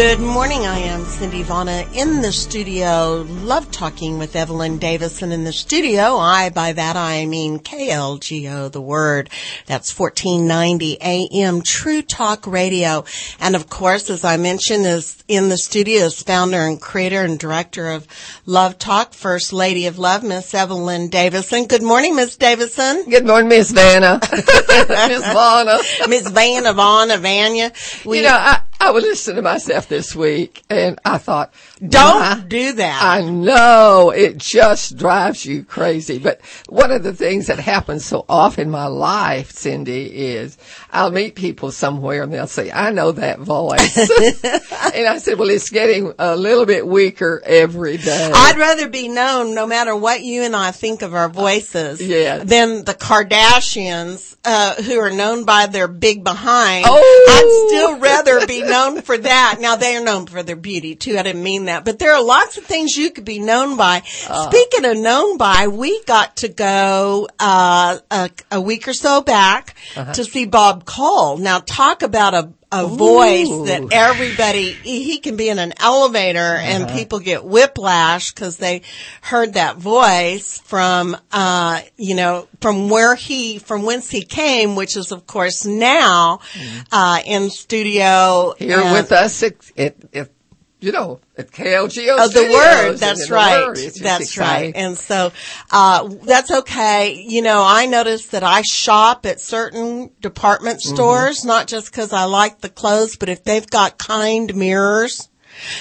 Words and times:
Good 0.00 0.18
morning. 0.18 0.64
I 0.64 0.78
am 0.78 1.04
Cindy 1.04 1.42
Vana 1.42 1.84
in 1.92 2.22
the 2.22 2.32
studio. 2.32 3.20
Love 3.42 3.70
talking 3.70 4.18
with 4.18 4.34
Evelyn 4.34 4.78
Davison 4.78 5.30
in 5.30 5.44
the 5.44 5.52
studio. 5.52 6.16
I, 6.16 6.48
by 6.48 6.72
that 6.72 6.96
I 6.96 7.26
mean 7.26 7.58
KLGO, 7.58 8.72
the 8.72 8.80
word. 8.80 9.28
That's 9.66 9.96
1490 9.96 10.96
AM 11.02 11.60
True 11.60 12.00
Talk 12.00 12.46
Radio. 12.46 13.04
And 13.40 13.54
of 13.54 13.68
course, 13.68 14.08
as 14.08 14.24
I 14.24 14.38
mentioned, 14.38 14.86
is 14.86 15.22
in 15.28 15.50
the 15.50 15.58
studio 15.58 16.04
is 16.04 16.22
founder 16.22 16.60
and 16.60 16.80
creator 16.80 17.20
and 17.20 17.38
director 17.38 17.90
of 17.90 18.08
Love 18.46 18.78
Talk, 18.78 19.12
First 19.12 19.52
Lady 19.52 19.86
of 19.86 19.98
Love, 19.98 20.22
Miss 20.22 20.54
Evelyn 20.54 21.10
Davison. 21.10 21.66
Good 21.66 21.82
morning, 21.82 22.16
Miss 22.16 22.36
Davison. 22.36 23.04
Good 23.04 23.26
morning, 23.26 23.50
Miss 23.50 23.70
Vanna. 23.70 24.18
Miss 24.32 24.44
Vana. 25.30 25.78
Miss 26.08 26.26
Vanna, 26.26 26.72
Vana, 26.72 27.18
Vanya. 27.18 27.70
We, 28.06 28.16
you 28.16 28.22
know, 28.22 28.30
I, 28.32 28.62
I 28.82 28.92
was 28.92 29.04
listening 29.04 29.36
to 29.36 29.42
myself 29.42 29.88
this 29.88 30.16
week 30.16 30.62
and 30.70 30.98
I 31.04 31.18
thought, 31.18 31.52
don't 31.86 32.48
do 32.48 32.72
that. 32.72 33.02
I 33.02 33.20
know 33.20 34.10
it 34.10 34.38
just 34.38 34.96
drives 34.96 35.44
you 35.44 35.64
crazy. 35.64 36.18
But 36.18 36.40
one 36.66 36.90
of 36.90 37.02
the 37.02 37.12
things 37.12 37.48
that 37.48 37.58
happens 37.58 38.06
so 38.06 38.24
often 38.26 38.64
in 38.64 38.70
my 38.70 38.86
life, 38.86 39.52
Cindy, 39.52 40.06
is 40.06 40.56
I'll 40.90 41.10
meet 41.10 41.34
people 41.34 41.72
somewhere 41.72 42.22
and 42.22 42.32
they'll 42.32 42.46
say, 42.46 42.72
I 42.72 42.90
know 42.90 43.12
that 43.12 43.40
voice. 43.40 43.96
and 44.94 45.06
I 45.06 45.18
said, 45.18 45.38
well, 45.38 45.50
it's 45.50 45.68
getting 45.68 46.14
a 46.18 46.34
little 46.34 46.64
bit 46.64 46.86
weaker 46.86 47.42
every 47.44 47.98
day. 47.98 48.30
I'd 48.34 48.58
rather 48.58 48.88
be 48.88 49.08
known 49.08 49.54
no 49.54 49.66
matter 49.66 49.94
what 49.94 50.22
you 50.22 50.42
and 50.42 50.56
I 50.56 50.70
think 50.70 51.02
of 51.02 51.14
our 51.14 51.28
voices 51.28 52.00
yes. 52.00 52.48
than 52.48 52.84
the 52.84 52.94
Kardashians, 52.94 54.36
uh, 54.42 54.82
who 54.82 54.98
are 54.98 55.10
known 55.10 55.44
by 55.44 55.66
their 55.66 55.86
big 55.86 56.24
behind. 56.24 56.86
Oh. 56.88 57.26
I'd 57.28 57.68
still 57.68 57.98
rather 57.98 58.46
be 58.46 58.69
known 58.70 59.02
for 59.02 59.18
that. 59.18 59.58
Now 59.60 59.76
they 59.76 59.96
are 59.96 60.04
known 60.04 60.26
for 60.26 60.42
their 60.42 60.56
beauty 60.56 60.94
too. 60.94 61.18
I 61.18 61.22
didn't 61.22 61.42
mean 61.42 61.66
that, 61.66 61.84
but 61.84 61.98
there 61.98 62.14
are 62.14 62.22
lots 62.22 62.56
of 62.56 62.64
things 62.64 62.96
you 62.96 63.10
could 63.10 63.24
be 63.24 63.38
known 63.38 63.76
by. 63.76 64.02
Uh. 64.28 64.50
Speaking 64.50 64.84
of 64.84 64.96
known 64.96 65.36
by, 65.36 65.68
we 65.68 66.02
got 66.04 66.36
to 66.38 66.48
go, 66.48 67.28
uh, 67.38 67.98
a, 68.10 68.30
a, 68.50 68.60
week 68.60 68.88
or 68.88 68.92
so 68.92 69.20
back 69.20 69.74
uh-huh. 69.96 70.12
to 70.12 70.24
see 70.24 70.44
Bob 70.46 70.84
Cole. 70.84 71.36
Now 71.38 71.60
talk 71.60 72.02
about 72.02 72.34
a 72.34 72.52
a 72.72 72.84
Ooh. 72.84 72.88
voice 72.88 73.48
that 73.68 73.88
everybody 73.90 74.72
he 74.72 75.18
can 75.18 75.36
be 75.36 75.48
in 75.48 75.58
an 75.58 75.72
elevator 75.78 76.38
uh-huh. 76.38 76.62
and 76.62 76.90
people 76.90 77.18
get 77.18 77.44
whiplash 77.44 78.32
because 78.32 78.58
they 78.58 78.82
heard 79.22 79.54
that 79.54 79.76
voice 79.76 80.60
from 80.60 81.16
uh 81.32 81.80
you 81.96 82.14
know 82.14 82.46
from 82.60 82.88
where 82.88 83.14
he 83.14 83.58
from 83.58 83.82
whence 83.82 84.08
he 84.10 84.22
came 84.22 84.76
which 84.76 84.96
is 84.96 85.10
of 85.10 85.26
course 85.26 85.66
now 85.66 86.38
mm. 86.52 86.86
uh 86.92 87.20
in 87.24 87.50
studio 87.50 88.54
here 88.58 88.80
and, 88.80 88.92
with 88.92 89.10
us 89.10 89.42
it, 89.42 89.72
it, 89.74 89.96
it 90.12 90.32
you 90.80 90.92
know, 90.92 91.20
at 91.36 91.50
KLGO. 91.50 92.16
Oh, 92.18 92.28
the 92.28 92.42
word. 92.42 92.96
That's 92.96 93.30
right. 93.30 93.66
Word. 93.66 93.76
That's 93.76 94.24
exciting. 94.24 94.72
right. 94.72 94.72
And 94.74 94.96
so, 94.96 95.32
uh, 95.70 96.08
that's 96.22 96.50
okay. 96.50 97.22
You 97.26 97.42
know, 97.42 97.62
I 97.64 97.86
noticed 97.86 98.32
that 98.32 98.42
I 98.42 98.62
shop 98.62 99.26
at 99.26 99.40
certain 99.40 100.10
department 100.20 100.80
mm-hmm. 100.80 100.94
stores, 100.94 101.40
mm-hmm. 101.40 101.48
not 101.48 101.66
just 101.66 101.92
cause 101.92 102.12
I 102.12 102.24
like 102.24 102.60
the 102.60 102.68
clothes, 102.68 103.16
but 103.16 103.28
if 103.28 103.44
they've 103.44 103.66
got 103.66 103.98
kind 103.98 104.54
mirrors, 104.54 105.28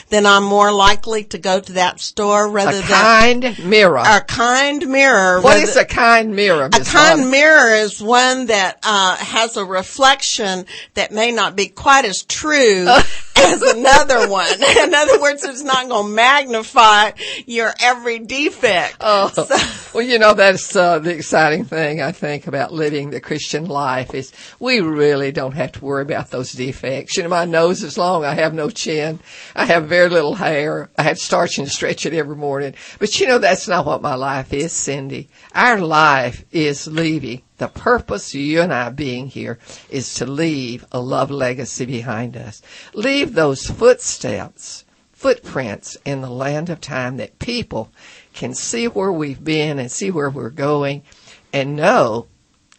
then 0.10 0.26
I'm 0.26 0.44
more 0.44 0.72
likely 0.72 1.24
to 1.26 1.38
go 1.38 1.60
to 1.60 1.74
that 1.74 2.00
store 2.00 2.50
rather 2.50 2.78
a 2.78 2.82
than 2.82 3.42
kind 3.42 3.66
mirror. 3.66 4.04
A 4.06 4.22
kind 4.22 4.88
mirror. 4.88 5.42
What 5.42 5.58
is 5.58 5.76
a 5.76 5.86
kind 5.86 6.36
mirror? 6.36 6.66
A 6.66 6.80
kind 6.80 7.30
mirror 7.30 7.76
is 7.76 8.02
one 8.02 8.48
that 8.48 8.80
uh, 8.84 9.16
has 9.18 9.58
a 9.58 9.66
reflection 9.66 10.66
that 10.96 11.12
may 11.12 11.32
not 11.32 11.56
be 11.56 11.68
quite 11.68 12.06
as 12.06 12.24
true 12.24 12.88
as 13.40 13.62
another 13.62 14.30
one. 14.30 14.48
In 14.84 14.94
other 14.94 15.20
words, 15.22 15.44
it's 15.44 15.64
not 15.64 15.88
going 15.88 16.08
to 16.08 16.14
magnify 16.14 17.12
your 17.46 17.74
every 17.80 18.20
defect. 18.20 18.98
Oh, 19.02 19.30
so. 19.30 19.48
well, 19.94 20.06
you 20.06 20.20
know 20.20 20.34
that's 20.34 20.76
uh, 20.76 21.00
the 21.00 21.14
exciting 21.14 21.66
thing 21.66 22.02
I 22.02 22.12
think 22.12 22.48
about 22.48 22.74
living 22.74 23.10
the 23.10 23.22
Christian 23.22 23.66
life 23.66 24.14
is 24.14 24.32
we 24.60 24.80
really 24.80 25.32
don't 25.32 25.54
have 25.54 25.74
to 25.74 25.86
worry 25.86 26.02
about 26.02 26.32
those 26.32 26.52
defects. 26.52 27.18
You 27.18 27.24
know, 27.24 27.30
my 27.30 27.46
nose 27.46 27.84
is 27.84 27.98
long. 27.98 28.26
I 28.26 28.34
have 28.34 28.54
no 28.54 28.70
chin. 28.70 29.20
I 29.56 29.66
have 29.66 29.88
very 29.88 30.10
little 30.10 30.36
hair. 30.36 30.90
I 30.98 31.04
have 31.04 31.18
to 31.18 31.24
starch 31.24 31.58
and 31.58 31.70
stretch 31.70 32.06
it 32.06 32.14
every 32.14 32.36
morning. 32.36 32.76
But 33.00 33.20
you 33.20 33.28
know, 33.28 33.40
that's 33.40 33.68
not 33.68 33.86
what 33.86 34.02
my 34.02 34.16
life 34.16 34.54
is, 34.54 34.74
Cindy. 34.74 35.30
Our 35.54 35.80
life 35.80 36.46
is 36.52 36.88
leaving. 36.88 37.42
The 37.60 37.68
purpose 37.68 38.34
of 38.34 38.40
you 38.40 38.62
and 38.62 38.74
I 38.74 38.90
being 38.90 39.28
here 39.28 39.60
is 39.90 40.14
to 40.16 40.26
leave 40.26 40.86
a 40.94 41.02
love 41.02 41.30
legacy 41.30 41.86
behind 41.86 42.38
us. 42.38 42.62
Leave 42.94 43.34
those 43.34 43.68
footsteps, 43.68 44.86
footprints 45.12 45.98
in 46.06 46.22
the 46.22 46.30
land 46.30 46.70
of 46.70 46.80
time 46.80 47.18
that 47.18 47.38
people 47.38 47.92
can 48.34 48.54
see 48.54 48.88
where 48.88 49.12
we've 49.12 49.44
been 49.44 49.78
and 49.78 49.92
see 49.92 50.10
where 50.10 50.30
we're 50.30 50.50
going 50.50 51.04
and 51.52 51.76
know 51.76 52.28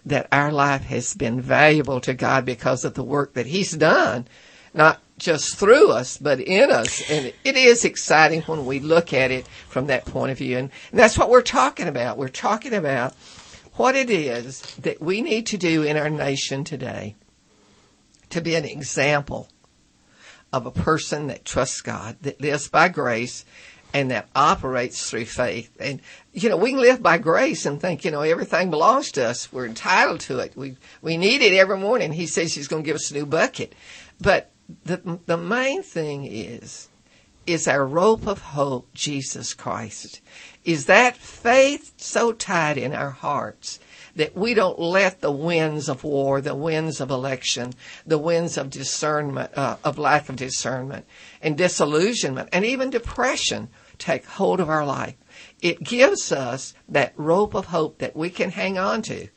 that 0.06 0.26
our 0.32 0.50
life 0.50 0.84
has 0.84 1.12
been 1.12 1.42
valuable 1.42 2.00
to 2.00 2.14
God 2.14 2.46
because 2.46 2.82
of 2.82 2.94
the 2.94 3.04
work 3.04 3.34
that 3.34 3.44
He's 3.46 3.72
done, 3.72 4.26
not 4.72 4.98
just 5.18 5.58
through 5.58 5.90
us, 5.90 6.16
but 6.16 6.40
in 6.40 6.70
us. 6.70 7.08
And 7.10 7.34
it 7.44 7.56
is 7.56 7.84
exciting 7.84 8.40
when 8.42 8.64
we 8.64 8.80
look 8.80 9.12
at 9.12 9.30
it 9.30 9.46
from 9.68 9.88
that 9.88 10.06
point 10.06 10.32
of 10.32 10.38
view. 10.38 10.56
And, 10.56 10.70
that's 10.90 11.18
what 11.18 11.28
we're 11.28 11.42
talking 11.42 11.86
about. 11.86 12.16
We're 12.16 12.28
talking 12.28 12.72
about 12.72 13.14
what 13.80 13.96
it 13.96 14.10
is 14.10 14.60
that 14.82 15.00
we 15.00 15.22
need 15.22 15.46
to 15.46 15.56
do 15.56 15.82
in 15.82 15.96
our 15.96 16.10
nation 16.10 16.64
today 16.64 17.16
to 18.28 18.42
be 18.42 18.54
an 18.54 18.66
example 18.66 19.48
of 20.52 20.66
a 20.66 20.70
person 20.70 21.28
that 21.28 21.46
trusts 21.46 21.80
God, 21.80 22.18
that 22.20 22.42
lives 22.42 22.68
by 22.68 22.90
grace, 22.90 23.46
and 23.94 24.10
that 24.10 24.28
operates 24.36 25.08
through 25.08 25.24
faith. 25.24 25.74
And, 25.80 26.02
you 26.34 26.50
know, 26.50 26.58
we 26.58 26.72
can 26.72 26.80
live 26.80 27.02
by 27.02 27.16
grace 27.16 27.64
and 27.64 27.80
think, 27.80 28.04
you 28.04 28.10
know, 28.10 28.20
everything 28.20 28.68
belongs 28.68 29.12
to 29.12 29.24
us. 29.24 29.50
We're 29.50 29.64
entitled 29.64 30.20
to 30.20 30.40
it. 30.40 30.54
We, 30.54 30.76
we 31.00 31.16
need 31.16 31.40
it 31.40 31.56
every 31.56 31.78
morning. 31.78 32.12
He 32.12 32.26
says 32.26 32.52
he's 32.52 32.68
going 32.68 32.82
to 32.82 32.86
give 32.86 32.96
us 32.96 33.10
a 33.10 33.14
new 33.14 33.24
bucket. 33.24 33.74
But 34.20 34.50
the, 34.84 35.18
the 35.24 35.38
main 35.38 35.82
thing 35.82 36.26
is, 36.26 36.89
is 37.46 37.66
our 37.66 37.86
rope 37.86 38.26
of 38.26 38.40
hope, 38.40 38.92
Jesus 38.94 39.54
Christ. 39.54 40.20
Is 40.64 40.86
that 40.86 41.16
faith 41.16 41.92
so 41.96 42.32
tight 42.32 42.76
in 42.76 42.92
our 42.92 43.10
hearts 43.10 43.80
that 44.16 44.36
we 44.36 44.54
don't 44.54 44.78
let 44.78 45.20
the 45.20 45.32
winds 45.32 45.88
of 45.88 46.04
war, 46.04 46.40
the 46.40 46.54
winds 46.54 47.00
of 47.00 47.10
election, 47.10 47.72
the 48.06 48.18
winds 48.18 48.58
of 48.58 48.70
discernment, 48.70 49.56
uh, 49.56 49.76
of 49.84 49.98
lack 49.98 50.28
of 50.28 50.36
discernment 50.36 51.06
and 51.40 51.56
disillusionment 51.56 52.48
and 52.52 52.64
even 52.64 52.90
depression 52.90 53.68
take 53.98 54.24
hold 54.24 54.60
of 54.60 54.68
our 54.68 54.84
life. 54.84 55.14
It 55.62 55.82
gives 55.82 56.32
us 56.32 56.74
that 56.88 57.14
rope 57.16 57.54
of 57.54 57.66
hope 57.66 57.98
that 57.98 58.16
we 58.16 58.30
can 58.30 58.50
hang 58.50 58.78
on 58.78 59.02
to 59.02 59.28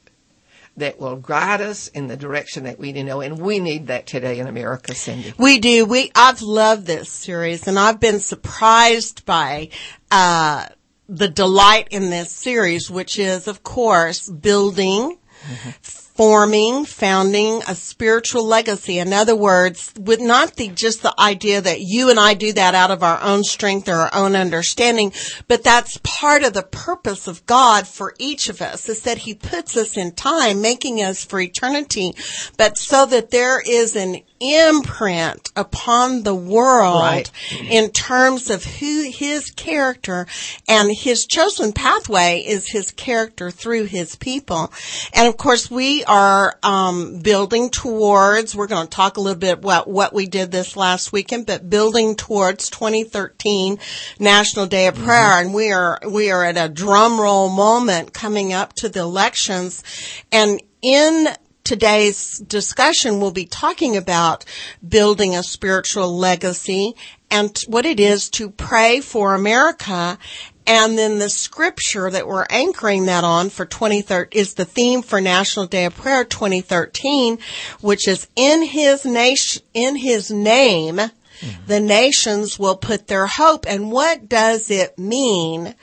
that 0.77 0.99
will 0.99 1.17
guide 1.17 1.61
us 1.61 1.87
in 1.89 2.07
the 2.07 2.17
direction 2.17 2.63
that 2.63 2.79
we 2.79 2.91
need 2.91 3.01
to 3.01 3.03
know. 3.05 3.21
And 3.21 3.39
we 3.39 3.59
need 3.59 3.87
that 3.87 4.07
today 4.07 4.39
in 4.39 4.47
America, 4.47 4.95
Cindy. 4.95 5.33
We 5.37 5.59
do. 5.59 5.85
We, 5.85 6.11
I've 6.15 6.41
loved 6.41 6.85
this 6.85 7.09
series 7.09 7.67
and 7.67 7.77
I've 7.77 7.99
been 7.99 8.19
surprised 8.19 9.25
by, 9.25 9.69
uh, 10.09 10.67
the 11.09 11.27
delight 11.27 11.89
in 11.91 12.09
this 12.09 12.31
series, 12.31 12.89
which 12.89 13.19
is, 13.19 13.47
of 13.47 13.61
course, 13.61 14.29
building, 14.29 15.17
mm-hmm 15.43 16.02
forming, 16.15 16.85
founding 16.85 17.61
a 17.67 17.75
spiritual 17.75 18.45
legacy. 18.45 18.99
In 18.99 19.13
other 19.13 19.35
words, 19.35 19.91
with 19.99 20.21
not 20.21 20.55
the, 20.55 20.69
just 20.69 21.01
the 21.01 21.13
idea 21.19 21.59
that 21.61 21.81
you 21.81 22.09
and 22.09 22.19
I 22.19 22.35
do 22.35 22.53
that 22.53 22.75
out 22.75 22.91
of 22.91 23.01
our 23.01 23.19
own 23.21 23.43
strength 23.43 23.89
or 23.89 23.95
our 23.95 24.13
own 24.13 24.35
understanding, 24.35 25.11
but 25.47 25.63
that's 25.63 25.99
part 26.03 26.43
of 26.43 26.53
the 26.53 26.63
purpose 26.63 27.27
of 27.27 27.45
God 27.45 27.87
for 27.87 28.13
each 28.19 28.49
of 28.49 28.61
us 28.61 28.87
is 28.89 29.01
that 29.01 29.19
He 29.19 29.33
puts 29.33 29.75
us 29.75 29.97
in 29.97 30.13
time, 30.13 30.61
making 30.61 31.01
us 31.01 31.25
for 31.25 31.39
eternity, 31.39 32.13
but 32.57 32.77
so 32.77 33.05
that 33.07 33.31
there 33.31 33.59
is 33.59 33.95
an 33.95 34.21
imprint 34.43 35.51
upon 35.55 36.23
the 36.23 36.35
world 36.35 37.01
right. 37.01 37.31
in 37.69 37.89
terms 37.91 38.49
of 38.49 38.63
who 38.65 39.09
his 39.09 39.51
character 39.51 40.27
and 40.67 40.91
his 40.93 41.25
chosen 41.25 41.71
pathway 41.71 42.43
is 42.45 42.69
his 42.69 42.91
character 42.91 43.49
through 43.49 43.85
his 43.85 44.17
people. 44.17 44.71
And 45.13 45.27
of 45.29 45.37
course 45.37 45.71
we 45.71 46.03
are 46.03 46.59
um, 46.61 47.19
building 47.19 47.69
towards, 47.69 48.53
we're 48.53 48.67
going 48.67 48.85
to 48.85 48.89
talk 48.89 49.15
a 49.15 49.21
little 49.21 49.39
bit 49.39 49.59
about 49.59 49.87
what 49.87 50.13
we 50.13 50.25
did 50.25 50.51
this 50.51 50.75
last 50.75 51.13
weekend, 51.13 51.45
but 51.45 51.69
building 51.69 52.15
towards 52.15 52.69
2013 52.69 53.79
National 54.19 54.65
Day 54.65 54.87
of 54.87 54.95
Prayer. 54.95 55.21
Mm-hmm. 55.21 55.45
And 55.45 55.53
we 55.53 55.71
are, 55.71 55.99
we 56.09 56.31
are 56.31 56.43
at 56.43 56.57
a 56.57 56.67
drum 56.67 57.19
roll 57.19 57.49
moment 57.49 58.13
coming 58.13 58.51
up 58.51 58.73
to 58.73 58.89
the 58.89 58.99
elections. 58.99 59.83
And 60.31 60.61
in 60.83 61.29
today's 61.73 62.37
discussion 62.37 63.19
will 63.19 63.31
be 63.31 63.47
talking 63.47 63.97
about 63.97 64.45
building 64.87 65.35
a 65.35 65.41
spiritual 65.41 66.15
legacy 66.15 66.93
and 67.31 67.57
what 67.65 67.83
it 67.83 67.99
is 67.99 68.29
to 68.29 68.51
pray 68.51 68.99
for 68.99 69.33
America. 69.33 70.19
And 70.67 70.95
then 70.95 71.17
the 71.17 71.31
scripture 71.31 72.11
that 72.11 72.27
we're 72.27 72.45
anchoring 72.47 73.07
that 73.07 73.23
on 73.23 73.49
for 73.49 73.65
2013 73.65 74.39
is 74.39 74.53
the 74.53 74.65
theme 74.65 75.01
for 75.01 75.19
National 75.19 75.65
Day 75.65 75.85
of 75.85 75.95
Prayer 75.95 76.23
2013, 76.23 77.39
which 77.81 78.07
is 78.07 78.27
in 78.35 78.61
his 78.61 79.03
nation, 79.03 79.63
in 79.73 79.95
his 79.95 80.29
name, 80.29 80.97
mm-hmm. 80.97 81.65
the 81.65 81.79
nations 81.79 82.59
will 82.59 82.77
put 82.77 83.07
their 83.07 83.25
hope. 83.25 83.65
And 83.67 83.91
what 83.91 84.29
does 84.29 84.69
it 84.69 84.99
mean 84.99 85.73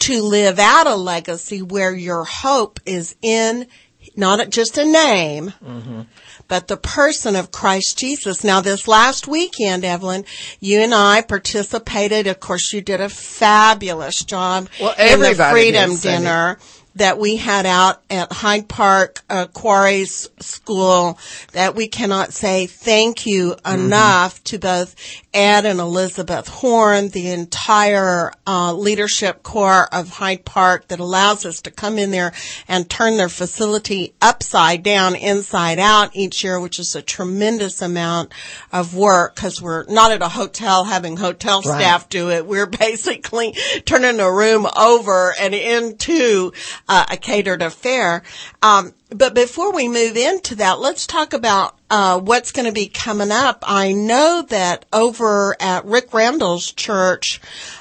to 0.00 0.22
live 0.22 0.58
out 0.58 0.86
a 0.86 0.94
legacy 0.94 1.62
where 1.62 1.94
your 1.96 2.24
hope 2.24 2.80
is 2.84 3.16
in 3.22 3.66
not 4.16 4.50
just 4.50 4.78
a 4.78 4.84
name, 4.84 5.52
but 6.48 6.68
the 6.68 6.76
person 6.76 7.36
of 7.36 7.50
Christ 7.50 7.98
Jesus. 7.98 8.44
Now 8.44 8.60
this 8.60 8.86
last 8.86 9.26
weekend, 9.26 9.84
Evelyn, 9.84 10.24
you 10.60 10.80
and 10.80 10.94
I 10.94 11.22
participated. 11.22 12.26
Of 12.26 12.40
course, 12.40 12.72
you 12.72 12.80
did 12.80 13.00
a 13.00 13.08
fabulous 13.08 14.24
job 14.24 14.68
Well, 14.80 14.94
in 14.98 15.20
the 15.20 15.34
Freedom 15.50 15.96
Dinner. 15.96 16.58
Cindy. 16.60 16.81
That 16.96 17.18
we 17.18 17.36
had 17.36 17.64
out 17.64 18.02
at 18.10 18.30
Hyde 18.32 18.68
Park 18.68 19.20
uh, 19.30 19.46
Quarries 19.46 20.28
School 20.40 21.18
that 21.52 21.74
we 21.74 21.88
cannot 21.88 22.32
say 22.34 22.66
thank 22.66 23.24
you 23.26 23.56
enough 23.66 24.44
to 24.44 24.58
both 24.58 24.94
Ed 25.32 25.64
and 25.64 25.80
Elizabeth 25.80 26.48
Horn, 26.48 27.08
the 27.08 27.30
entire 27.30 28.32
uh, 28.46 28.74
leadership 28.74 29.42
core 29.42 29.88
of 29.92 30.10
Hyde 30.10 30.44
Park 30.44 30.88
that 30.88 31.00
allows 31.00 31.46
us 31.46 31.62
to 31.62 31.70
come 31.70 31.96
in 31.98 32.10
there 32.10 32.32
and 32.68 32.90
turn 32.90 33.16
their 33.16 33.30
facility 33.30 34.12
upside 34.20 34.82
down, 34.82 35.14
inside 35.14 35.78
out 35.78 36.10
each 36.14 36.44
year, 36.44 36.60
which 36.60 36.78
is 36.78 36.94
a 36.94 37.00
tremendous 37.00 37.80
amount 37.80 38.32
of 38.70 38.94
work 38.94 39.34
because 39.34 39.62
we're 39.62 39.84
not 39.88 40.12
at 40.12 40.20
a 40.20 40.28
hotel 40.28 40.84
having 40.84 41.16
hotel 41.16 41.62
Right. 41.62 41.80
staff 41.80 42.10
do 42.10 42.30
it. 42.30 42.46
We're 42.46 42.66
basically 42.82 43.56
turning 43.86 44.20
a 44.20 44.30
room 44.30 44.66
over 44.78 45.34
and 45.40 45.54
into 45.54 46.52
uh, 46.88 47.06
a 47.10 47.16
catered 47.16 47.62
affair. 47.62 48.22
Um, 48.62 48.94
but 49.14 49.34
before 49.34 49.72
we 49.72 49.88
move 49.88 50.16
into 50.16 50.56
that, 50.56 50.78
let's 50.80 51.06
talk 51.06 51.32
about 51.32 51.76
uh, 51.90 52.18
what's 52.20 52.52
going 52.52 52.66
to 52.66 52.72
be 52.72 52.86
coming 52.88 53.30
up. 53.30 53.62
I 53.66 53.92
know 53.92 54.42
that 54.48 54.86
over 54.92 55.56
at 55.60 55.84
Rick 55.84 56.12
Randall's 56.14 56.72
church, 56.72 57.40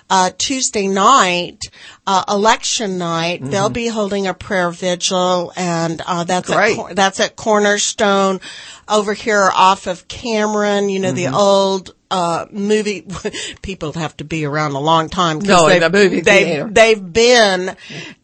uh, 0.09 0.31
Tuesday 0.37 0.87
night, 0.87 1.65
uh, 2.05 2.23
election 2.27 2.97
night, 2.97 3.39
they'll 3.43 3.69
be 3.69 3.87
holding 3.87 4.27
a 4.27 4.33
prayer 4.33 4.69
vigil, 4.71 5.53
and 5.55 6.01
uh, 6.05 6.23
that's 6.25 6.49
Great. 6.49 6.77
at 6.77 6.95
that's 6.95 7.19
at 7.19 7.35
Cornerstone 7.35 8.41
over 8.89 9.13
here 9.13 9.49
off 9.53 9.87
of 9.87 10.07
Cameron. 10.09 10.89
You 10.89 10.99
know 10.99 11.11
the 11.13 11.27
old 11.27 11.95
uh, 12.11 12.45
movie. 12.51 13.07
People 13.61 13.93
have 13.93 14.17
to 14.17 14.25
be 14.25 14.43
around 14.45 14.73
a 14.73 14.79
long 14.79 15.07
time. 15.07 15.39
No, 15.39 15.67
in 15.67 15.69
they've- 15.69 15.81
the 15.81 15.89
movie 15.89 16.21
they've, 16.21 16.73
they've 16.73 17.13
been 17.13 17.77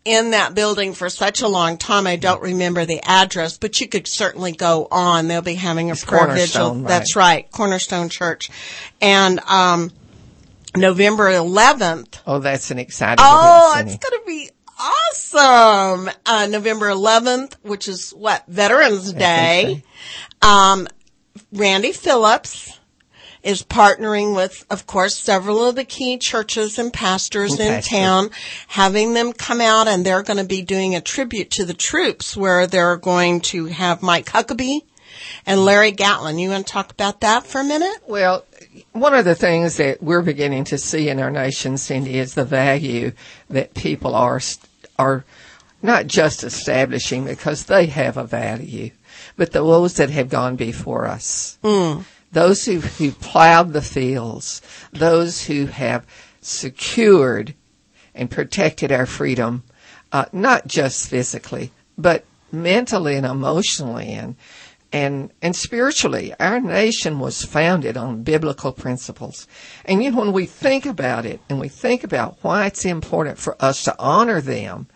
in 0.04 0.32
that 0.32 0.54
building 0.54 0.94
for 0.94 1.10
such 1.10 1.42
a 1.42 1.48
long 1.48 1.78
time. 1.78 2.06
I 2.06 2.18
don't 2.18 2.42
remember 2.42 2.86
the 2.86 2.97
address, 3.04 3.58
but 3.58 3.80
you 3.80 3.88
could 3.88 4.08
certainly 4.08 4.52
go 4.52 4.88
on. 4.92 5.28
They'll 5.28 5.42
be 5.42 5.56
having 5.56 5.92
a 5.92 5.96
prayer 5.96 6.28
vigil. 6.28 6.76
Right. 6.76 6.88
That's 6.88 7.16
right, 7.16 7.52
Cornerstone 7.52 8.10
Church, 8.10 8.50
and 9.02 9.40
um, 9.42 9.92
November 10.76 11.30
11th. 11.32 12.20
Oh, 12.26 12.40
that's 12.40 12.72
an 12.72 12.80
exciting 12.80 13.24
Oh, 13.26 13.74
event, 13.74 13.90
it's 13.90 14.10
going 14.10 14.22
to 14.22 14.26
be 14.28 14.50
awesome. 14.80 16.10
Uh, 16.26 16.48
November 16.50 16.88
11th, 16.88 17.54
which 17.64 17.88
is 17.88 18.12
what? 18.12 18.44
Veterans 18.48 19.14
Day. 19.14 19.84
Um, 20.42 20.88
Randy 21.52 21.92
Phillips 21.92 22.77
is 23.44 23.64
partnering 23.64 24.36
with, 24.36 24.66
of 24.70 24.88
course, 24.88 25.18
several 25.18 25.68
of 25.68 25.76
the 25.76 25.84
key 25.84 26.18
churches 26.18 26.78
and 26.80 26.92
pastors 26.92 27.60
And 27.60 27.76
in 27.76 27.82
town, 27.82 28.30
having 28.68 29.14
them 29.14 29.34
come 29.34 29.62
out 29.62 29.88
and 29.88 30.06
they're 30.06 30.24
going 30.24 30.38
to 30.38 30.46
be 30.46 30.62
doing 30.62 30.96
a 30.96 31.02
tribute 31.02 31.52
to 31.52 31.66
the 31.66 31.74
troops 31.74 32.36
where 32.36 32.68
they're 32.68 32.98
going 32.98 33.42
to 33.42 33.66
have 33.66 34.02
Mike 34.02 34.28
Huckabee 34.28 34.82
and 35.46 35.64
Larry 35.64 35.92
Gatlin. 35.92 36.40
You 36.40 36.50
want 36.50 36.68
to 36.68 36.74
talk 36.74 36.92
about 36.92 37.22
that 37.22 37.46
for 37.46 37.62
a 37.62 37.64
minute? 37.64 37.98
Well, 38.08 38.46
one 38.94 39.14
of 39.14 39.26
the 39.26 39.36
things 39.36 39.78
that 39.78 40.02
we're 40.02 40.22
beginning 40.22 40.66
to 40.66 40.78
see 40.78 41.10
in 41.10 41.20
our 41.20 41.32
nation, 41.32 41.78
Cindy, 41.78 42.18
is 42.18 42.34
the 42.34 42.46
value 42.46 43.12
that 43.50 43.74
people 43.74 44.16
are 44.16 44.42
are 45.00 45.26
not 45.82 46.08
just 46.08 46.44
establishing 46.44 47.26
because 47.26 47.66
they 47.66 47.86
have 47.86 48.18
a 48.18 48.24
value, 48.24 48.92
but 49.36 49.52
the 49.52 49.64
those 49.64 49.96
that 49.96 50.10
have 50.10 50.30
gone 50.30 50.56
before 50.56 51.06
us, 51.06 51.58
hmm. 51.64 52.02
Those 52.32 52.66
who 52.66 52.80
who 52.80 53.12
plowed 53.12 53.74
the 53.74 53.82
fields, 53.82 54.62
those 54.92 55.46
who 55.46 55.66
have 55.68 56.06
secured 56.42 57.56
and 58.14 58.32
protected 58.32 58.92
our 58.92 59.06
freedom, 59.06 59.64
uh, 60.12 60.26
not 60.32 60.68
just 60.68 61.08
physically, 61.10 61.72
but 61.98 62.26
mentally 62.52 63.16
and 63.16 63.26
emotionally 63.26 64.08
and 64.08 64.36
and 64.92 65.32
and 65.42 65.56
spiritually. 65.56 66.34
Our 66.40 66.60
nation 66.60 67.20
was 67.20 67.44
founded 67.44 67.98
on 67.98 68.24
biblical 68.24 68.72
principles. 68.72 69.48
And 69.86 70.04
you 70.04 70.12
know, 70.12 70.20
when 70.20 70.34
we 70.34 70.46
think 70.46 70.86
about 70.86 71.26
it 71.26 71.40
and 71.50 71.60
we 71.60 71.70
think 71.70 72.04
about 72.04 72.38
why 72.42 72.68
it's 72.68 72.86
important 72.86 73.38
for 73.38 73.56
us 73.60 73.84
to 73.84 73.96
honor 74.00 74.42
them, 74.42 74.88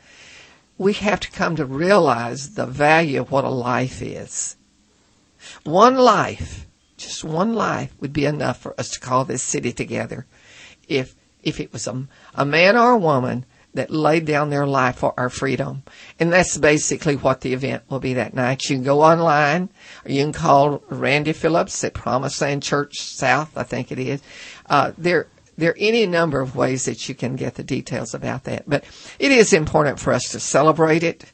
we 0.77 0.93
have 0.93 1.19
to 1.21 1.31
come 1.31 1.55
to 1.57 1.65
realize 1.65 2.55
the 2.55 2.65
value 2.65 3.21
of 3.21 3.31
what 3.31 3.43
a 3.43 3.49
life 3.49 4.01
is. 4.01 4.55
One 5.63 5.95
life, 5.95 6.65
just 7.01 7.23
one 7.23 7.53
life 7.53 7.93
would 7.99 8.13
be 8.13 8.25
enough 8.25 8.59
for 8.59 8.79
us 8.79 8.89
to 8.91 8.99
call 8.99 9.25
this 9.25 9.43
city 9.43 9.71
together. 9.71 10.25
If 10.87 11.15
if 11.43 11.59
it 11.59 11.73
was 11.73 11.87
a, 11.87 12.07
a 12.35 12.45
man 12.45 12.77
or 12.77 12.91
a 12.91 12.97
woman 12.97 13.45
that 13.73 13.89
laid 13.89 14.25
down 14.25 14.49
their 14.49 14.67
life 14.67 14.97
for 14.97 15.13
our 15.17 15.29
freedom. 15.29 15.83
And 16.19 16.31
that's 16.31 16.57
basically 16.57 17.15
what 17.15 17.41
the 17.41 17.53
event 17.53 17.83
will 17.89 17.99
be 17.99 18.15
that 18.15 18.33
night. 18.33 18.69
You 18.69 18.75
can 18.75 18.83
go 18.83 19.01
online 19.01 19.69
or 20.05 20.11
you 20.11 20.21
can 20.23 20.33
call 20.33 20.83
Randy 20.89 21.33
Phillips 21.33 21.83
at 21.83 21.93
Promised 21.93 22.41
Land 22.41 22.63
Church 22.63 22.99
South, 22.99 23.57
I 23.57 23.63
think 23.63 23.91
it 23.91 23.99
is. 23.99 24.21
Uh, 24.69 24.91
there, 24.97 25.27
there 25.57 25.71
are 25.71 25.77
any 25.79 26.05
number 26.05 26.41
of 26.41 26.55
ways 26.55 26.85
that 26.85 27.07
you 27.07 27.15
can 27.15 27.35
get 27.37 27.55
the 27.55 27.63
details 27.63 28.13
about 28.13 28.43
that. 28.43 28.63
But 28.67 28.83
it 29.19 29.31
is 29.31 29.53
important 29.53 29.99
for 29.99 30.11
us 30.11 30.29
to 30.31 30.39
celebrate 30.39 31.03
it 31.03 31.30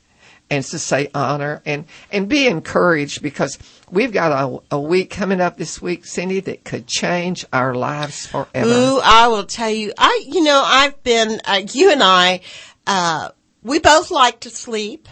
and 0.49 0.63
to 0.63 0.79
say 0.79 1.09
honor 1.13 1.61
and, 1.65 1.85
and 2.11 2.27
be 2.29 2.47
encouraged 2.47 3.21
because 3.21 3.57
we've 3.91 4.11
got 4.11 4.31
a, 4.31 4.75
a 4.75 4.79
week 4.79 5.09
coming 5.09 5.41
up 5.41 5.57
this 5.57 5.81
week, 5.81 6.05
Cindy, 6.05 6.39
that 6.41 6.63
could 6.63 6.88
change 6.88 7.45
our 7.51 7.75
lives 7.75 8.25
forever. 8.27 8.69
Ooh, 8.69 8.99
I 9.03 9.27
will 9.27 9.45
tell 9.45 9.69
you. 9.69 9.94
I, 9.97 10.23
you 10.27 10.44
know, 10.44 10.61
I've 10.65 11.01
been, 11.03 11.41
uh, 11.45 11.61
you 11.71 11.91
and 11.91 12.01
I, 12.03 12.41
uh, 12.85 13.29
we 13.63 13.79
both 13.79 14.11
like 14.11 14.42
to 14.42 14.49
sleep. 14.49 15.07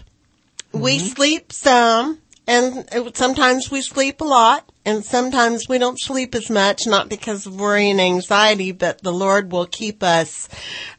We 0.72 1.00
sleep 1.00 1.54
some, 1.54 2.20
and 2.48 2.86
sometimes 3.14 3.72
we 3.72 3.82
sleep 3.82 4.20
a 4.20 4.26
lot, 4.26 4.70
and 4.86 5.04
sometimes 5.04 5.68
we 5.68 5.80
don't 5.80 6.00
sleep 6.00 6.36
as 6.36 6.50
much, 6.50 6.86
not 6.86 7.10
because 7.10 7.48
of 7.48 7.60
worry 7.60 7.90
and 7.90 8.00
anxiety, 8.00 8.72
but 8.72 9.02
the 9.02 9.12
Lord 9.12 9.52
will 9.52 9.66
keep 9.66 10.04
us 10.04 10.48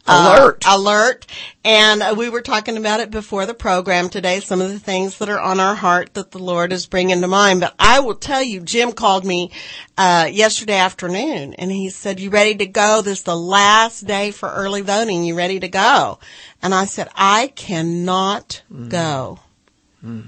uh, 0.07 0.35
Alert. 0.37 0.65
alert. 0.67 1.27
And 1.65 2.03
uh, 2.03 2.15
we 2.17 2.29
were 2.29 2.41
talking 2.41 2.77
about 2.77 3.01
it 3.01 3.11
before 3.13 3.47
the 3.47 3.55
program 3.55 4.09
today, 4.09 4.41
some 4.41 4.61
of 4.61 4.71
the 4.71 4.79
things 4.81 5.19
that 5.19 5.29
are 5.29 5.41
on 5.41 5.61
our 5.61 5.75
heart 5.77 6.15
that 6.15 6.33
the 6.33 6.39
Lord 6.39 6.73
is 6.73 6.87
bringing 6.87 7.21
to 7.21 7.29
mind. 7.29 7.61
But 7.61 7.75
I 7.79 8.01
will 8.01 8.17
tell 8.17 8.43
you, 8.43 8.61
Jim 8.61 8.91
called 8.93 9.25
me 9.25 9.53
uh, 9.97 10.29
yesterday 10.33 10.77
afternoon 10.79 11.55
and 11.55 11.71
he 11.71 11.91
said, 11.91 12.19
you 12.19 12.31
ready 12.31 12.57
to 12.57 12.67
go? 12.67 13.03
This 13.03 13.19
is 13.19 13.25
the 13.25 13.37
last 13.37 14.07
day 14.07 14.33
for 14.33 14.49
early 14.49 14.83
voting. 14.83 15.25
You 15.25 15.37
ready 15.37 15.61
to 15.61 15.69
go? 15.69 16.19
And 16.61 16.75
I 16.75 16.87
said, 16.87 17.09
I 17.15 17.49
cannot 17.49 18.63
go. 18.89 19.39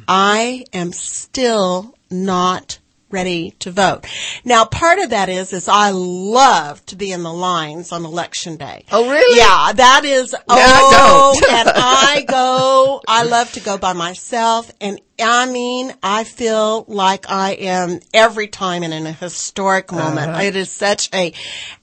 I 0.09 0.65
am 0.73 0.93
still 0.93 1.95
not 2.11 2.79
ready 3.11 3.53
to 3.61 3.71
vote. 3.71 4.07
Now, 4.45 4.65
part 4.65 4.99
of 4.99 5.11
that 5.11 5.29
is, 5.29 5.53
is 5.53 5.69
I 5.69 5.91
love 5.91 6.85
to 6.87 6.97
be 6.97 7.13
in 7.13 7.23
the 7.23 7.33
lines 7.33 7.93
on 7.93 8.05
election 8.05 8.57
day. 8.57 8.85
Oh, 8.93 9.11
really? 9.11 9.39
Yeah, 9.39 9.73
that 9.73 10.05
is, 10.05 10.35
I 10.35 10.41
oh, 10.49 11.39
don't. 11.41 11.53
and 11.53 11.69
I 11.75 12.25
go, 12.29 13.01
I 13.09 13.25
love 13.25 13.53
to 13.53 13.61
go 13.61 13.79
by 13.79 13.93
myself 13.93 14.71
and 14.81 15.01
I 15.21 15.47
mean, 15.47 15.93
I 16.03 16.25
feel 16.25 16.85
like 16.87 17.29
I 17.29 17.53
am 17.53 18.01
every 18.15 18.47
time 18.47 18.85
in 18.85 18.93
a 18.93 19.13
historic 19.13 19.91
moment. 19.91 20.31
Uh-huh. 20.31 20.43
It 20.43 20.55
is 20.55 20.71
such 20.71 21.13
a 21.13 21.33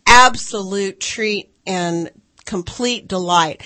absolute 0.07 0.99
treat 1.01 1.51
and 1.67 2.09
complete 2.45 3.07
delight. 3.07 3.61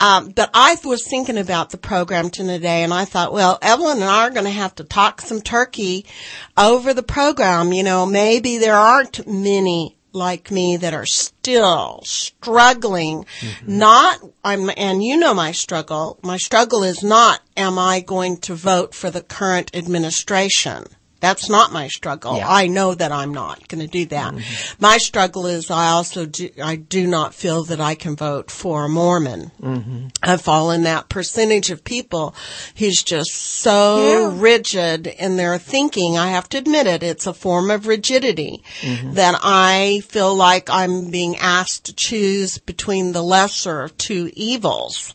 Um, 0.00 0.30
but 0.30 0.50
I 0.52 0.76
was 0.84 1.06
thinking 1.06 1.38
about 1.38 1.70
the 1.70 1.78
program 1.78 2.28
today 2.28 2.82
and 2.82 2.92
I 2.92 3.04
thought, 3.04 3.32
well, 3.32 3.58
Evelyn 3.62 4.02
and 4.02 4.10
I 4.10 4.26
are 4.26 4.30
going 4.30 4.44
to 4.44 4.50
have 4.50 4.74
to 4.76 4.84
talk 4.84 5.20
some 5.20 5.40
turkey 5.40 6.04
over 6.56 6.92
the 6.92 7.02
program. 7.02 7.72
You 7.72 7.84
know, 7.84 8.04
maybe 8.04 8.58
there 8.58 8.76
aren't 8.76 9.26
many 9.26 9.96
like 10.12 10.50
me 10.50 10.76
that 10.76 10.94
are 10.94 11.06
still 11.06 12.00
struggling. 12.04 13.26
Not, 13.66 14.20
I'm, 14.44 14.70
and 14.76 15.02
you 15.02 15.16
know 15.16 15.34
my 15.34 15.52
struggle. 15.52 16.18
My 16.22 16.36
struggle 16.36 16.84
is 16.84 17.02
not, 17.02 17.40
am 17.56 17.78
I 17.78 18.00
going 18.00 18.38
to 18.38 18.54
vote 18.54 18.94
for 18.94 19.10
the 19.10 19.22
current 19.22 19.74
administration? 19.74 20.84
That's 21.24 21.48
not 21.48 21.72
my 21.72 21.88
struggle. 21.88 22.36
Yeah. 22.36 22.46
I 22.48 22.66
know 22.66 22.94
that 22.94 23.10
I'm 23.10 23.32
not 23.32 23.66
going 23.68 23.80
to 23.80 23.86
do 23.90 24.04
that. 24.06 24.34
My 24.78 24.98
struggle 24.98 25.46
is 25.46 25.70
I 25.70 25.88
also 25.88 26.26
do, 26.26 26.50
I 26.62 26.76
do 26.76 27.06
not 27.06 27.34
feel 27.34 27.64
that 27.64 27.80
I 27.80 27.94
can 27.94 28.14
vote 28.14 28.50
for 28.50 28.84
a 28.84 28.88
Mormon. 28.90 29.50
Mm-hmm. 29.62 30.06
I 30.22 30.36
fall 30.36 30.70
in 30.70 30.82
that 30.82 31.08
percentage 31.08 31.70
of 31.70 31.82
people 31.82 32.34
who's 32.76 33.02
just 33.02 33.32
so 33.34 34.30
Yeah. 34.30 34.40
rigid 34.40 35.06
in 35.06 35.36
their 35.36 35.56
thinking. 35.58 36.18
I 36.18 36.28
have 36.32 36.48
to 36.50 36.58
admit 36.58 36.86
it. 36.86 37.02
It's 37.02 37.26
a 37.26 37.32
form 37.32 37.70
of 37.70 37.86
rigidity 37.86 38.62
that 38.82 39.38
I 39.42 40.02
feel 40.06 40.34
like 40.34 40.68
I'm 40.68 41.10
being 41.10 41.36
asked 41.36 41.86
to 41.86 41.94
choose 41.94 42.58
between 42.58 43.12
the 43.12 43.22
lesser 43.22 43.82
of 43.82 43.96
two 43.96 44.30
evils. 44.34 45.14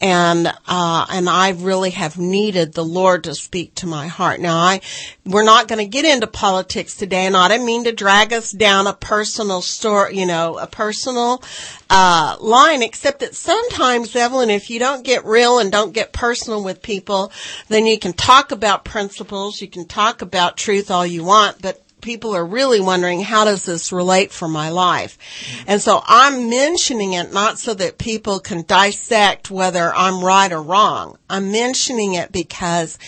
And, 0.00 0.46
uh, 0.66 1.06
and 1.10 1.28
I 1.28 1.50
really 1.50 1.90
have 1.90 2.16
needed 2.16 2.72
the 2.72 2.84
Lord 2.84 3.24
to 3.24 3.34
speak 3.34 3.74
to 3.76 3.86
my 3.86 4.06
heart. 4.06 4.40
Now 4.40 4.56
I, 4.56 4.80
we're 5.26 5.44
not 5.44 5.68
going 5.68 5.78
to 5.78 5.86
get 5.86 6.06
into 6.06 6.26
politics 6.26 6.96
today 6.96 7.26
and 7.26 7.36
I 7.36 7.48
don't 7.48 7.66
mean 7.66 7.84
to 7.84 7.92
drag 7.92 8.32
us 8.32 8.50
down 8.50 8.86
a 8.86 8.94
personal 8.94 9.60
story, 9.60 10.18
you 10.18 10.24
know, 10.24 10.56
a 10.56 10.66
personal, 10.66 11.42
uh, 11.90 12.36
line, 12.40 12.82
except 12.82 13.20
that 13.20 13.34
sometimes, 13.34 14.16
Evelyn, 14.16 14.48
if 14.48 14.70
you 14.70 14.78
don't 14.78 15.04
get 15.04 15.24
real 15.24 15.58
and 15.58 15.70
don't 15.70 15.92
get 15.92 16.12
personal 16.12 16.64
with 16.64 16.82
people, 16.82 17.30
then 17.68 17.84
you 17.84 17.98
can 17.98 18.12
talk 18.12 18.52
about 18.52 18.84
principles, 18.84 19.60
you 19.60 19.68
can 19.68 19.86
talk 19.86 20.22
about 20.22 20.56
truth 20.56 20.90
all 20.90 21.04
you 21.04 21.24
want, 21.24 21.60
but 21.60 21.82
people 22.00 22.34
are 22.34 22.44
really 22.44 22.80
wondering 22.80 23.20
how 23.20 23.44
does 23.44 23.64
this 23.64 23.92
relate 23.92 24.32
for 24.32 24.48
my 24.48 24.70
life? 24.70 25.18
And 25.66 25.80
so 25.80 26.02
I'm 26.06 26.50
mentioning 26.50 27.12
it 27.12 27.32
not 27.32 27.58
so 27.58 27.74
that 27.74 27.98
people 27.98 28.40
can 28.40 28.62
dissect 28.62 29.50
whether 29.50 29.94
I'm 29.94 30.24
right 30.24 30.50
or 30.50 30.62
wrong. 30.62 31.18
I'm 31.28 31.52
mentioning 31.52 32.14
it 32.14 32.32
because 32.32 32.98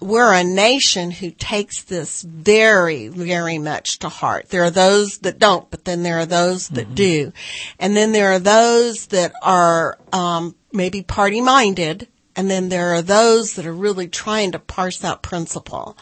we're 0.00 0.32
a 0.32 0.44
nation 0.44 1.10
who 1.10 1.30
takes 1.30 1.84
this 1.84 2.22
very, 2.22 3.08
very 3.08 3.58
much 3.58 3.98
to 4.00 4.08
heart. 4.08 4.48
There 4.50 4.64
are 4.64 4.70
those 4.70 5.18
that 5.18 5.38
don't, 5.38 5.70
but 5.70 5.84
then 5.84 6.02
there 6.02 6.18
are 6.18 6.26
those 6.26 6.68
that 6.68 6.94
do. 6.94 7.32
And 7.78 7.96
then 7.96 8.12
there 8.12 8.32
are 8.32 8.38
those 8.38 9.06
that 9.08 9.32
are, 9.42 9.98
um, 10.12 10.54
maybe 10.72 11.02
party 11.02 11.40
minded. 11.40 12.08
And 12.36 12.50
then 12.50 12.68
there 12.68 12.94
are 12.94 13.00
those 13.00 13.54
that 13.54 13.66
are 13.66 13.72
really 13.72 14.08
trying 14.08 14.52
to 14.52 14.58
parse 14.58 15.02
out 15.02 15.22
principle. 15.22 15.96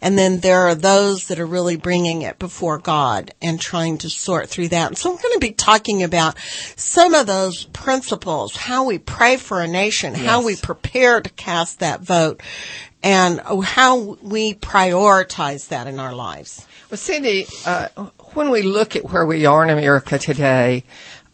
And 0.00 0.16
then 0.16 0.38
there 0.38 0.60
are 0.60 0.76
those 0.76 1.26
that 1.26 1.40
are 1.40 1.46
really 1.46 1.76
bringing 1.76 2.22
it 2.22 2.38
before 2.38 2.78
God 2.78 3.34
and 3.42 3.60
trying 3.60 3.98
to 3.98 4.08
sort 4.08 4.48
through 4.48 4.68
that. 4.68 4.86
And 4.86 4.96
so 4.96 5.10
I'm 5.10 5.16
going 5.16 5.34
to 5.34 5.40
be 5.40 5.52
talking 5.52 6.04
about 6.04 6.38
some 6.76 7.14
of 7.14 7.26
those 7.26 7.64
principles, 7.64 8.54
how 8.54 8.84
we 8.84 8.98
pray 8.98 9.36
for 9.36 9.60
a 9.60 9.66
nation, 9.66 10.14
how 10.14 10.44
we 10.44 10.54
prepare 10.54 11.20
to 11.20 11.30
cast 11.30 11.80
that 11.80 12.00
vote, 12.00 12.40
and 13.02 13.40
how 13.40 14.16
we 14.22 14.54
prioritize 14.54 15.68
that 15.68 15.88
in 15.88 15.98
our 15.98 16.14
lives. 16.14 16.64
Well, 16.90 16.98
Cindy, 16.98 17.46
uh, 17.66 17.88
when 18.34 18.50
we 18.50 18.62
look 18.62 18.94
at 18.94 19.10
where 19.10 19.26
we 19.26 19.46
are 19.46 19.64
in 19.64 19.70
America 19.70 20.18
today, 20.18 20.84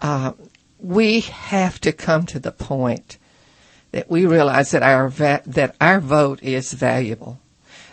uh, 0.00 0.32
we 0.78 1.20
have 1.20 1.80
to 1.80 1.92
come 1.92 2.24
to 2.26 2.38
the 2.38 2.52
point 2.52 3.18
that 3.92 4.10
we 4.10 4.26
realize 4.26 4.70
that 4.72 4.82
our 4.82 5.08
va- 5.08 5.42
that 5.46 5.74
our 5.80 6.00
vote 6.00 6.42
is 6.42 6.72
valuable, 6.72 7.40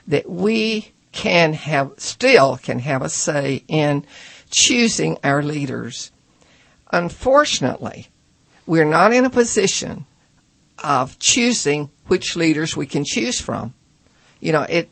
that 0.08 0.30
we 0.30 0.92
can 1.12 1.54
have 1.54 1.94
still 1.98 2.58
can 2.58 2.80
have 2.80 3.02
a 3.02 3.10
say 3.10 3.64
in 3.68 4.06
choosing 4.50 5.18
our 5.24 5.42
leaders. 5.42 6.12
Unfortunately, 6.92 8.08
we're 8.66 8.86
not 8.86 9.14
in 9.14 9.26
a 9.26 9.30
position 9.30 10.06
of 10.84 11.18
choosing 11.20 11.90
which 12.08 12.36
leaders 12.36 12.76
we 12.76 12.86
can 12.86 13.04
choose 13.06 13.40
from. 13.40 13.74
You 14.40 14.52
know, 14.52 14.64
it 14.64 14.90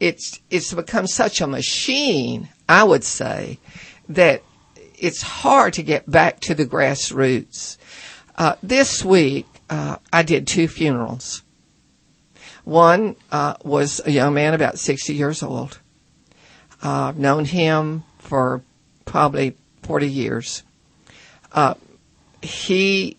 it's 0.00 0.40
it's 0.50 0.72
become 0.72 1.06
such 1.06 1.40
a 1.40 1.46
machine, 1.46 2.48
I 2.68 2.84
would 2.84 3.04
say, 3.04 3.58
that 4.08 4.42
it's 4.98 5.22
hard 5.22 5.74
to 5.74 5.82
get 5.82 6.10
back 6.10 6.40
to 6.40 6.54
the 6.54 6.66
grassroots. 6.66 7.76
Uh, 8.36 8.54
this 8.62 9.04
week, 9.04 9.46
uh, 9.68 9.96
I 10.12 10.22
did 10.22 10.46
two 10.46 10.68
funerals. 10.68 11.42
One 12.64 13.16
uh, 13.30 13.54
was 13.64 14.00
a 14.04 14.10
young 14.10 14.34
man 14.34 14.54
about 14.54 14.78
60 14.78 15.14
years 15.14 15.42
old. 15.42 15.78
Uh, 16.82 17.08
I've 17.08 17.18
known 17.18 17.44
him 17.44 18.04
for 18.18 18.62
probably 19.04 19.56
40 19.82 20.08
years. 20.08 20.62
Uh, 21.52 21.74
he 22.42 23.16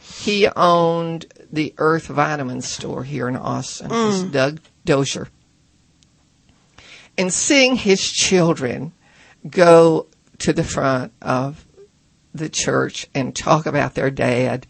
he 0.00 0.48
owned 0.48 1.26
the 1.52 1.74
Earth 1.78 2.06
Vitamin 2.06 2.60
store 2.62 3.04
here 3.04 3.28
in 3.28 3.36
Austin. 3.36 3.90
It 3.92 3.94
was 3.94 4.22
Doug 4.24 4.60
Dozier. 4.84 5.28
And 7.18 7.32
seeing 7.32 7.76
his 7.76 8.10
children 8.10 8.92
go 9.48 10.06
to 10.38 10.52
the 10.52 10.64
front 10.64 11.12
of 11.22 11.66
the 12.34 12.48
church 12.48 13.08
and 13.14 13.34
talk 13.34 13.66
about 13.66 13.94
their 13.94 14.10
dad 14.10 14.66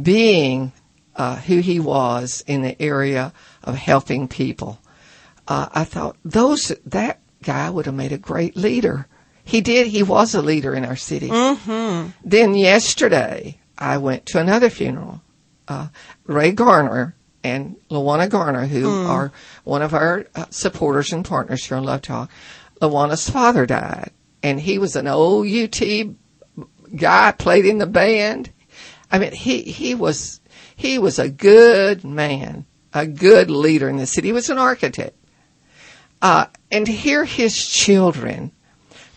being 0.00 0.72
uh, 1.16 1.36
who 1.36 1.58
he 1.58 1.80
was 1.80 2.42
in 2.46 2.62
the 2.62 2.80
area 2.80 3.32
of 3.62 3.76
helping 3.76 4.28
people, 4.28 4.78
uh, 5.48 5.68
I 5.72 5.84
thought 5.84 6.16
those 6.24 6.72
that 6.86 7.20
guy 7.42 7.70
would 7.70 7.86
have 7.86 7.94
made 7.94 8.12
a 8.12 8.18
great 8.18 8.56
leader. 8.56 9.06
He 9.44 9.60
did. 9.60 9.88
He 9.88 10.02
was 10.02 10.34
a 10.34 10.42
leader 10.42 10.74
in 10.74 10.84
our 10.84 10.96
city. 10.96 11.28
Then 12.24 12.54
yesterday, 12.54 13.58
I 13.76 13.98
went 13.98 14.26
to 14.26 14.38
another 14.40 14.70
funeral. 14.70 15.22
Uh, 15.66 15.88
Ray 16.26 16.52
Garner 16.52 17.14
and 17.42 17.76
Lawana 17.90 18.28
Garner, 18.28 18.66
who 18.66 18.88
are 19.06 19.32
one 19.64 19.82
of 19.82 19.94
our 19.94 20.26
uh, 20.34 20.44
supporters 20.50 21.12
and 21.12 21.24
partners 21.24 21.64
here 21.64 21.76
on 21.78 21.84
Love 21.84 22.02
Talk. 22.02 22.30
Lawana's 22.80 23.28
father 23.28 23.66
died, 23.66 24.10
and 24.42 24.60
he 24.60 24.78
was 24.78 24.94
an 24.96 25.06
old 25.08 25.46
UT 25.48 25.80
guy, 26.96 27.32
played 27.32 27.64
in 27.66 27.78
the 27.78 27.86
band. 27.86 28.50
I 29.10 29.18
mean, 29.18 29.32
he 29.32 29.62
he 29.62 29.94
was 29.94 30.40
he 30.76 30.98
was 30.98 31.18
a 31.18 31.28
good 31.28 32.04
man, 32.04 32.66
a 32.92 33.06
good 33.06 33.50
leader 33.50 33.88
in 33.88 33.96
the 33.96 34.06
city. 34.06 34.28
He 34.28 34.32
was 34.32 34.50
an 34.50 34.58
architect, 34.58 35.16
uh, 36.22 36.46
and 36.70 36.86
to 36.86 36.92
hear 36.92 37.24
his 37.24 37.66
children 37.66 38.52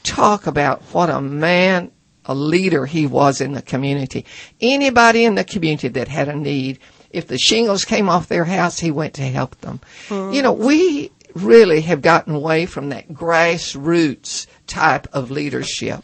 talk 0.04 0.48
about 0.48 0.82
what 0.94 1.10
a 1.10 1.22
man, 1.22 1.92
a 2.26 2.36
leader 2.36 2.86
he 2.86 3.08
was 3.08 3.42
in 3.42 3.54
the 3.54 3.62
community. 3.62 4.26
Anybody 4.60 5.26
in 5.26 5.36
the 5.36 5.44
community 5.44 5.88
that 5.90 6.08
had 6.08 6.28
a 6.28 6.36
need, 6.36 6.80
if 7.10 7.28
the 7.28 7.38
shingles 7.38 7.86
came 7.86 8.10
off 8.10 8.28
their 8.28 8.46
house, 8.46 8.80
he 8.80 8.92
went 8.92 9.14
to 9.16 9.22
help 9.24 9.60
them. 9.62 9.80
You 10.10 10.42
know, 10.42 10.54
we 10.54 11.12
really 11.36 11.82
have 11.82 12.02
gotten 12.02 12.36
away 12.36 12.66
from 12.66 12.90
that 12.90 13.10
grassroots 13.10 14.48
type 14.68 15.08
of 15.14 15.32
leadership. 15.32 16.04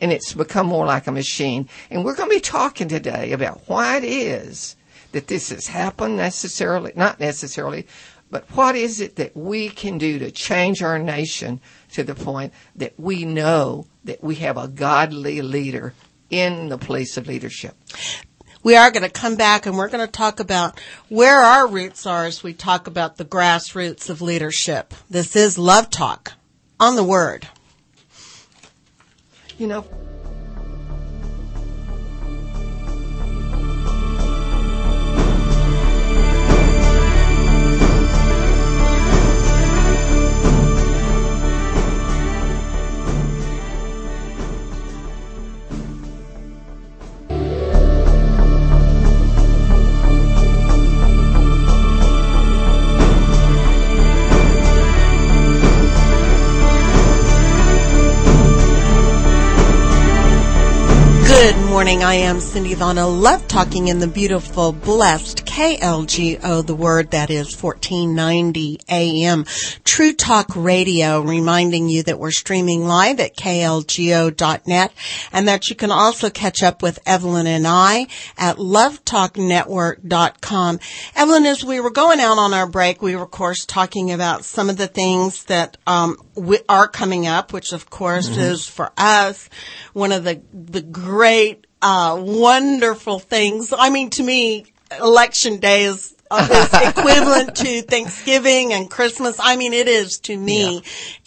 And 0.00 0.12
it's 0.12 0.34
become 0.34 0.66
more 0.66 0.86
like 0.86 1.06
a 1.06 1.12
machine. 1.12 1.68
And 1.90 2.04
we're 2.04 2.14
going 2.14 2.28
to 2.28 2.36
be 2.36 2.40
talking 2.40 2.88
today 2.88 3.32
about 3.32 3.62
why 3.66 3.96
it 3.96 4.04
is 4.04 4.76
that 5.12 5.28
this 5.28 5.50
has 5.50 5.68
happened 5.68 6.16
necessarily, 6.16 6.92
not 6.96 7.20
necessarily, 7.20 7.86
but 8.30 8.44
what 8.52 8.74
is 8.74 9.00
it 9.00 9.16
that 9.16 9.36
we 9.36 9.68
can 9.68 9.96
do 9.98 10.18
to 10.18 10.30
change 10.30 10.82
our 10.82 10.98
nation 10.98 11.60
to 11.92 12.02
the 12.02 12.14
point 12.14 12.52
that 12.74 12.98
we 12.98 13.24
know 13.24 13.86
that 14.02 14.24
we 14.24 14.34
have 14.36 14.56
a 14.56 14.66
godly 14.66 15.40
leader 15.40 15.94
in 16.30 16.68
the 16.68 16.78
place 16.78 17.16
of 17.16 17.28
leadership? 17.28 17.76
we 18.64 18.76
are 18.76 18.90
going 18.90 19.02
to 19.02 19.10
come 19.10 19.36
back 19.36 19.66
and 19.66 19.76
we're 19.76 19.88
going 19.88 20.04
to 20.04 20.10
talk 20.10 20.40
about 20.40 20.80
where 21.10 21.38
our 21.38 21.68
roots 21.68 22.06
are 22.06 22.24
as 22.24 22.42
we 22.42 22.54
talk 22.54 22.86
about 22.86 23.18
the 23.18 23.24
grassroots 23.24 24.08
of 24.08 24.22
leadership. 24.22 24.94
This 25.08 25.36
is 25.36 25.58
Love 25.58 25.90
Talk 25.90 26.32
on 26.80 26.96
the 26.96 27.04
Word. 27.04 27.46
You 29.58 29.68
know, 29.68 29.84
morning. 61.84 62.02
I 62.02 62.14
am 62.14 62.40
Cindy 62.40 62.72
Vano, 62.72 63.10
love 63.10 63.46
talking 63.46 63.88
in 63.88 63.98
the 63.98 64.06
beautiful, 64.06 64.72
blessed 64.72 65.44
KLGO, 65.44 66.64
the 66.64 66.74
word 66.74 67.10
that 67.10 67.28
is 67.28 67.62
1490 67.62 68.80
AM. 68.88 69.44
True 69.84 70.14
Talk 70.14 70.46
Radio, 70.56 71.20
reminding 71.20 71.90
you 71.90 72.02
that 72.04 72.18
we're 72.18 72.30
streaming 72.30 72.86
live 72.86 73.20
at 73.20 73.36
klgo.net 73.36 74.94
and 75.30 75.46
that 75.46 75.68
you 75.68 75.76
can 75.76 75.90
also 75.90 76.30
catch 76.30 76.62
up 76.62 76.82
with 76.82 76.98
Evelyn 77.04 77.46
and 77.46 77.66
I 77.66 78.06
at 78.38 78.56
lovetalknetwork.com. 78.56 80.80
Evelyn, 81.14 81.44
as 81.44 81.66
we 81.66 81.80
were 81.80 81.90
going 81.90 82.18
out 82.18 82.38
on 82.38 82.54
our 82.54 82.66
break, 82.66 83.02
we 83.02 83.14
were 83.14 83.24
of 83.24 83.30
course 83.30 83.66
talking 83.66 84.10
about 84.10 84.46
some 84.46 84.70
of 84.70 84.78
the 84.78 84.86
things 84.86 85.44
that 85.44 85.76
um, 85.86 86.16
we 86.34 86.60
are 86.66 86.88
coming 86.88 87.26
up, 87.26 87.52
which 87.52 87.74
of 87.74 87.90
course 87.90 88.30
mm-hmm. 88.30 88.40
is 88.40 88.66
for 88.66 88.90
us 88.96 89.50
one 89.92 90.12
of 90.12 90.24
the 90.24 90.40
the 90.54 90.80
great 90.80 91.66
uh, 91.84 92.16
wonderful 92.18 93.18
things. 93.18 93.72
I 93.76 93.90
mean, 93.90 94.08
to 94.10 94.22
me, 94.22 94.64
election 94.98 95.58
day 95.58 95.82
is, 95.84 96.14
uh, 96.30 96.48
is 96.50 96.88
equivalent 96.96 97.56
to 97.56 97.82
Thanksgiving 97.82 98.72
and 98.72 98.90
Christmas. 98.90 99.38
I 99.38 99.56
mean, 99.56 99.74
it 99.74 99.86
is 99.86 100.18
to 100.20 100.36
me 100.36 100.76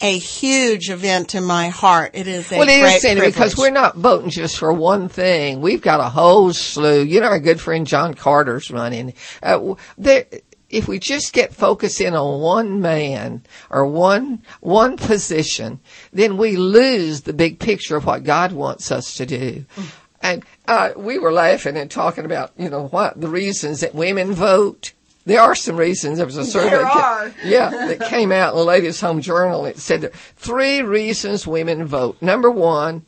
yeah. 0.00 0.08
a 0.08 0.18
huge 0.18 0.90
event 0.90 1.36
in 1.36 1.44
my 1.44 1.68
heart. 1.68 2.10
It 2.14 2.26
is 2.26 2.50
a 2.50 2.58
well, 2.58 2.68
it 2.68 2.72
is, 2.72 3.02
Sandy, 3.02 3.26
because 3.26 3.56
we're 3.56 3.70
not 3.70 3.96
voting 3.96 4.30
just 4.30 4.58
for 4.58 4.72
one 4.72 5.08
thing. 5.08 5.60
We've 5.60 5.80
got 5.80 6.00
a 6.00 6.08
whole 6.08 6.52
slew. 6.52 7.02
You 7.02 7.20
know, 7.20 7.28
our 7.28 7.38
good 7.38 7.60
friend 7.60 7.86
John 7.86 8.14
Carter's 8.14 8.68
running. 8.68 9.14
Uh, 9.40 9.76
there, 9.96 10.26
if 10.70 10.88
we 10.88 10.98
just 10.98 11.32
get 11.32 11.54
focused 11.54 12.00
in 12.00 12.16
on 12.16 12.40
one 12.40 12.80
man 12.80 13.44
or 13.70 13.86
one 13.86 14.42
one 14.60 14.96
position, 14.96 15.78
then 16.12 16.36
we 16.36 16.56
lose 16.56 17.20
the 17.20 17.32
big 17.32 17.60
picture 17.60 17.96
of 17.96 18.06
what 18.06 18.24
God 18.24 18.50
wants 18.50 18.90
us 18.90 19.14
to 19.18 19.24
do. 19.24 19.64
Mm. 19.76 19.86
And 20.22 20.44
uh, 20.66 20.92
we 20.96 21.18
were 21.18 21.32
laughing 21.32 21.76
and 21.76 21.90
talking 21.90 22.24
about, 22.24 22.52
you 22.58 22.68
know, 22.68 22.88
what 22.88 23.20
the 23.20 23.28
reasons 23.28 23.80
that 23.80 23.94
women 23.94 24.32
vote. 24.32 24.92
There 25.26 25.40
are 25.40 25.54
some 25.54 25.76
reasons. 25.76 26.16
There 26.18 26.26
was 26.26 26.38
a 26.38 26.44
survey. 26.44 26.70
There 26.70 26.86
are. 26.86 27.32
yeah, 27.44 27.70
that 27.70 28.00
came 28.00 28.32
out 28.32 28.52
in 28.52 28.58
the 28.58 28.64
Ladies' 28.64 29.00
Home 29.00 29.20
Journal. 29.20 29.66
It 29.66 29.78
said 29.78 30.00
there 30.00 30.10
three 30.36 30.80
reasons 30.82 31.46
women 31.46 31.84
vote. 31.84 32.20
Number 32.22 32.50
one, 32.50 33.04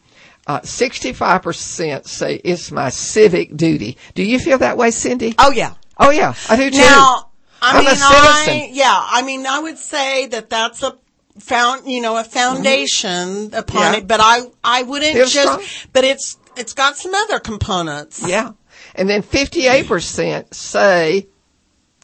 uh, 0.47 0.61
65% 0.61 2.07
say 2.07 2.35
it's 2.45 2.71
my 2.71 2.91
civic 2.91 3.57
duty. 3.57 3.97
Do 4.15 4.23
you 4.23 4.39
feel 4.39 4.59
that 4.59 4.77
way, 4.77 4.91
Cindy? 4.91 5.35
Oh 5.39 5.51
yeah. 5.51 5.75
Oh 5.99 6.11
yeah, 6.11 6.35
I 6.49 6.57
do 6.57 6.71
too. 6.71 6.79
Now, 6.79 7.31
I 7.63 7.71
I'm 7.73 7.85
mean, 7.85 7.87
a 7.89 7.97
citizen. 7.97 8.55
I, 8.55 8.71
yeah, 8.73 9.07
I 9.07 9.23
mean, 9.23 9.47
I 9.47 9.59
would 9.61 9.79
say 9.79 10.27
that 10.27 10.51
that's 10.51 10.83
a 10.83 10.97
found, 11.39 11.91
you 11.91 12.01
know, 12.01 12.17
a 12.17 12.25
foundation 12.25 13.49
mm-hmm. 13.49 13.55
upon 13.55 13.93
Yeah. 13.93 13.99
it, 13.99 14.07
but 14.09 14.21
I, 14.23 14.41
I 14.63 14.83
wouldn't 14.83 15.15
Feels 15.15 15.33
just, 15.33 15.63
strong. 15.65 15.89
but 15.93 16.05
it's, 16.05 16.37
it's 16.57 16.75
got 16.75 16.97
some 16.97 17.15
other 17.15 17.41
components. 17.41 18.23
Yeah. 18.27 18.53
And 18.95 19.09
then 19.09 19.23
58% 19.23 20.55
say 20.55 21.29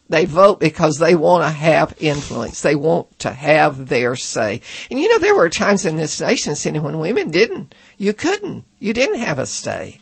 they 0.08 0.24
vote 0.24 0.60
because 0.60 0.98
they 0.98 1.14
want 1.14 1.44
to 1.44 1.50
have 1.50 1.94
influence. 1.98 2.62
They 2.62 2.76
want 2.76 3.18
to 3.20 3.32
have 3.32 3.88
their 3.88 4.14
say. 4.14 4.60
And 4.90 5.00
you 5.00 5.08
know, 5.08 5.18
there 5.18 5.34
were 5.34 5.50
times 5.50 5.84
in 5.84 5.96
this 5.96 6.20
nation, 6.20 6.54
Cindy, 6.54 6.78
when 6.78 6.98
women 6.98 7.30
didn't. 7.30 7.74
You 7.98 8.12
couldn't. 8.12 8.64
You 8.78 8.92
didn't 8.92 9.18
have 9.18 9.38
a 9.38 9.46
say. 9.46 10.00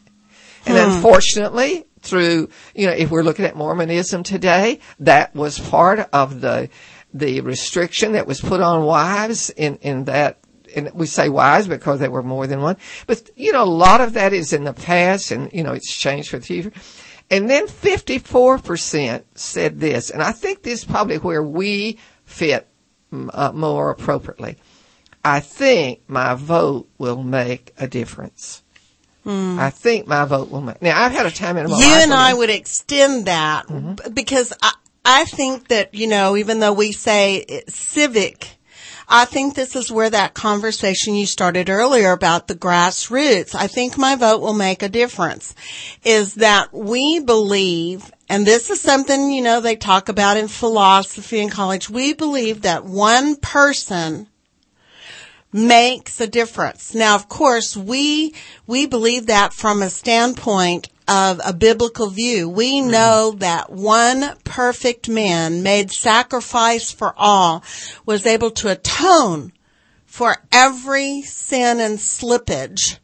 And 0.67 0.77
hmm. 0.77 0.97
unfortunately, 0.97 1.87
through, 2.01 2.51
you 2.75 2.87
know, 2.87 2.93
if 2.93 3.11
we're 3.11 3.23
looking 3.23 3.47
at 3.47 3.57
Mormonism 3.57 4.23
today, 4.23 4.81
that 5.01 5.35
was 5.35 5.59
part 5.59 6.01
of 6.13 6.41
the, 6.41 6.69
the 7.15 7.41
restriction 7.41 8.13
that 8.13 8.27
was 8.27 8.41
put 8.41 8.61
on 8.61 8.85
wives 8.85 9.51
in, 9.51 9.77
in 9.77 10.05
that 10.05 10.39
and 10.77 10.91
we 10.95 11.07
say 11.07 11.29
wives 11.29 11.67
because 11.69 12.01
there 12.01 12.11
were 12.11 12.23
more 12.23 12.47
than 12.47 12.61
one. 12.61 12.77
But, 13.07 13.31
you 13.37 13.53
know, 13.53 13.63
a 13.63 13.65
lot 13.65 14.01
of 14.01 14.13
that 14.15 14.33
is 14.33 14.53
in 14.53 14.65
the 14.65 14.73
past 14.73 15.31
and, 15.31 15.53
you 15.53 15.63
know, 15.63 15.73
it's 15.73 15.93
changed 15.95 16.31
for 16.31 16.39
the 16.39 16.47
future. 16.47 16.73
And 17.31 17.49
then 17.49 17.67
54% 17.67 19.25
said 19.35 19.81
this, 19.81 20.11
and 20.11 20.23
I 20.23 20.33
think 20.33 20.63
this 20.63 20.81
is 20.81 20.85
probably 20.85 21.17
where 21.19 21.43
we 21.43 21.99
fit 22.25 22.69
mm, 23.13 23.31
uh, 23.33 23.53
more 23.53 23.91
appropriately. 23.91 24.57
I 25.25 25.41
think 25.41 26.01
my 26.07 26.35
vote 26.35 26.89
will 26.99 27.23
make 27.23 27.73
a 27.79 27.89
difference. 27.89 28.63
I 29.27 29.71
think 29.71 30.07
my 30.07 30.27
vote 30.27 30.51
will 30.51 30.61
make. 30.61 30.83
Now, 30.83 31.03
I've 31.03 31.13
had 31.13 31.25
a 31.25 31.31
time 31.31 31.57
in 31.57 31.71
my 31.71 31.79
you 31.79 31.83
life. 31.87 32.03
and 32.03 32.11
when 32.11 32.19
I 32.19 32.35
would 32.35 32.51
extend 32.51 33.25
that 33.25 33.67
Mm-hmm. 33.69 34.13
because 34.13 34.53
I, 34.61 34.75
I 35.03 35.25
think 35.25 35.69
that, 35.69 35.95
you 35.95 36.09
know, 36.09 36.37
even 36.37 36.61
though 36.61 36.75
we 36.75 36.93
say 36.93 37.63
civic, 37.69 38.51
I 39.09 39.25
think 39.27 39.55
this 39.55 39.77
is 39.77 39.93
where 39.93 40.11
that 40.11 40.35
conversation 40.35 41.15
you 41.15 41.27
started 41.27 41.69
earlier 41.69 42.13
about 42.13 42.49
the 42.49 42.55
grassroots. 42.55 43.55
I 43.55 43.67
think 43.67 43.99
my 43.99 44.17
vote 44.17 44.41
will 44.41 44.55
make 44.55 44.83
a 44.83 44.89
difference 44.89 45.55
is 46.05 46.35
that 46.35 46.73
we 46.73 47.21
believe, 47.21 48.11
and 48.29 48.47
this 48.47 48.71
is 48.71 48.81
something, 48.81 49.31
you 49.31 49.43
know, 49.43 49.61
they 49.61 49.77
talk 49.77 50.09
about 50.09 50.37
in 50.37 50.49
philosophy 50.49 51.41
in 51.41 51.51
college. 51.51 51.91
We 51.91 52.15
believe 52.15 52.63
that 52.63 52.85
one 52.85 53.37
person 53.37 54.29
makes 55.53 56.21
a 56.21 56.27
difference. 56.27 56.95
Now, 56.95 57.15
of 57.15 57.29
course, 57.29 57.77
we, 57.77 58.35
we 58.67 58.87
believe 58.87 59.27
that 59.27 59.53
from 59.53 59.83
a 59.83 59.91
standpoint 59.91 60.89
of 61.07 61.41
a 61.45 61.53
biblical 61.53 62.09
view. 62.09 62.49
We 62.49 62.81
know 62.81 63.33
that 63.39 63.71
one 63.71 64.37
perfect 64.45 65.09
man 65.09 65.63
made 65.63 65.91
sacrifice 65.93 66.91
for 66.91 67.15
all 67.17 67.63
was 68.07 68.27
able 68.27 68.51
to 68.53 68.71
atone 68.71 69.53
for 70.07 70.37
every 70.53 71.23
sin 71.23 71.81
and 71.81 71.99
slippage, 71.99 72.99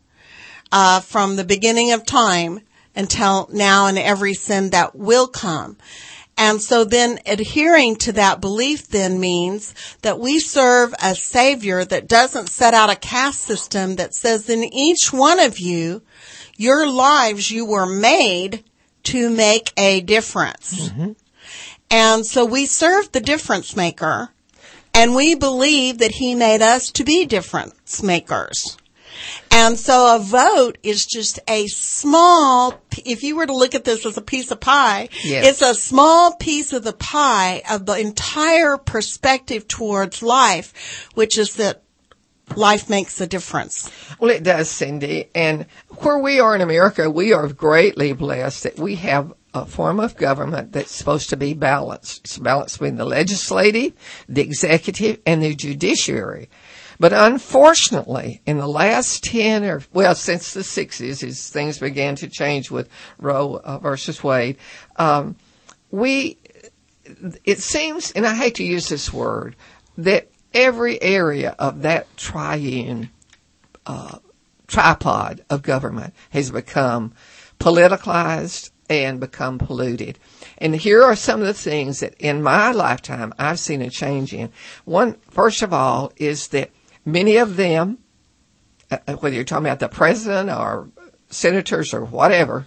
uh, 0.72 1.00
from 1.00 1.36
the 1.36 1.44
beginning 1.44 1.92
of 1.92 2.06
time 2.06 2.60
until 2.94 3.48
now 3.52 3.86
and 3.86 3.98
every 3.98 4.34
sin 4.34 4.70
that 4.70 4.96
will 4.96 5.26
come. 5.26 5.76
And 6.36 6.62
so 6.62 6.84
then 6.84 7.18
adhering 7.26 7.96
to 7.96 8.12
that 8.12 8.40
belief 8.40 8.88
then 8.88 9.20
means 9.20 9.74
that 10.00 10.18
we 10.18 10.40
serve 10.40 10.94
a 11.02 11.14
savior 11.14 11.84
that 11.84 12.08
doesn't 12.08 12.48
set 12.48 12.72
out 12.72 12.88
a 12.88 12.96
caste 12.96 13.42
system 13.42 13.96
that 13.96 14.14
says 14.14 14.48
in 14.48 14.64
each 14.64 15.12
one 15.12 15.38
of 15.38 15.58
you, 15.58 16.00
your 16.60 16.86
lives 16.86 17.50
you 17.50 17.64
were 17.64 17.86
made 17.86 18.62
to 19.02 19.30
make 19.30 19.72
a 19.78 20.02
difference. 20.02 20.90
Mm-hmm. 20.90 21.12
And 21.90 22.26
so 22.26 22.44
we 22.44 22.66
serve 22.66 23.10
the 23.12 23.20
difference 23.20 23.74
maker 23.74 24.28
and 24.92 25.14
we 25.14 25.34
believe 25.34 25.98
that 25.98 26.10
he 26.12 26.34
made 26.34 26.60
us 26.60 26.88
to 26.92 27.02
be 27.02 27.24
difference 27.24 28.02
makers. 28.02 28.76
And 29.50 29.78
so 29.78 30.16
a 30.16 30.18
vote 30.18 30.76
is 30.82 31.06
just 31.06 31.40
a 31.48 31.66
small, 31.66 32.74
if 33.06 33.22
you 33.22 33.36
were 33.36 33.46
to 33.46 33.56
look 33.56 33.74
at 33.74 33.84
this 33.84 34.04
as 34.04 34.18
a 34.18 34.22
piece 34.22 34.50
of 34.50 34.60
pie, 34.60 35.08
Yes. 35.24 35.46
it's 35.46 35.62
a 35.62 35.74
small 35.74 36.34
piece 36.34 36.74
of 36.74 36.84
the 36.84 36.92
pie 36.92 37.62
of 37.70 37.86
the 37.86 37.94
entire 37.94 38.76
perspective 38.76 39.66
towards 39.66 40.22
life, 40.22 41.08
which 41.14 41.38
is 41.38 41.54
that 41.56 41.82
life 42.56 42.88
makes 42.88 43.20
a 43.20 43.26
difference. 43.26 43.90
Well, 44.18 44.30
it 44.30 44.42
does, 44.42 44.70
Cindy. 44.70 45.28
And 45.34 45.66
where 45.98 46.18
we 46.18 46.40
are 46.40 46.54
in 46.54 46.60
America, 46.60 47.10
we 47.10 47.32
are 47.32 47.48
greatly 47.48 48.12
blessed 48.12 48.64
that 48.64 48.78
we 48.78 48.96
have 48.96 49.32
a 49.52 49.66
form 49.66 49.98
of 49.98 50.16
government 50.16 50.72
that's 50.72 50.92
supposed 50.92 51.30
to 51.30 51.36
be 51.36 51.54
balanced. 51.54 52.20
It's 52.24 52.38
balanced 52.38 52.78
between 52.78 52.96
the 52.96 53.04
legislative, 53.04 53.92
the 54.28 54.42
executive, 54.42 55.20
and 55.26 55.42
the 55.42 55.54
judiciary. 55.54 56.48
But 57.00 57.12
unfortunately, 57.14 58.42
in 58.44 58.58
the 58.58 58.68
last 58.68 59.24
10 59.24 59.64
or, 59.64 59.82
well, 59.92 60.14
since 60.14 60.52
the 60.52 60.60
60s, 60.60 61.26
as 61.26 61.48
things 61.48 61.78
began 61.78 62.14
to 62.16 62.28
change 62.28 62.70
with 62.70 62.88
Roe 63.18 63.60
uh, 63.64 63.78
versus 63.78 64.22
Wade, 64.22 64.58
um, 64.96 65.34
we, 65.90 66.36
it 67.44 67.58
seems, 67.58 68.12
and 68.12 68.26
I 68.26 68.34
hate 68.34 68.56
to 68.56 68.64
use 68.64 68.88
this 68.90 69.12
word, 69.12 69.56
that 69.96 70.30
every 70.52 71.00
area 71.02 71.54
of 71.58 71.82
that 71.82 72.16
triune 72.16 73.10
uh, 73.86 74.18
tripod 74.66 75.44
of 75.50 75.62
government 75.62 76.14
has 76.30 76.50
become 76.50 77.12
politicalized 77.58 78.70
and 78.88 79.20
become 79.20 79.58
polluted. 79.58 80.18
And 80.58 80.74
here 80.74 81.02
are 81.02 81.14
some 81.14 81.40
of 81.40 81.46
the 81.46 81.54
things 81.54 82.00
that 82.00 82.14
in 82.18 82.42
my 82.42 82.72
lifetime 82.72 83.32
I've 83.38 83.60
seen 83.60 83.82
a 83.82 83.90
change 83.90 84.34
in. 84.34 84.50
One, 84.84 85.14
first 85.30 85.62
of 85.62 85.72
all, 85.72 86.12
is 86.16 86.48
that 86.48 86.70
many 87.04 87.36
of 87.36 87.56
them, 87.56 87.98
uh, 88.90 88.98
whether 89.14 89.34
you're 89.34 89.44
talking 89.44 89.66
about 89.66 89.78
the 89.78 89.88
president 89.88 90.50
or 90.50 90.90
senators 91.28 91.94
or 91.94 92.04
whatever, 92.04 92.66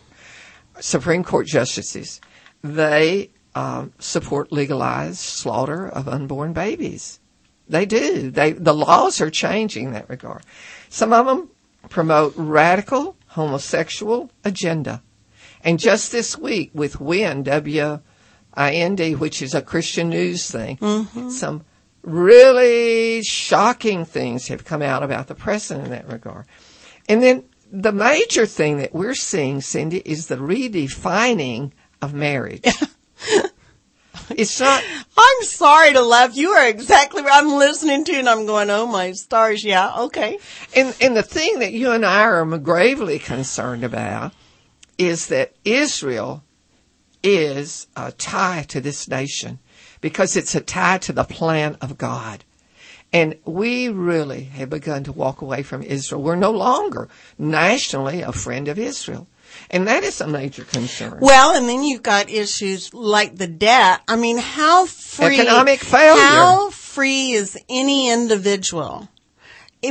Supreme 0.80 1.24
Court 1.24 1.46
justices, 1.46 2.22
they 2.63 3.30
um, 3.54 3.93
support 4.00 4.52
legalized 4.52 5.19
slaughter 5.19 5.88
of 5.88 6.08
unborn 6.08 6.54
babies. 6.54 7.19
They 7.67 7.86
do. 7.86 8.32
They 8.32 8.52
the 8.52 8.73
laws 8.73 9.21
are 9.21 9.30
changing 9.30 9.86
in 9.86 9.93
that 9.93 10.10
regard. 10.10 10.43
Some 10.89 11.13
of 11.13 11.26
them 11.26 11.49
promote 11.89 12.34
radical 12.36 13.15
homosexual 13.28 14.32
agenda. 14.43 15.02
And 15.63 15.80
just 15.80 16.12
this 16.12 16.38
week 16.38 16.71
with 16.73 16.99
WIN, 16.99 17.43
W-I-N-D, 17.43 19.15
which 19.15 19.41
is 19.41 19.54
a 19.54 19.62
Christian 19.62 20.10
news 20.10 20.52
thing, 20.52 20.78
mm-hmm. 20.78 21.30
some 21.30 21.63
really 22.04 23.23
shocking 23.23 24.04
things 24.04 24.47
have 24.49 24.65
come 24.65 24.82
out 24.82 25.04
about 25.04 25.28
the 25.28 25.36
president 25.36 25.86
in 25.86 25.91
that 25.91 26.08
regard. 26.08 26.45
And 27.08 27.23
then 27.23 27.45
the 27.71 27.93
major 27.93 28.45
thing 28.45 28.78
that 28.78 28.93
we're 28.93 29.15
seeing, 29.15 29.62
Cindy, 29.62 30.02
is 30.06 30.28
the 30.28 30.36
redefining 30.36 31.71
of 32.02 32.13
marriage. 32.13 32.63
It's 34.38 34.60
not. 34.60 34.84
I'm 35.18 35.44
sorry 35.44 35.94
to 35.94 36.02
laugh. 36.02 36.36
You 36.36 36.50
are 36.52 36.68
exactly 36.68 37.22
what 37.22 37.34
I'm 37.34 37.58
listening 37.58 38.04
to 38.06 38.14
and 38.14 38.30
I'm 38.30 38.46
going, 38.46 38.70
oh 38.70 38.88
my 38.88 39.12
stars. 39.12 39.64
Yeah. 39.64 40.02
Okay. 40.04 40.40
And, 40.76 40.96
and 41.02 41.16
the 41.16 41.24
thing 41.24 41.60
that 41.60 41.74
you 41.74 41.92
and 41.92 42.06
I 42.06 42.24
are 42.24 42.46
gravely 42.58 43.20
concerned 43.20 43.84
about 43.84 44.34
is 44.98 45.28
that 45.28 45.54
Israel 45.66 46.44
is 47.24 47.88
uh, 47.96 48.06
a 48.08 48.12
tie 48.12 48.64
to 48.70 48.82
this 48.82 49.08
nation 49.08 49.60
because 50.02 50.36
it's 50.36 50.56
a 50.56 50.62
tie 50.62 50.98
to 51.00 51.14
the 51.14 51.24
plan 51.24 51.78
of 51.82 51.98
God. 51.98 52.44
And 53.14 53.38
we 53.46 53.90
really 53.90 54.46
have 54.46 54.70
begun 54.70 55.04
to 55.06 55.12
walk 55.12 55.42
away 55.42 55.64
from 55.64 55.84
Israel. 55.84 56.22
We're 56.22 56.36
no 56.36 56.52
longer 56.52 57.08
nationally 57.38 58.22
a 58.22 58.32
friend 58.32 58.68
of 58.68 58.80
Israel. 58.80 59.28
And 59.69 59.88
that 59.88 60.04
is 60.04 60.21
a 60.21 60.28
major 60.28 60.63
concern. 60.63 61.17
Well, 61.19 61.56
and 61.56 61.67
then 61.67 61.84
you've 61.84 62.04
got 62.04 62.30
issues 62.30 62.93
like 62.93 63.36
the 63.36 63.47
debt. 63.47 64.02
I 64.08 64.15
mean, 64.15 64.38
how 64.38 64.86
free 64.86 65.39
economic 65.39 65.80
failure. 65.80 66.21
How 66.21 66.69
free 66.69 67.32
is 67.32 67.58
any 67.69 68.12
individual, 68.12 69.10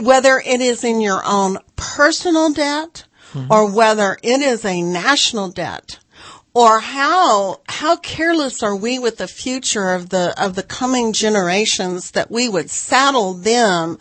whether 0.02 0.42
it 0.44 0.61
is 0.61 0.85
in 0.85 1.00
your 1.00 1.22
own 1.24 1.58
personal 1.76 2.52
debt 2.52 3.04
mm-hmm. 3.32 3.52
or 3.52 3.70
whether 3.70 4.18
it 4.22 4.40
is 4.40 4.64
a 4.64 4.82
national 4.82 5.48
debt? 5.48 5.98
or 6.54 6.80
how 6.80 7.61
how 7.66 7.96
careless 7.96 8.62
are 8.62 8.76
we 8.76 8.98
with 8.98 9.16
the 9.16 9.28
future 9.28 9.90
of 9.90 10.11
the 10.11 10.35
of 10.42 10.54
the 10.54 10.62
coming 10.62 11.12
generations 11.12 12.11
that 12.12 12.30
we 12.30 12.48
would 12.48 12.68
saddle 12.68 13.35
them 13.35 13.98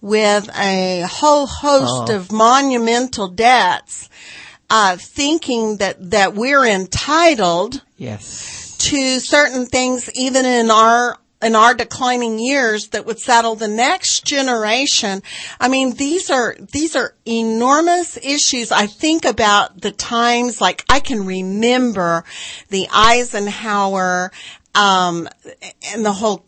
with 0.00 0.48
a 0.58 1.02
whole 1.08 1.46
host 1.46 2.10
uh-huh. 2.10 2.16
of 2.16 2.32
monumental 2.32 3.28
debts 3.28 4.08
uh, 4.70 4.96
thinking 4.96 5.78
that 5.78 6.10
that 6.10 6.34
we're 6.34 6.64
entitled 6.64 7.82
yes 7.96 8.76
to 8.78 9.20
certain 9.20 9.66
things 9.66 10.10
even 10.14 10.44
in 10.44 10.70
our 10.70 11.18
in 11.42 11.54
our 11.54 11.74
declining 11.74 12.38
years 12.38 12.88
that 12.88 13.04
would 13.04 13.18
saddle 13.18 13.54
the 13.54 13.68
next 13.68 14.24
generation. 14.24 15.22
I 15.60 15.68
mean, 15.68 15.94
these 15.94 16.30
are, 16.30 16.56
these 16.58 16.96
are 16.96 17.14
enormous 17.26 18.16
issues. 18.16 18.72
I 18.72 18.86
think 18.86 19.24
about 19.24 19.80
the 19.80 19.92
times, 19.92 20.60
like 20.60 20.84
I 20.88 21.00
can 21.00 21.26
remember 21.26 22.24
the 22.70 22.88
Eisenhower 22.92 24.32
um, 24.76 25.26
and 25.92 26.04
the 26.04 26.12
whole 26.12 26.44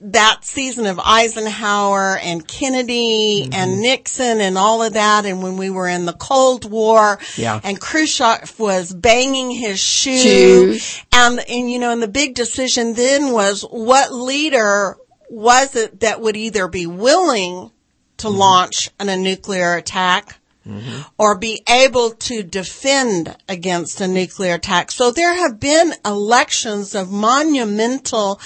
that 0.00 0.38
season 0.42 0.86
of 0.86 1.00
Eisenhower 1.00 2.16
and 2.16 2.46
Kennedy 2.46 3.42
mm-hmm. 3.42 3.52
and 3.52 3.80
Nixon 3.80 4.40
and 4.40 4.56
all 4.56 4.82
of 4.82 4.92
that, 4.92 5.26
and 5.26 5.42
when 5.42 5.56
we 5.56 5.68
were 5.68 5.88
in 5.88 6.06
the 6.06 6.12
Cold 6.12 6.70
War, 6.70 7.18
yeah. 7.36 7.60
and 7.64 7.80
Khrushchev 7.80 8.58
was 8.58 8.94
banging 8.94 9.50
his 9.50 9.80
shoe, 9.80 10.74
Shoes. 10.74 11.04
and 11.12 11.40
and 11.40 11.70
you 11.70 11.80
know, 11.80 11.90
and 11.90 12.02
the 12.02 12.08
big 12.08 12.36
decision 12.36 12.94
then 12.94 13.32
was 13.32 13.62
what 13.62 14.12
leader 14.12 14.96
was 15.28 15.74
it 15.74 16.00
that 16.00 16.20
would 16.20 16.36
either 16.36 16.68
be 16.68 16.86
willing 16.86 17.72
to 18.18 18.28
mm-hmm. 18.28 18.38
launch 18.38 18.90
an, 19.00 19.08
a 19.08 19.16
nuclear 19.16 19.74
attack 19.74 20.38
Mm-hmm. 20.66 21.02
or 21.16 21.38
be 21.38 21.62
able 21.68 22.10
to 22.10 22.42
defend 22.42 23.36
against 23.48 24.00
a 24.00 24.08
nuclear 24.08 24.54
attack. 24.54 24.90
So 24.90 25.12
there 25.12 25.32
have 25.32 25.60
been 25.60 25.92
elections 26.04 26.96
of 26.96 27.12
monumental 27.12 28.40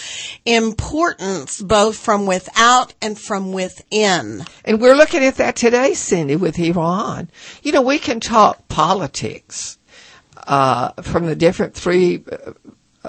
importance 0.45 1.63
both 1.63 1.97
from 1.97 2.27
without 2.27 2.93
and 3.01 3.19
from 3.19 3.53
within. 3.53 4.45
And 4.67 4.83
we're 4.83 4.97
looking 4.97 5.25
at 5.25 5.37
that 5.37 5.57
today, 5.57 5.95
Cindy, 5.95 6.37
with 6.37 6.59
Iran. 6.59 7.31
You 7.63 7.73
know, 7.73 7.81
we 7.81 7.99
can 7.99 8.21
talk 8.21 8.69
politics 8.69 9.79
uh, 10.47 10.93
from 11.01 11.25
the 11.25 11.35
different 11.35 11.75
three 11.75 12.23
uh, 12.31 12.53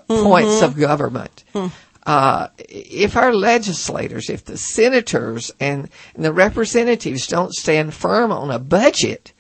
points 0.08 0.54
mm-hmm. 0.54 0.66
of 0.66 0.78
government. 0.78 1.44
Mm-hmm 1.54 1.76
uh, 2.06 2.48
if 2.58 3.16
our 3.16 3.34
legislators, 3.34 4.30
if 4.30 4.46
the 4.46 4.58
senators 4.58 5.52
and, 5.60 5.90
and, 6.16 6.26
the 6.26 6.34
representatives 6.34 7.28
don't 7.28 7.54
stand 7.54 7.94
firm 7.94 8.32
on 8.32 8.50
a 8.50 8.58
budget, 8.58 9.34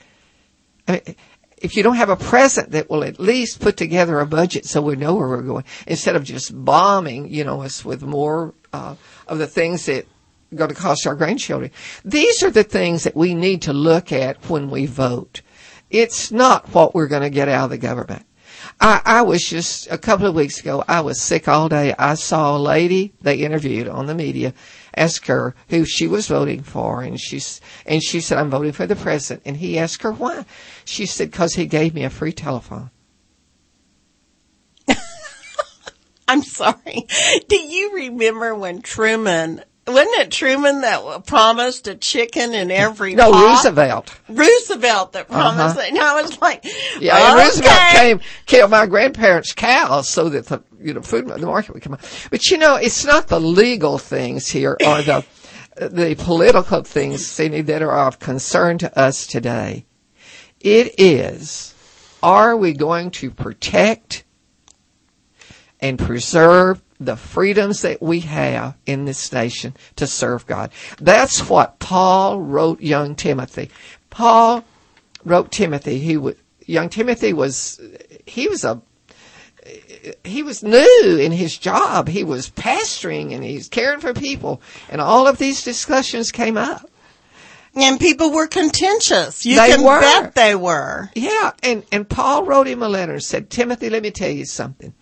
I 0.88 0.92
mean, 0.92 1.16
if 1.58 1.76
you 1.76 1.84
don't 1.84 1.96
have 1.96 2.10
a 2.10 2.16
president 2.16 2.74
that 2.74 2.90
will 2.90 3.04
at 3.04 3.20
least 3.20 3.62
put 3.62 3.78
together 3.78 4.20
a 4.20 4.26
budget 4.26 4.66
so 4.66 4.82
we 4.82 4.96
know 4.96 5.16
where 5.16 5.28
we're 5.28 5.42
going, 5.42 5.64
instead 5.88 6.16
of 6.16 6.24
just 6.24 6.52
bombing, 6.66 7.30
you 7.30 7.44
know, 7.44 7.62
us 7.62 7.86
with 7.86 8.04
more 8.04 8.54
uh, 8.74 8.96
of 9.28 9.38
the 9.38 9.48
things 9.48 9.86
that 9.86 10.06
are 10.52 10.56
going 10.56 10.70
to 10.70 10.76
cost 10.76 11.08
our 11.08 11.16
grandchildren. 11.16 11.72
These 12.04 12.44
are 12.44 12.52
the 12.52 12.64
things 12.64 13.04
that 13.04 13.16
we 13.16 13.34
need 13.34 13.64
to 13.64 13.74
look 13.74 14.12
at 14.12 14.50
when 14.50 14.70
we 14.70 14.86
vote. 14.86 15.42
It's 15.90 16.32
not 16.32 16.74
what 16.74 16.94
we're 16.96 17.08
going 17.08 17.22
to 17.24 17.30
get 17.30 17.48
out 17.48 17.66
of 17.66 17.70
the 17.72 17.78
government. 17.78 18.26
I, 18.82 19.02
I 19.06 19.22
was 19.22 19.48
just 19.48 19.90
a 19.92 19.98
couple 19.98 20.26
of 20.26 20.34
weeks 20.34 20.60
ago. 20.60 20.84
I 20.88 21.02
was 21.02 21.22
sick 21.22 21.48
all 21.48 21.70
day. 21.70 21.94
I 21.98 22.16
saw 22.16 22.58
a 22.58 22.60
lady 22.60 23.14
they 23.22 23.36
interviewed 23.38 23.88
on 23.88 24.08
the 24.08 24.16
media 24.16 24.56
ask 24.96 25.26
her 25.28 25.56
who 25.70 25.86
she 25.86 26.08
was 26.08 26.28
voting 26.28 26.64
for, 26.64 27.02
and 27.02 27.20
she's 27.20 27.62
and 27.86 28.04
she 28.04 28.20
said, 28.20 28.38
"I'm 28.38 28.50
voting 28.50 28.72
for 28.72 28.88
the 28.88 28.96
president." 28.96 29.44
And 29.46 29.58
he 29.58 29.78
asked 29.78 30.02
her 30.02 30.12
why. 30.12 30.46
She 30.84 31.06
said, 31.06 31.32
"Because 31.32 31.54
he 31.54 31.66
gave 31.66 31.94
me 31.94 32.04
a 32.04 32.10
free 32.10 32.34
telephone." 32.34 32.90
I'm 36.28 36.42
sorry. 36.42 37.08
Do 37.48 37.56
you 37.56 37.94
remember 37.96 38.56
when 38.56 38.82
Truman 38.82 39.64
wasn't 39.88 40.22
it 40.22 40.32
Truman 40.32 40.82
that 40.82 41.26
promised 41.26 41.88
a 41.88 41.96
chicken 41.96 42.54
in 42.54 42.70
every 42.70 43.16
no 43.16 43.32
pot? 43.32 43.66
Roosevelt 43.66 44.20
Roosevelt 44.30 45.14
that 45.14 45.28
promised 45.28 45.78
uh-huh. 45.78 45.88
it. 45.88 45.90
And 45.90 46.00
I 46.00 46.22
was 46.22 46.40
like, 46.42 46.66
yeah, 47.00 47.16
okay. 47.16 47.44
Roosevelt 47.44 47.80
came 47.94 48.20
killed 48.46 48.72
my 48.72 48.86
grandparents' 48.86 49.54
cows 49.54 50.08
so 50.08 50.30
that 50.30 50.46
the 50.46 50.64
you 50.80 50.94
know 50.94 51.02
food 51.02 51.28
the 51.28 51.46
market 51.46 51.74
would 51.74 51.84
come 51.84 51.94
up. 51.94 52.02
But 52.30 52.46
you 52.48 52.58
know, 52.58 52.76
it's 52.76 53.06
not 53.06 53.28
the 53.28 53.40
legal 53.40 53.98
things 53.98 54.48
here 54.48 54.78
or 54.86 55.02
the 55.02 55.26
the 55.76 56.16
political 56.16 56.84
things, 56.84 57.26
Cindy, 57.26 57.62
that 57.62 57.82
are 57.82 58.08
of 58.08 58.20
concern 58.20 58.78
to 58.80 59.00
us 59.00 59.26
today. 59.26 59.86
It 60.60 61.00
is, 61.00 61.74
are 62.22 62.56
we 62.56 62.74
going 62.74 63.10
to 63.12 63.32
protect 63.32 64.24
and 65.80 65.98
preserve 65.98 66.82
the 67.02 67.18
freedoms 67.18 67.82
that 67.82 68.02
we 68.02 68.20
have 68.22 68.78
in 68.86 69.06
this 69.06 69.34
nation 69.34 69.76
to 69.96 70.06
serve 70.06 70.46
God. 70.46 70.72
That's 71.00 71.50
what 71.50 71.80
Paul 71.80 72.40
wrote 72.40 72.80
young 72.80 73.16
Timothy. 73.16 73.72
Paul 74.12 74.64
wrote 75.26 75.52
Timothy. 75.52 75.98
He 75.98 76.18
was, 76.18 76.36
young 76.66 76.90
Timothy 76.90 77.34
was, 77.34 77.82
he 78.26 78.48
was 78.48 78.64
a, 78.64 78.82
he 80.24 80.44
was 80.44 80.64
new 80.64 81.18
in 81.20 81.32
his 81.32 81.58
job. 81.58 82.08
He 82.08 82.24
was 82.24 82.50
pastoring 82.50 83.34
and 83.34 83.44
he's 83.44 83.68
caring 83.68 84.00
for 84.00 84.14
people. 84.14 84.62
And 84.90 85.02
all 85.02 85.28
of 85.28 85.38
these 85.38 85.64
discussions 85.64 86.32
came 86.32 86.58
up. 86.58 86.88
And 87.74 88.00
people 88.00 88.32
were 88.32 88.48
contentious. 88.48 89.46
You 89.46 89.56
they 89.56 89.70
can 89.70 89.84
were. 89.84 90.02
bet 90.02 90.36
they 90.36 90.56
were. 90.56 91.10
Yeah. 91.16 91.52
And, 91.64 91.84
and 91.92 92.08
Paul 92.08 92.44
wrote 92.44 92.68
him 92.68 92.84
a 92.84 92.90
letter 92.90 93.14
and 93.14 93.24
said, 93.24 93.50
Timothy, 93.50 93.90
let 93.90 94.04
me 94.04 94.12
tell 94.12 94.30
you 94.30 94.46
something. 94.46 94.94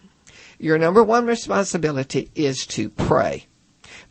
Your 0.60 0.78
number 0.78 1.04
one 1.04 1.26
responsibility 1.26 2.30
is 2.36 2.66
to 2.68 2.90
pray. 2.90 3.48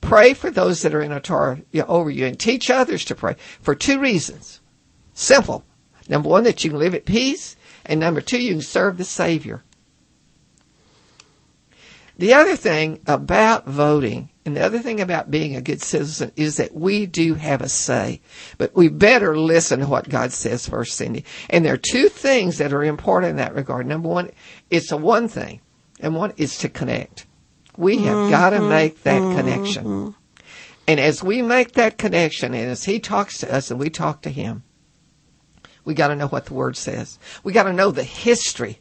Pray 0.00 0.32
for 0.32 0.50
those 0.50 0.82
that 0.82 0.94
are 0.94 1.02
in 1.02 1.12
authority 1.12 1.82
over 1.82 2.10
you 2.10 2.26
and 2.26 2.38
teach 2.38 2.70
others 2.70 3.04
to 3.04 3.14
pray 3.14 3.36
for 3.60 3.74
two 3.74 4.00
reasons. 4.00 4.60
Simple. 5.12 5.64
Number 6.08 6.28
one, 6.28 6.44
that 6.44 6.64
you 6.64 6.70
can 6.70 6.78
live 6.78 6.94
at 6.94 7.04
peace. 7.04 7.56
And 7.84 8.00
number 8.00 8.20
two, 8.20 8.42
you 8.42 8.52
can 8.52 8.62
serve 8.62 8.96
the 8.96 9.04
Savior. 9.04 9.62
The 12.16 12.34
other 12.34 12.56
thing 12.56 13.00
about 13.06 13.66
voting 13.66 14.30
and 14.44 14.56
the 14.56 14.64
other 14.64 14.78
thing 14.78 15.00
about 15.00 15.30
being 15.30 15.54
a 15.54 15.60
good 15.60 15.82
citizen 15.82 16.32
is 16.34 16.56
that 16.56 16.74
we 16.74 17.04
do 17.04 17.34
have 17.34 17.60
a 17.60 17.68
say, 17.68 18.22
but 18.56 18.74
we 18.74 18.88
better 18.88 19.38
listen 19.38 19.80
to 19.80 19.86
what 19.86 20.08
God 20.08 20.32
says 20.32 20.66
first, 20.66 20.96
Cindy. 20.96 21.24
And 21.50 21.64
there 21.64 21.74
are 21.74 21.76
two 21.76 22.08
things 22.08 22.56
that 22.58 22.72
are 22.72 22.82
important 22.82 23.30
in 23.30 23.36
that 23.36 23.54
regard. 23.54 23.86
Number 23.86 24.08
one, 24.08 24.30
it's 24.70 24.90
a 24.90 24.96
one 24.96 25.28
thing 25.28 25.60
and 26.00 26.14
one 26.14 26.32
is 26.36 26.58
to 26.58 26.68
connect. 26.68 27.26
We 27.76 27.98
have 27.98 28.16
mm-hmm. 28.16 28.30
got 28.30 28.50
to 28.50 28.60
make 28.60 29.02
that 29.04 29.20
mm-hmm. 29.20 29.36
connection. 29.36 30.14
And 30.86 30.98
as 30.98 31.22
we 31.22 31.42
make 31.42 31.72
that 31.72 31.98
connection, 31.98 32.54
and 32.54 32.70
as 32.70 32.84
He 32.84 32.98
talks 32.98 33.38
to 33.38 33.54
us 33.54 33.70
and 33.70 33.78
we 33.78 33.90
talk 33.90 34.22
to 34.22 34.30
Him, 34.30 34.62
we 35.84 35.94
got 35.94 36.08
to 36.08 36.16
know 36.16 36.28
what 36.28 36.46
the 36.46 36.54
Word 36.54 36.76
says. 36.76 37.18
We 37.44 37.52
got 37.52 37.64
to 37.64 37.72
know 37.72 37.90
the 37.90 38.04
history 38.04 38.80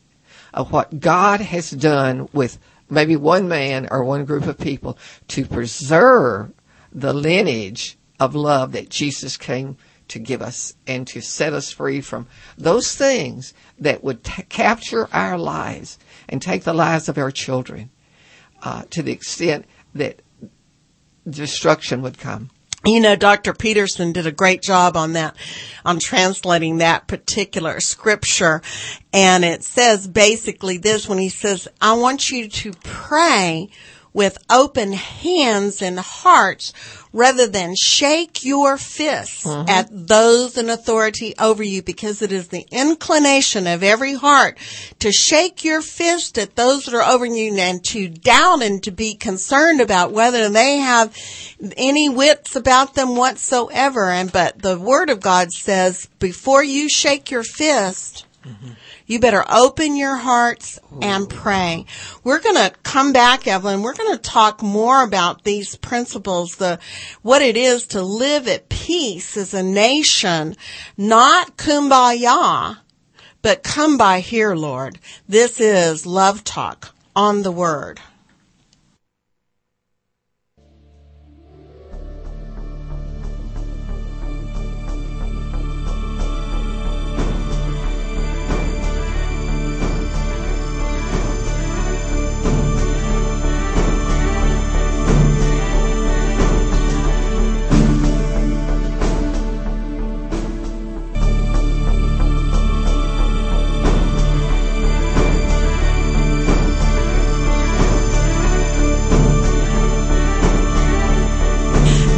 of 0.53 0.71
what 0.71 0.99
God 0.99 1.41
has 1.41 1.69
done 1.71 2.27
with 2.33 2.59
maybe 2.89 3.15
one 3.15 3.47
man 3.47 3.87
or 3.91 4.03
one 4.03 4.25
group 4.25 4.45
of 4.47 4.57
people 4.57 4.97
to 5.29 5.45
preserve 5.45 6.53
the 6.91 7.13
lineage 7.13 7.97
of 8.19 8.35
love 8.35 8.71
that 8.71 8.89
Jesus 8.89 9.37
came 9.37 9.77
to 10.07 10.19
give 10.19 10.41
us 10.41 10.73
and 10.87 11.05
to 11.07 11.21
set 11.21 11.53
us 11.53 11.71
free 11.71 12.01
from 12.01 12.27
those 12.57 12.95
things 12.95 13.53
that 13.79 14.03
would 14.03 14.23
t- 14.23 14.43
capture 14.43 15.09
our 15.13 15.37
lives 15.37 15.99
and 16.29 16.41
take 16.41 16.63
the 16.63 16.73
lives 16.73 17.09
of 17.09 17.17
our 17.17 17.31
children 17.31 17.89
uh, 18.63 18.83
to 18.89 19.01
the 19.01 19.11
extent 19.11 19.65
that 19.93 20.21
destruction 21.29 22.01
would 22.01 22.17
come. 22.17 22.49
you 22.85 22.99
know, 22.99 23.15
Dr. 23.15 23.53
Peterson 23.53 24.13
did 24.13 24.27
a 24.27 24.31
great 24.31 24.61
job 24.61 24.95
on 24.95 25.13
that, 25.13 25.35
on 25.83 25.99
translating 25.99 26.77
that 26.77 27.07
particular 27.07 27.79
scripture. 27.79 28.61
And 29.11 29.43
it 29.43 29.63
says 29.63 30.07
basically 30.07 30.77
this 30.77 31.09
when 31.09 31.17
he 31.17 31.29
says, 31.29 31.67
I 31.81 31.93
want 31.93 32.29
you 32.29 32.47
to 32.47 32.71
pray 32.83 33.69
with 34.17 34.35
open 34.49 34.93
hands 34.93 35.79
and 35.79 35.99
hearts 35.99 36.73
rather 37.13 37.45
than 37.45 37.75
shake 37.79 38.43
your 38.43 38.75
fists 38.75 39.45
mm-hmm. 39.45 39.69
at 39.69 39.87
those 39.91 40.57
in 40.57 40.71
authority 40.71 41.35
over 41.37 41.61
you 41.61 41.83
because 41.83 42.23
it 42.23 42.31
is 42.31 42.47
the 42.47 42.65
inclination 42.71 43.67
of 43.67 43.83
every 43.83 44.15
heart 44.15 44.57
to 44.97 45.11
shake 45.11 45.63
your 45.63 45.83
fist 45.83 46.39
at 46.39 46.55
those 46.55 46.85
that 46.85 46.95
are 46.95 47.03
over 47.03 47.27
you 47.27 47.55
and 47.57 47.83
to 47.83 48.07
doubt 48.07 48.63
and 48.63 48.81
to 48.81 48.89
be 48.89 49.13
concerned 49.13 49.81
about 49.81 50.11
whether 50.11 50.49
they 50.49 50.77
have 50.77 51.15
any 51.77 52.09
wits 52.09 52.55
about 52.55 52.95
them 52.95 53.15
whatsoever. 53.15 54.09
And 54.09 54.31
but 54.31 54.59
the 54.59 54.79
word 54.79 55.11
of 55.11 55.19
God 55.19 55.51
says 55.51 56.07
before 56.17 56.63
you 56.63 56.89
shake 56.89 57.29
your 57.29 57.43
fist, 57.43 58.25
mm-hmm 58.47 58.73
you 59.07 59.19
better 59.19 59.43
open 59.49 59.95
your 59.95 60.17
hearts 60.17 60.79
and 61.01 61.29
pray. 61.29 61.85
We're 62.23 62.41
going 62.41 62.57
to 62.57 62.73
come 62.83 63.13
back, 63.13 63.47
Evelyn. 63.47 63.81
We're 63.81 63.95
going 63.95 64.15
to 64.15 64.21
talk 64.21 64.61
more 64.61 65.01
about 65.01 65.43
these 65.43 65.77
principles, 65.77 66.57
the, 66.57 66.79
what 67.21 67.41
it 67.41 67.55
is 67.55 67.87
to 67.87 68.01
live 68.01 68.47
at 68.49 68.67
peace 68.67 69.37
as 69.37 69.53
a 69.53 69.63
nation, 69.63 70.55
not 70.97 71.55
kumbaya, 71.55 72.77
but 73.41 73.63
come 73.63 73.97
by 73.97 74.19
here, 74.19 74.55
Lord. 74.55 74.99
This 75.27 75.61
is 75.61 76.05
Love 76.05 76.43
Talk 76.43 76.93
on 77.15 77.43
the 77.43 77.51
Word. 77.51 78.01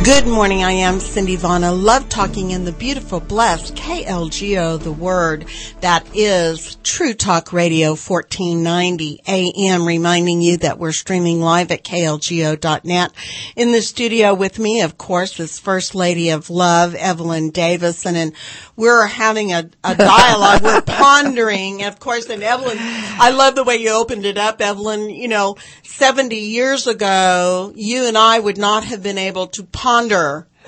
Good 0.10 0.26
morning. 0.26 0.64
I 0.64 0.72
am 0.72 1.00
Cindy 1.00 1.36
Vaughn. 1.36 1.62
Love 1.62 2.10
talking 2.10 2.50
in 2.50 2.66
the 2.66 2.72
beautiful, 2.72 3.20
blessed 3.20 3.76
KLGO, 3.76 4.82
the 4.82 4.92
word 4.92 5.46
that 5.82 6.04
is 6.16 6.78
True 6.78 7.14
Talk 7.14 7.54
Radio 7.54 7.90
1490 7.90 9.22
AM, 9.28 9.86
reminding 9.86 10.42
you 10.42 10.58
that 10.58 10.80
we're 10.80 10.94
streaming 10.94 11.42
live 11.42 11.70
at 11.70 11.84
klgo.net. 11.84 13.12
In 13.56 13.72
the 13.72 13.84
studio 13.84 14.34
with 14.34 14.58
me, 14.58 14.82
of 14.82 14.98
course, 14.98 15.40
is 15.40 15.60
First 15.60 15.94
Lady 15.94 16.32
of 16.32 16.50
Love, 16.50 16.96
Evelyn 16.96 17.52
Davison, 17.52 18.16
and 18.16 18.34
we're 18.76 19.06
having 19.06 19.54
a, 19.54 19.70
a 19.84 19.96
dialogue. 19.96 20.64
we're 20.64 20.82
pondering, 20.82 21.84
of 21.84 22.00
course, 22.00 22.28
and 22.32 22.42
Evelyn, 22.42 22.78
I 22.80 23.30
love 23.30 23.54
the 23.54 23.64
way 23.64 23.76
you 23.76 23.92
opened 23.92 24.26
it 24.26 24.40
up, 24.40 24.60
Evelyn. 24.60 25.12
You 25.12 25.28
know, 25.28 25.58
70 25.84 26.36
years 26.36 26.88
ago, 26.88 27.72
you 27.76 28.08
and 28.08 28.18
I 28.18 28.40
would 28.40 28.58
not 28.58 28.86
have 28.86 29.04
been 29.04 29.20
able 29.20 29.46
to 29.48 29.64
ponder 29.64 29.99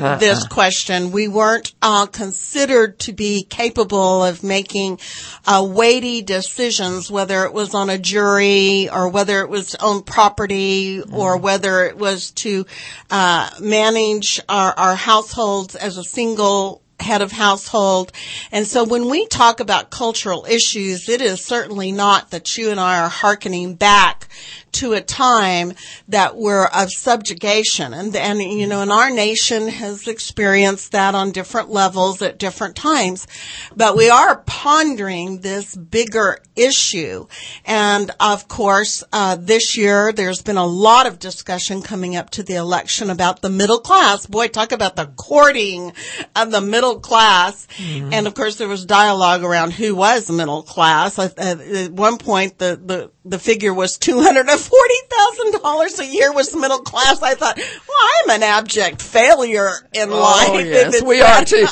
uh-uh. 0.01 0.17
this 0.17 0.47
question. 0.47 1.11
We 1.11 1.27
weren't 1.27 1.73
uh, 1.81 2.05
considered 2.07 2.99
to 2.99 3.13
be 3.13 3.43
capable 3.43 4.23
of 4.23 4.43
making 4.43 4.99
uh, 5.45 5.65
weighty 5.69 6.21
decisions, 6.21 7.11
whether 7.11 7.43
it 7.45 7.53
was 7.53 7.75
on 7.75 7.89
a 7.89 7.97
jury 7.97 8.89
or 8.89 9.09
whether 9.09 9.41
it 9.41 9.49
was 9.49 9.75
on 9.75 10.03
property 10.03 11.01
mm. 11.01 11.13
or 11.13 11.37
whether 11.37 11.85
it 11.85 11.97
was 11.97 12.31
to 12.31 12.65
uh, 13.09 13.49
manage 13.59 14.39
our, 14.49 14.73
our 14.77 14.95
households 14.95 15.75
as 15.75 15.97
a 15.97 16.03
single 16.03 16.81
head 17.01 17.21
of 17.21 17.31
household. 17.31 18.11
And 18.51 18.67
so 18.67 18.83
when 18.83 19.09
we 19.09 19.25
talk 19.27 19.59
about 19.59 19.89
cultural 19.89 20.45
issues, 20.47 21.09
it 21.09 21.21
is 21.21 21.43
certainly 21.43 21.91
not 21.91 22.31
that 22.31 22.57
you 22.57 22.69
and 22.69 22.79
I 22.79 22.99
are 22.99 23.09
hearkening 23.09 23.75
back 23.75 24.27
to 24.73 24.93
a 24.93 25.01
time 25.01 25.73
that 26.07 26.37
were 26.37 26.73
of 26.73 26.91
subjugation. 26.91 27.93
And, 27.93 28.15
and, 28.15 28.41
you 28.41 28.67
know, 28.67 28.81
and 28.81 28.91
our 28.91 29.09
nation 29.09 29.67
has 29.67 30.07
experienced 30.07 30.93
that 30.93 31.15
on 31.15 31.31
different 31.31 31.69
levels 31.69 32.21
at 32.21 32.39
different 32.39 32.75
times. 32.75 33.27
But 33.75 33.97
we 33.97 34.09
are 34.09 34.37
pondering 34.45 35.39
this 35.39 35.75
bigger 35.75 36.39
issue. 36.55 37.27
And 37.65 38.11
of 38.19 38.47
course, 38.47 39.03
uh, 39.11 39.37
this 39.39 39.75
year 39.75 40.11
there's 40.13 40.41
been 40.41 40.57
a 40.57 40.65
lot 40.65 41.05
of 41.05 41.19
discussion 41.19 41.81
coming 41.81 42.15
up 42.15 42.29
to 42.31 42.43
the 42.43 42.55
election 42.55 43.09
about 43.09 43.41
the 43.41 43.49
middle 43.49 43.79
class. 43.79 44.25
Boy, 44.25 44.47
talk 44.47 44.71
about 44.71 44.95
the 44.95 45.07
courting 45.07 45.93
of 46.35 46.51
the 46.51 46.61
middle 46.61 46.90
class. 46.99 47.67
Mm-hmm. 47.77 48.13
And 48.13 48.27
of 48.27 48.33
course, 48.33 48.57
there 48.57 48.67
was 48.67 48.85
dialogue 48.85 49.43
around 49.43 49.71
who 49.71 49.95
was 49.95 50.29
middle 50.29 50.63
class. 50.63 51.17
At, 51.19 51.37
at 51.37 51.91
one 51.91 52.17
point, 52.17 52.57
the, 52.57 52.79
the, 52.83 53.11
the 53.25 53.39
figure 53.39 53.73
was 53.73 53.97
$240,000 53.97 55.99
a 55.99 56.05
year 56.05 56.33
was 56.33 56.55
middle 56.55 56.79
class, 56.79 57.21
I 57.21 57.35
thought, 57.35 57.57
well, 57.57 58.09
I'm 58.23 58.29
an 58.31 58.43
abject 58.43 59.01
failure 59.01 59.71
in 59.93 60.11
oh, 60.11 60.19
life. 60.19 60.49
Yes, 60.71 61.03
we 61.03 61.21
are 61.21 61.43
too. 61.43 61.65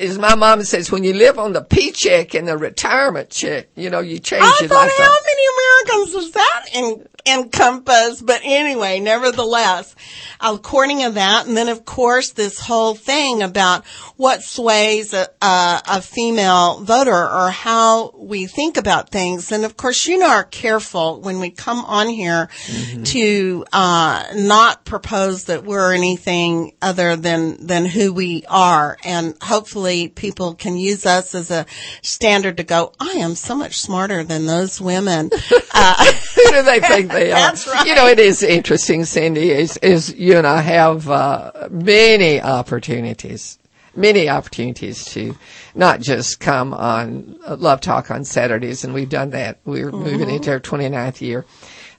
As 0.00 0.18
my 0.18 0.34
mom 0.34 0.62
says, 0.62 0.90
when 0.90 1.04
you 1.04 1.14
live 1.14 1.38
on 1.38 1.52
the 1.52 1.62
paycheck 1.62 2.34
and 2.34 2.46
the 2.46 2.56
retirement 2.56 3.30
check, 3.30 3.68
you 3.74 3.90
know, 3.90 4.00
you 4.00 4.18
change 4.18 4.44
I 4.44 4.58
your 4.60 4.68
life. 4.68 4.92
How 4.96 5.14
many 5.24 5.42
Americans 5.56 6.12
does 6.12 6.32
that 6.32 6.66
in, 6.74 7.08
encompass? 7.32 8.22
But 8.22 8.40
anyway, 8.44 9.00
nevertheless, 9.00 9.94
according 10.40 11.00
to 11.02 11.10
that, 11.10 11.46
and 11.46 11.56
then 11.56 11.68
of 11.68 11.84
course 11.84 12.30
this 12.30 12.60
whole 12.60 12.94
thing 12.94 13.42
about 13.42 13.86
what 14.16 14.42
sways 14.42 15.12
a, 15.12 15.28
a, 15.42 15.82
a 15.86 16.02
female 16.02 16.80
voter 16.80 17.10
or 17.10 17.50
how 17.50 18.10
we 18.16 18.46
think 18.46 18.76
about 18.76 19.10
things. 19.10 19.52
And 19.52 19.64
of 19.64 19.76
course, 19.76 20.06
you 20.06 20.18
know, 20.18 20.28
are 20.28 20.44
careful 20.44 21.20
when 21.20 21.38
we 21.38 21.50
come 21.50 21.84
on 21.84 22.08
here 22.08 22.48
mm-hmm. 22.66 23.02
to 23.04 23.64
uh, 23.72 24.24
not 24.34 24.84
propose 24.84 25.44
that 25.44 25.64
we're 25.64 25.94
anything 25.94 26.72
other 26.82 27.16
than 27.16 27.66
than 27.66 27.84
who 27.84 28.12
we 28.12 28.44
are, 28.48 28.96
and 29.04 29.34
hopefully 29.42 30.08
people 30.08 30.54
can 30.54 30.76
use 30.76 31.06
us 31.06 31.34
as 31.34 31.50
a 31.50 31.66
standard 32.02 32.56
to 32.58 32.64
go. 32.64 32.92
I 33.00 33.18
am 33.18 33.34
so 33.34 33.54
much 33.54 33.80
smarter 33.80 34.24
than 34.24 34.46
those 34.46 34.80
women. 34.80 35.30
Uh, 35.80 36.12
who 36.48 36.56
do 36.56 36.62
they 36.62 36.80
think 36.80 37.10
they 37.10 37.30
are? 37.30 37.34
That's 37.34 37.66
right. 37.66 37.86
You 37.86 37.94
know, 37.94 38.06
it 38.06 38.18
is 38.18 38.42
interesting, 38.42 39.04
Cindy. 39.04 39.50
Is 39.50 39.76
is 39.78 40.14
you 40.14 40.36
and 40.36 40.46
I 40.46 40.60
have 40.60 41.08
uh, 41.08 41.68
many 41.70 42.40
opportunities 42.40 43.58
many 43.98 44.28
opportunities 44.28 45.04
to 45.06 45.36
not 45.74 46.00
just 46.00 46.40
come 46.40 46.72
on 46.72 47.38
uh, 47.46 47.56
Love 47.56 47.80
Talk 47.80 48.10
on 48.10 48.24
Saturdays, 48.24 48.84
and 48.84 48.94
we've 48.94 49.08
done 49.08 49.30
that. 49.30 49.58
We're 49.64 49.90
mm-hmm. 49.90 50.04
moving 50.04 50.30
into 50.30 50.52
our 50.52 50.60
29th 50.60 51.20
year. 51.20 51.44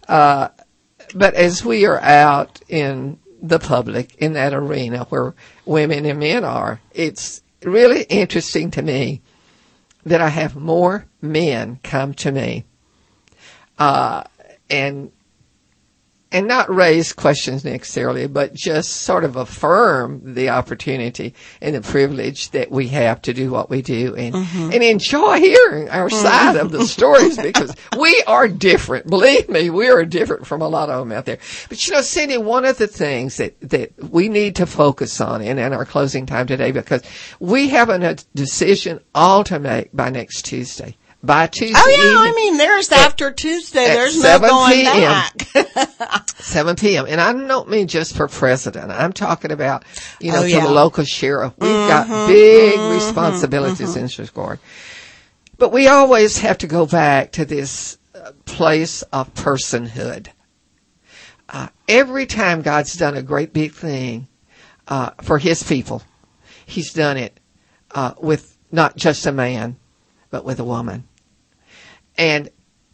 Uh, 0.08 0.48
but 1.14 1.34
as 1.36 1.64
we 1.64 1.86
are 1.86 2.00
out 2.00 2.62
in 2.68 3.20
the 3.42 3.60
public, 3.60 4.16
in 4.16 4.34
that 4.34 4.54
arena 4.54 5.06
where 5.06 5.36
women 5.66 6.06
and 6.06 6.20
men 6.20 6.44
are, 6.44 6.82
it's 6.94 7.42
really 7.64 8.04
interesting 8.04 8.72
to 8.72 8.82
me 8.82 9.22
that 10.06 10.22
I 10.22 10.30
have 10.30 10.56
more 10.56 11.06
men 11.22 11.80
come 11.84 12.14
to 12.16 12.32
me. 12.32 12.66
Uh, 13.78 14.24
and 14.70 15.12
and 16.32 16.48
not 16.48 16.74
raise 16.74 17.12
questions 17.12 17.66
necessarily, 17.66 18.28
but 18.28 18.54
just 18.54 18.98
sort 18.98 19.24
of 19.24 19.36
affirm 19.36 20.36
the 20.36 20.50
opportunity 20.50 21.34
and 21.60 21.76
the 21.76 21.82
privilege 21.82 22.52
that 22.52 22.70
we 22.70 22.88
have 22.90 23.22
to 23.24 23.34
do 23.34 23.50
what 23.50 23.70
we 23.70 23.82
do 23.82 24.16
and, 24.16 24.36
mm-hmm. 24.36 24.72
and 24.72 24.84
enjoy 24.84 25.40
hearing 25.40 25.90
our 25.90 26.08
mm-hmm. 26.08 26.22
side 26.22 26.56
of 26.56 26.72
the 26.72 26.86
stories 26.86 27.38
because 27.38 27.76
we 28.00 28.24
are 28.28 28.48
different. 28.48 29.08
Believe 29.08 29.50
me, 29.50 29.70
we 29.72 29.90
are 29.90 30.06
different 30.06 30.46
from 30.46 30.62
a 30.62 30.68
lot 30.68 30.90
of 30.90 31.00
them 31.00 31.18
out 31.18 31.26
there. 31.26 31.40
But 31.68 31.86
you 31.88 31.94
know, 31.94 32.02
Cindy, 32.02 32.38
one 32.38 32.66
of 32.66 32.78
the 32.78 32.88
things 32.88 33.38
that, 33.38 33.60
that 33.62 33.92
we 34.12 34.30
need 34.30 34.58
to 34.58 34.68
focus 34.68 35.20
on 35.20 35.42
in, 35.42 35.58
in 35.58 35.74
our 35.74 35.86
closing 35.86 36.28
time 36.28 36.46
today 36.46 36.72
because 36.72 37.02
we 37.40 37.70
have 37.70 37.90
a 37.90 38.16
decision 38.36 39.00
all 39.16 39.44
to 39.46 39.58
make 39.58 39.90
by 39.94 40.12
next 40.12 40.44
Tuesday 40.44 40.96
by 41.22 41.48
Tuesday. 41.48 41.78
Oh 41.78 41.90
yeah, 41.90 41.98
evening, 41.98 42.18
I 42.18 42.32
mean, 42.36 42.58
there's 42.58 42.92
at, 42.92 43.00
after 43.00 43.32
Tuesday. 43.32 43.88
There's 43.88 44.22
no 44.22 44.40
going 44.40 44.86
PM, 44.86 45.12
back. 45.54 46.30
7 46.38 46.76
p.m. 46.76 47.06
And 47.08 47.20
I 47.20 47.34
don't 47.34 47.70
mean 47.70 47.88
just 47.88 48.16
for 48.16 48.28
president. 48.28 48.92
I'm 48.92 49.14
talking 49.14 49.52
about, 49.52 49.84
you 50.20 50.32
know, 50.32 50.42
oh, 50.42 50.46
yeah. 50.46 50.62
for 50.62 50.68
the 50.68 50.74
local 50.74 51.04
sheriff. 51.04 51.54
We've 51.58 51.70
mm-hmm, 51.70 51.90
got 51.90 52.28
big 52.28 52.78
mm-hmm, 52.78 52.94
responsibilities 52.94 53.92
mm-hmm. 53.92 54.00
in 54.00 54.08
Chicago. 54.08 54.60
But 55.58 55.72
we 55.72 55.88
always 55.88 56.40
have 56.40 56.60
to 56.60 56.68
go 56.68 56.86
back 56.86 57.34
to 57.34 57.46
this 57.46 57.98
uh, 58.16 58.32
place 58.46 59.02
of 59.12 59.34
personhood. 59.34 60.28
Uh, 61.50 61.68
every 61.88 62.26
time 62.26 62.62
God's 62.62 62.96
done 62.96 63.18
a 63.18 63.22
great 63.22 63.52
big 63.52 63.74
thing, 63.74 64.28
uh, 64.90 65.12
for 65.22 65.38
his 65.38 65.64
people. 65.64 66.02
He's 66.66 66.92
done 66.92 67.18
it 67.18 67.40
uh, 67.92 68.14
with 68.20 68.58
not 68.72 68.98
just 68.98 69.26
a 69.26 69.32
man, 69.32 69.78
but 70.30 70.44
with 70.44 70.60
a 70.60 70.64
woman. 70.64 71.08
And 72.20 72.50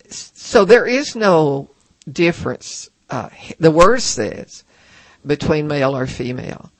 so 0.08 0.66
there 0.66 0.86
is 0.86 1.16
no 1.16 1.72
difference, 2.10 2.92
uh, 3.10 3.30
the 3.60 3.72
word 3.72 4.04
says, 4.04 4.64
between 5.26 5.68
male 5.68 5.98
or 5.98 6.06
female. 6.06 6.72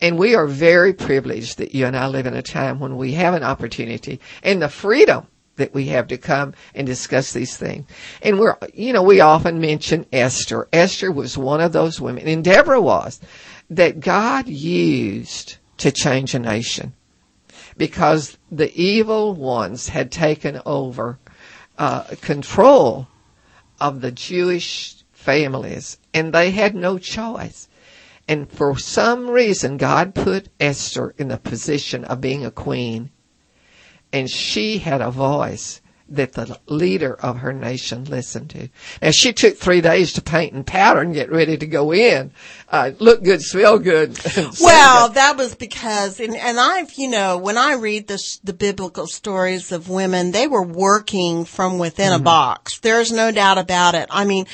And 0.00 0.18
we 0.18 0.34
are 0.34 0.48
very 0.48 0.92
privileged 0.92 1.58
that 1.58 1.76
you 1.76 1.86
and 1.86 1.96
I 1.96 2.08
live 2.08 2.26
in 2.26 2.34
a 2.34 2.42
time 2.42 2.80
when 2.80 2.96
we 2.96 3.12
have 3.12 3.34
an 3.34 3.44
opportunity 3.44 4.20
and 4.42 4.60
the 4.60 4.68
freedom 4.68 5.28
that 5.54 5.72
we 5.74 5.86
have 5.86 6.08
to 6.08 6.18
come 6.18 6.54
and 6.74 6.88
discuss 6.88 7.32
these 7.32 7.56
things. 7.56 7.86
And 8.20 8.40
we're, 8.40 8.56
you 8.74 8.92
know, 8.92 9.04
we 9.04 9.20
often 9.20 9.60
mention 9.60 10.04
Esther. 10.12 10.66
Esther 10.72 11.12
was 11.12 11.38
one 11.38 11.60
of 11.60 11.72
those 11.72 12.00
women, 12.00 12.26
and 12.26 12.42
Deborah 12.42 12.80
was, 12.80 13.20
that 13.70 14.00
God 14.00 14.48
used 14.48 15.58
to 15.76 15.92
change 15.92 16.34
a 16.34 16.40
nation 16.40 16.94
because 17.76 18.38
the 18.50 18.74
evil 18.74 19.34
ones 19.34 19.88
had 19.88 20.10
taken 20.10 20.60
over 20.66 21.20
uh, 21.78 22.02
control 22.20 23.08
of 23.80 24.00
the 24.00 24.12
Jewish 24.12 25.04
families, 25.12 25.98
and 26.14 26.32
they 26.32 26.50
had 26.50 26.74
no 26.74 26.98
choice. 26.98 27.68
And 28.28 28.50
for 28.50 28.78
some 28.78 29.28
reason, 29.28 29.76
God 29.76 30.14
put 30.14 30.48
Esther 30.60 31.14
in 31.18 31.28
the 31.28 31.38
position 31.38 32.04
of 32.04 32.20
being 32.20 32.44
a 32.44 32.50
queen, 32.50 33.10
and 34.12 34.30
she 34.30 34.78
had 34.78 35.00
a 35.00 35.10
voice 35.10 35.80
that 36.08 36.32
the 36.32 36.58
leader 36.66 37.14
of 37.14 37.38
her 37.38 37.52
nation 37.52 38.04
listened 38.04 38.50
to. 38.50 38.68
And 39.00 39.14
she 39.14 39.32
took 39.32 39.56
three 39.56 39.80
days 39.80 40.12
to 40.12 40.22
paint 40.22 40.52
and 40.52 40.66
powder 40.66 41.00
and 41.00 41.14
get 41.14 41.32
ready 41.32 41.56
to 41.56 41.66
go 41.66 41.92
in. 41.92 42.32
Uh, 42.72 42.90
look 43.00 43.22
good, 43.22 43.42
smell 43.42 43.78
good. 43.78 44.18
well, 44.62 45.10
that 45.10 45.36
was 45.36 45.54
because, 45.54 46.20
and, 46.20 46.34
and 46.34 46.58
I've, 46.58 46.94
you 46.94 47.10
know, 47.10 47.36
when 47.36 47.58
I 47.58 47.74
read 47.74 48.06
the, 48.06 48.18
the 48.44 48.54
biblical 48.54 49.06
stories 49.06 49.72
of 49.72 49.90
women, 49.90 50.30
they 50.30 50.46
were 50.46 50.62
working 50.64 51.44
from 51.44 51.78
within 51.78 52.12
mm-hmm. 52.12 52.22
a 52.22 52.24
box. 52.24 52.78
There's 52.78 53.12
no 53.12 53.30
doubt 53.30 53.58
about 53.58 53.94
it. 53.94 54.08
I 54.10 54.24
mean, 54.24 54.46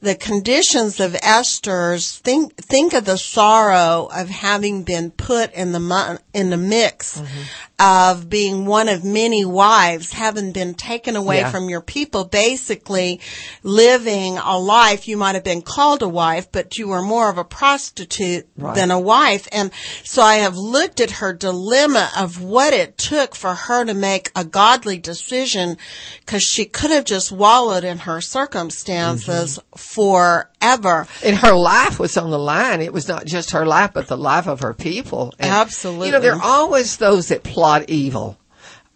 the 0.00 0.14
conditions 0.14 0.98
of 0.98 1.14
Esther's, 1.20 2.18
think, 2.18 2.56
think 2.56 2.94
of 2.94 3.04
the 3.04 3.18
sorrow 3.18 4.08
of 4.14 4.30
having 4.30 4.84
been 4.84 5.10
put 5.10 5.52
in 5.52 5.72
the, 5.72 6.20
in 6.32 6.48
the 6.48 6.56
mix 6.56 7.20
mm-hmm. 7.20 7.42
of 7.80 8.30
being 8.30 8.64
one 8.64 8.88
of 8.88 9.04
many 9.04 9.44
wives, 9.44 10.12
having 10.12 10.52
been 10.52 10.72
taken 10.72 11.16
away 11.16 11.40
yeah. 11.40 11.50
from 11.50 11.68
your 11.68 11.82
people, 11.82 12.24
basically 12.24 13.20
living 13.62 14.38
a 14.38 14.56
life. 14.56 15.06
You 15.06 15.18
might 15.18 15.34
have 15.34 15.44
been 15.44 15.62
called 15.62 16.00
a 16.00 16.08
wife, 16.08 16.50
but 16.50 16.78
you 16.78 16.88
were 16.88 17.02
more 17.02 17.28
of 17.28 17.36
a 17.36 17.44
prostitute 17.58 18.46
right. 18.56 18.76
than 18.76 18.92
a 18.92 19.00
wife. 19.00 19.48
And 19.50 19.72
so 20.04 20.22
I 20.22 20.36
have 20.36 20.56
looked 20.56 21.00
at 21.00 21.10
her 21.10 21.32
dilemma 21.32 22.08
of 22.16 22.40
what 22.40 22.72
it 22.72 22.96
took 22.96 23.34
for 23.34 23.52
her 23.52 23.84
to 23.84 23.94
make 23.94 24.30
a 24.36 24.44
godly 24.44 24.98
decision 24.98 25.76
because 26.20 26.44
she 26.44 26.66
could 26.66 26.92
have 26.92 27.04
just 27.04 27.32
wallowed 27.32 27.82
in 27.82 27.98
her 27.98 28.20
circumstances 28.20 29.58
mm-hmm 29.58 29.78
forever. 29.78 31.06
And 31.24 31.36
her 31.36 31.54
life 31.54 31.98
was 31.98 32.16
on 32.16 32.30
the 32.30 32.38
line. 32.38 32.80
It 32.80 32.92
was 32.92 33.08
not 33.08 33.24
just 33.24 33.52
her 33.52 33.64
life, 33.64 33.92
but 33.94 34.08
the 34.08 34.16
life 34.16 34.46
of 34.46 34.60
her 34.60 34.74
people. 34.74 35.34
And, 35.38 35.50
Absolutely. 35.50 36.08
You 36.08 36.12
know, 36.12 36.20
there 36.20 36.34
are 36.34 36.42
always 36.42 36.96
those 36.96 37.28
that 37.28 37.44
plot 37.44 37.88
evil. 37.88 38.38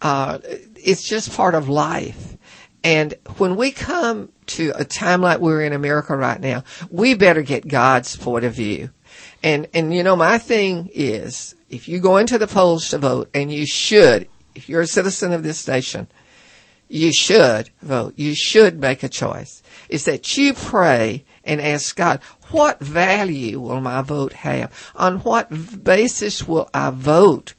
Uh, 0.01 0.39
it's 0.75 1.07
just 1.07 1.33
part 1.35 1.55
of 1.55 1.69
life. 1.69 2.37
And 2.83 3.13
when 3.37 3.55
we 3.55 3.71
come 3.71 4.32
to 4.47 4.71
a 4.75 4.85
time 4.85 5.21
like 5.21 5.39
we're 5.39 5.61
in 5.61 5.73
America 5.73 6.15
right 6.15 6.39
now, 6.39 6.63
we 6.89 7.13
better 7.13 7.41
get 7.41 7.67
God's 7.67 8.15
point 8.15 8.45
of 8.45 8.53
view. 8.53 8.89
And, 9.41 9.67
and 9.73 9.93
you 9.93 10.03
know, 10.03 10.15
my 10.15 10.37
thing 10.37 10.89
is, 10.93 11.55
if 11.69 11.87
you 11.87 11.99
go 11.99 12.17
into 12.17 12.37
the 12.37 12.47
polls 12.47 12.89
to 12.89 12.97
vote, 12.97 13.29
and 13.33 13.51
you 13.51 13.65
should, 13.65 14.27
if 14.55 14.69
you're 14.69 14.81
a 14.81 14.87
citizen 14.87 15.33
of 15.33 15.43
this 15.43 15.67
nation, 15.67 16.07
you 16.87 17.11
should 17.11 17.69
vote. 17.81 18.13
You 18.17 18.35
should 18.35 18.79
make 18.79 19.03
a 19.03 19.09
choice. 19.09 19.63
Is 19.89 20.05
that 20.05 20.37
you 20.37 20.53
pray 20.53 21.25
and 21.43 21.59
ask 21.59 21.95
God, 21.95 22.21
what 22.51 22.79
value 22.79 23.59
will 23.59 23.81
my 23.81 24.01
vote 24.01 24.33
have? 24.33 24.71
On 24.95 25.19
what 25.19 25.83
basis 25.83 26.47
will 26.47 26.69
I 26.73 26.91
vote? 26.91 27.55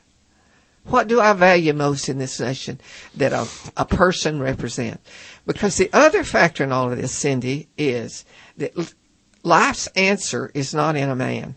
What 0.84 1.08
do 1.08 1.20
I 1.20 1.32
value 1.32 1.72
most 1.72 2.08
in 2.08 2.18
this 2.18 2.38
nation 2.38 2.78
that 3.16 3.32
a, 3.32 3.48
a 3.76 3.84
person 3.84 4.38
represents? 4.38 5.02
Because 5.46 5.76
the 5.76 5.90
other 5.92 6.24
factor 6.24 6.64
in 6.64 6.72
all 6.72 6.90
of 6.90 6.98
this, 6.98 7.12
Cindy, 7.12 7.68
is 7.76 8.24
that 8.56 8.94
life's 9.42 9.86
answer 9.88 10.50
is 10.54 10.74
not 10.74 10.96
in 10.96 11.10
a 11.10 11.16
man. 11.16 11.56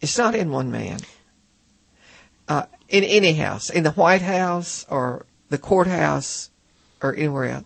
It's 0.00 0.18
not 0.18 0.34
in 0.34 0.50
one 0.50 0.70
man. 0.70 1.00
Uh, 2.48 2.66
in 2.88 3.04
any 3.04 3.34
house, 3.34 3.70
in 3.70 3.82
the 3.82 3.92
White 3.92 4.22
House 4.22 4.84
or 4.88 5.26
the 5.48 5.58
courthouse, 5.58 6.50
or 7.00 7.14
anywhere 7.14 7.44
else. 7.44 7.64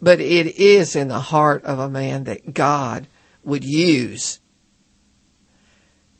But 0.00 0.20
it 0.20 0.56
is 0.56 0.94
in 0.94 1.08
the 1.08 1.20
heart 1.20 1.64
of 1.64 1.78
a 1.78 1.88
man 1.88 2.24
that 2.24 2.54
God 2.54 3.06
would 3.42 3.64
use 3.64 4.40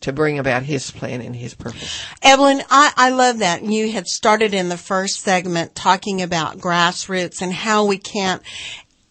to 0.00 0.12
bring 0.12 0.38
about 0.38 0.62
his 0.62 0.90
plan 0.90 1.20
and 1.20 1.34
his 1.34 1.54
purpose. 1.54 2.04
Evelyn, 2.22 2.62
I, 2.70 2.92
I 2.96 3.10
love 3.10 3.38
that. 3.38 3.64
You 3.64 3.90
had 3.90 4.06
started 4.06 4.54
in 4.54 4.68
the 4.68 4.76
first 4.76 5.20
segment 5.20 5.74
talking 5.74 6.22
about 6.22 6.58
grassroots 6.58 7.42
and 7.42 7.52
how 7.52 7.84
we 7.84 7.98
can't 7.98 8.42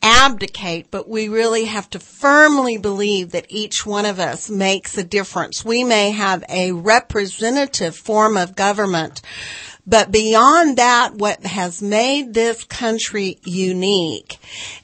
abdicate, 0.01 0.89
but 0.91 1.09
we 1.09 1.27
really 1.27 1.65
have 1.65 1.89
to 1.89 1.99
firmly 1.99 2.77
believe 2.77 3.31
that 3.31 3.47
each 3.49 3.85
one 3.85 4.05
of 4.05 4.19
us 4.19 4.49
makes 4.49 4.97
a 4.97 5.03
difference. 5.03 5.65
We 5.65 5.83
may 5.83 6.11
have 6.11 6.43
a 6.47 6.71
representative 6.71 7.95
form 7.95 8.37
of 8.37 8.55
government 8.55 9.21
but 9.87 10.11
beyond 10.11 10.77
that, 10.77 11.15
what 11.15 11.45
has 11.45 11.81
made 11.81 12.33
this 12.33 12.65
country 12.65 13.39
unique 13.45 14.37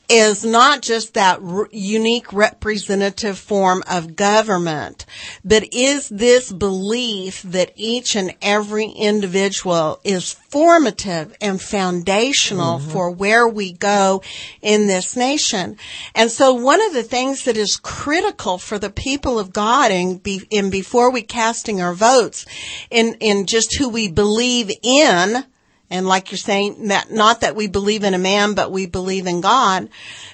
is 0.09 0.43
not 0.43 0.81
just 0.81 1.13
that 1.13 1.39
r- 1.41 1.69
unique 1.71 2.31
representative 2.33 3.37
form 3.37 3.83
of 3.89 4.15
government, 4.15 5.05
but 5.45 5.73
is 5.73 6.09
this 6.09 6.51
belief 6.51 7.41
that 7.43 7.71
each 7.75 8.15
and 8.15 8.35
every 8.41 8.87
individual 8.87 9.99
is 10.03 10.33
formative 10.33 11.35
and 11.39 11.61
foundational 11.61 12.79
mm-hmm. 12.79 12.91
for 12.91 13.09
where 13.09 13.47
we 13.47 13.71
go 13.73 14.21
in 14.61 14.87
this 14.87 15.15
nation. 15.15 15.77
And 16.13 16.29
so 16.29 16.53
one 16.53 16.81
of 16.81 16.93
the 16.93 17.03
things 17.03 17.45
that 17.45 17.57
is 17.57 17.77
critical 17.77 18.57
for 18.57 18.77
the 18.77 18.89
people 18.89 19.39
of 19.39 19.53
God 19.53 19.91
and, 19.91 20.21
be, 20.21 20.45
and 20.51 20.71
before 20.71 21.11
we 21.11 21.21
casting 21.21 21.81
our 21.81 21.93
votes 21.93 22.45
in, 22.91 23.15
in 23.19 23.45
just 23.45 23.77
who 23.77 23.89
we 23.89 24.09
believe 24.09 24.71
in, 24.83 25.45
and 25.93 26.07
like 26.07 26.31
you're 26.31 26.39
saying, 26.39 26.87
that 26.87 27.11
not 27.11 27.41
that 27.41 27.55
we 27.55 27.67
believe 27.67 28.03
in 28.03 28.15
a 28.15 28.17
man, 28.17 28.55
but 28.55 28.71
we 28.71 28.87
believe 28.87 29.27
in 29.27 29.41
God, 29.41 29.89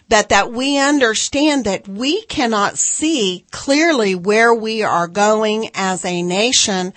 but 0.08 0.30
that 0.30 0.54
we 0.54 0.78
understand 0.80 1.66
that 1.66 1.86
we 1.86 2.22
cannot 2.28 2.78
see 2.78 3.46
clearly 3.52 4.16
where 4.16 4.54
we 4.54 4.84
are 4.84 5.10
going 5.10 5.70
as 5.74 6.06
a 6.06 6.24
nation. 6.24 6.94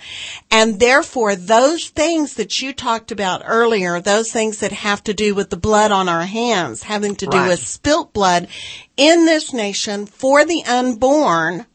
And 0.49 0.79
therefore, 0.79 1.35
those 1.35 1.89
things 1.89 2.35
that 2.35 2.61
you 2.61 2.71
talked 2.71 3.11
about 3.11 3.41
earlier, 3.43 3.99
those 3.99 4.31
things 4.31 4.59
that 4.59 4.71
have 4.71 5.03
to 5.03 5.13
do 5.13 5.35
with 5.35 5.49
the 5.49 5.57
blood 5.57 5.91
on 5.91 6.07
our 6.07 6.25
hands, 6.25 6.83
having 6.83 7.17
to 7.17 7.25
do 7.25 7.37
right. 7.37 7.49
with 7.49 7.67
spilt 7.67 8.13
blood 8.13 8.47
in 8.95 9.25
this 9.25 9.51
nation 9.51 10.05
for 10.05 10.45
the 10.45 10.63
unborn, 10.63 11.65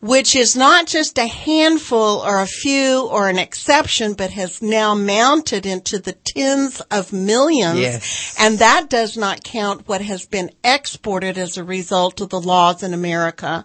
which 0.00 0.34
is 0.34 0.56
not 0.56 0.86
just 0.86 1.18
a 1.18 1.26
handful 1.26 2.18
or 2.18 2.40
a 2.40 2.46
few 2.46 3.06
or 3.06 3.28
an 3.28 3.38
exception, 3.38 4.14
but 4.14 4.30
has 4.30 4.62
now 4.62 4.94
mounted 4.94 5.66
into 5.66 5.98
the 5.98 6.12
tens 6.12 6.80
of 6.90 7.12
millions. 7.12 7.78
Yes. 7.78 8.34
And 8.38 8.58
that 8.58 8.88
does 8.88 9.16
not 9.16 9.44
count 9.44 9.86
what 9.86 10.00
has 10.00 10.26
been 10.26 10.50
exported 10.64 11.36
as 11.36 11.56
a 11.56 11.64
result 11.64 12.20
of 12.20 12.30
the 12.30 12.40
laws 12.40 12.82
in 12.82 12.94
America 12.94 13.64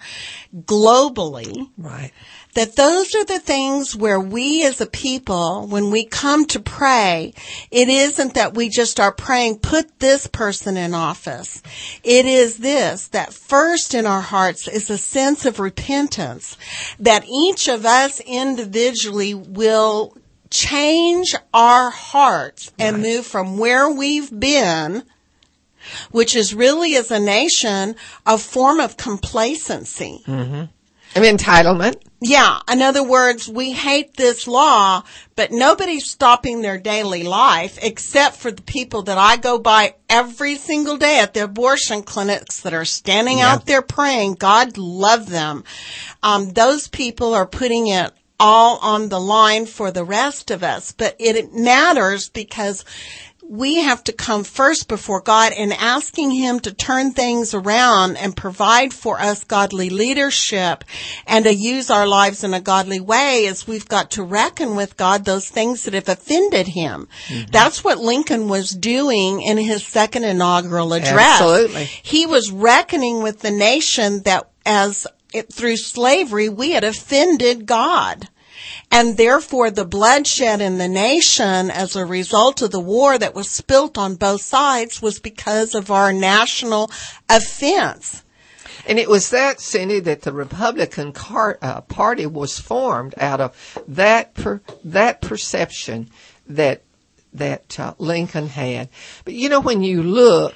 globally. 0.65 1.69
Right 1.77 2.11
that 2.55 2.75
those 2.77 3.13
are 3.15 3.25
the 3.25 3.39
things 3.39 3.95
where 3.95 4.19
we 4.19 4.65
as 4.65 4.81
a 4.81 4.85
people, 4.85 5.67
when 5.67 5.91
we 5.91 6.05
come 6.05 6.45
to 6.45 6.59
pray, 6.59 7.33
it 7.69 7.89
isn't 7.89 8.33
that 8.33 8.55
we 8.55 8.69
just 8.69 8.99
are 8.99 9.11
praying, 9.11 9.59
put 9.59 9.99
this 9.99 10.25
person 10.25 10.77
in 10.77 10.93
office. 10.93 11.61
It 12.03 12.25
is 12.25 12.57
this, 12.57 13.09
that 13.09 13.33
first 13.33 13.93
in 13.93 14.05
our 14.05 14.21
hearts 14.21 14.67
is 14.67 14.89
a 14.89 14.97
sense 14.97 15.45
of 15.45 15.59
repentance, 15.59 16.57
that 16.99 17.25
each 17.29 17.67
of 17.67 17.85
us 17.85 18.21
individually 18.21 19.33
will 19.33 20.17
change 20.49 21.35
our 21.53 21.89
hearts 21.89 22.71
and 22.79 22.97
right. 22.97 23.03
move 23.03 23.25
from 23.25 23.57
where 23.57 23.89
we've 23.89 24.37
been 24.37 25.03
which 26.09 26.35
is 26.35 26.55
really 26.55 26.95
as 26.95 27.11
a 27.11 27.19
nation 27.19 27.95
a 28.25 28.39
form 28.39 28.79
of 28.79 28.97
complacency. 28.97 30.19
Mm-hmm 30.25 30.63
An 31.15 31.23
entitlement. 31.23 32.01
Yeah. 32.19 32.59
In 32.69 32.81
other 32.81 33.03
words, 33.03 33.47
we 33.47 33.71
hate 33.71 34.15
this 34.17 34.47
law, 34.47 35.03
but 35.35 35.51
nobody's 35.51 36.09
stopping 36.09 36.61
their 36.61 36.77
daily 36.77 37.23
life 37.23 37.79
except 37.81 38.35
for 38.35 38.51
the 38.51 38.61
people 38.61 39.03
that 39.03 39.17
I 39.17 39.37
go 39.37 39.57
by 39.57 39.95
every 40.09 40.55
single 40.55 40.97
day 40.97 41.19
at 41.19 41.33
the 41.33 41.43
abortion 41.45 42.03
clinics 42.03 42.61
that 42.61 42.73
are 42.73 42.83
standing 42.85 43.37
Yeah. 43.37 43.53
out 43.53 43.65
there 43.65 43.81
praying. 43.81 44.33
God 44.35 44.77
love 44.77 45.29
them. 45.29 45.63
Um, 46.21 46.51
those 46.51 46.87
people 46.89 47.33
are 47.33 47.45
putting 47.47 47.87
it 47.87 48.11
all 48.39 48.77
on 48.79 49.07
the 49.07 49.19
line 49.19 49.65
for 49.65 49.91
the 49.91 50.03
rest 50.03 50.51
of 50.51 50.63
us, 50.63 50.91
but 50.91 51.15
it 51.19 51.53
matters 51.53 52.27
because 52.27 52.83
we 53.47 53.75
have 53.75 54.03
to 54.05 54.11
come 54.11 54.43
first 54.43 54.87
before 54.87 55.21
God 55.21 55.53
and 55.53 55.71
asking 55.73 56.31
Him 56.31 56.59
to 56.61 56.73
turn 56.73 57.11
things 57.11 57.53
around 57.53 58.17
and 58.17 58.35
provide 58.35 58.93
for 58.93 59.19
us 59.19 59.43
godly 59.43 59.89
leadership 59.89 60.83
and 61.27 61.45
to 61.45 61.53
use 61.53 61.89
our 61.89 62.07
lives 62.07 62.43
in 62.43 62.53
a 62.53 62.61
godly 62.61 62.99
way 62.99 63.45
as 63.47 63.67
we've 63.67 63.87
got 63.87 64.11
to 64.11 64.23
reckon 64.23 64.75
with 64.75 64.97
God 64.97 65.25
those 65.25 65.47
things 65.49 65.83
that 65.83 65.93
have 65.93 66.09
offended 66.09 66.67
Him. 66.67 67.07
Mm-hmm. 67.27 67.51
That's 67.51 67.83
what 67.83 67.99
Lincoln 67.99 68.49
was 68.49 68.71
doing 68.71 69.41
in 69.41 69.57
his 69.57 69.85
second 69.85 70.23
inaugural 70.23 70.93
address. 70.93 71.41
Absolutely. 71.41 71.85
He 71.85 72.25
was 72.25 72.51
reckoning 72.51 73.21
with 73.21 73.41
the 73.41 73.51
nation 73.51 74.23
that 74.23 74.49
as 74.65 75.05
it, 75.33 75.51
through 75.51 75.77
slavery 75.77 76.49
we 76.49 76.71
had 76.71 76.83
offended 76.83 77.65
God. 77.65 78.27
And 78.91 79.17
therefore 79.17 79.71
the 79.71 79.85
bloodshed 79.85 80.61
in 80.61 80.77
the 80.77 80.87
nation 80.87 81.69
as 81.69 81.95
a 81.95 82.05
result 82.05 82.61
of 82.61 82.71
the 82.71 82.79
war 82.79 83.17
that 83.17 83.35
was 83.35 83.49
spilt 83.49 83.97
on 83.97 84.15
both 84.15 84.41
sides 84.41 85.01
was 85.01 85.19
because 85.19 85.75
of 85.75 85.91
our 85.91 86.13
national 86.13 86.91
offense. 87.29 88.23
And 88.87 88.99
it 88.99 89.09
was 89.09 89.31
that, 89.31 89.59
Cindy, 89.59 89.99
that 90.01 90.21
the 90.21 90.31
Republican 90.31 91.11
car, 91.11 91.57
uh, 91.61 91.81
Party 91.81 92.25
was 92.25 92.59
formed 92.59 93.15
out 93.17 93.41
of 93.41 93.83
that 93.87 94.35
per, 94.35 94.61
that 94.83 95.21
perception 95.21 96.09
that 96.47 96.83
that 97.33 97.79
uh, 97.79 97.93
Lincoln 97.97 98.47
had. 98.47 98.89
But 99.25 99.33
you 99.33 99.49
know, 99.49 99.59
when 99.59 99.83
you 99.83 100.03
look 100.03 100.55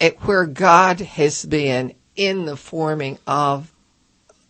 at 0.00 0.16
where 0.24 0.46
God 0.46 1.00
has 1.00 1.44
been 1.44 1.94
in 2.16 2.44
the 2.44 2.56
forming 2.56 3.18
of 3.26 3.72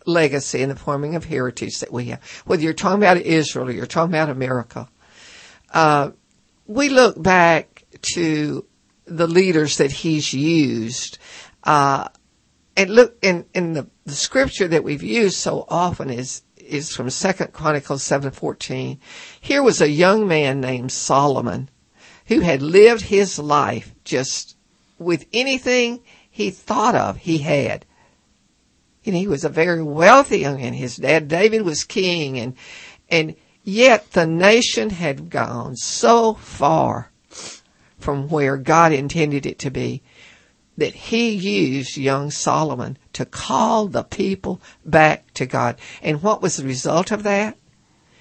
legacy 0.06 0.62
and 0.62 0.70
the 0.70 0.76
forming 0.76 1.14
of 1.14 1.24
heritage 1.24 1.80
that 1.80 1.92
we 1.92 2.06
have, 2.06 2.22
whether 2.46 2.62
you're 2.62 2.72
talking 2.72 2.98
about 2.98 3.16
Israel 3.18 3.68
or 3.68 3.72
you're 3.72 3.86
talking 3.86 4.12
about 4.12 4.30
America, 4.30 4.88
uh, 5.72 6.10
we 6.66 6.88
look 6.88 7.20
back 7.22 7.84
to 8.14 8.64
the 9.06 9.26
leaders 9.26 9.78
that 9.78 9.92
He's 9.92 10.32
used. 10.32 11.18
Uh, 11.62 12.08
and 12.76 12.90
look 12.90 13.16
in 13.22 13.46
in 13.54 13.72
the, 13.72 13.88
the 14.04 14.12
scripture 14.12 14.68
that 14.68 14.84
we've 14.84 15.02
used 15.02 15.36
so 15.36 15.64
often 15.68 16.10
is 16.10 16.42
is 16.56 16.94
from 16.94 17.10
Second 17.10 17.52
Chronicles 17.52 18.02
seven 18.02 18.30
fourteen. 18.30 19.00
Here 19.40 19.62
was 19.62 19.80
a 19.80 19.88
young 19.88 20.26
man 20.26 20.60
named 20.60 20.92
Solomon 20.92 21.70
who 22.26 22.40
had 22.40 22.62
lived 22.62 23.02
his 23.02 23.38
life 23.38 23.94
just 24.04 24.56
with 24.98 25.26
anything 25.32 26.00
he 26.30 26.50
thought 26.50 26.94
of 26.94 27.18
he 27.18 27.38
had. 27.38 27.84
Know, 29.06 29.18
he 29.18 29.28
was 29.28 29.44
a 29.44 29.48
very 29.48 29.82
wealthy 29.82 30.40
young 30.40 30.56
man. 30.56 30.72
His 30.72 30.96
dad 30.96 31.28
David 31.28 31.62
was 31.62 31.84
king 31.84 32.38
and 32.38 32.54
and 33.08 33.36
yet 33.62 34.12
the 34.12 34.26
nation 34.26 34.90
had 34.90 35.30
gone 35.30 35.76
so 35.76 36.34
far 36.34 37.10
from 37.98 38.28
where 38.28 38.56
God 38.56 38.92
intended 38.92 39.46
it 39.46 39.58
to 39.60 39.70
be 39.70 40.02
that 40.76 40.94
he 40.94 41.30
used 41.30 41.96
young 41.96 42.30
Solomon 42.30 42.98
to 43.12 43.24
call 43.24 43.86
the 43.86 44.02
people 44.02 44.60
back 44.84 45.32
to 45.34 45.46
God. 45.46 45.78
And 46.02 46.22
what 46.22 46.42
was 46.42 46.56
the 46.56 46.64
result 46.64 47.12
of 47.12 47.22
that? 47.22 47.56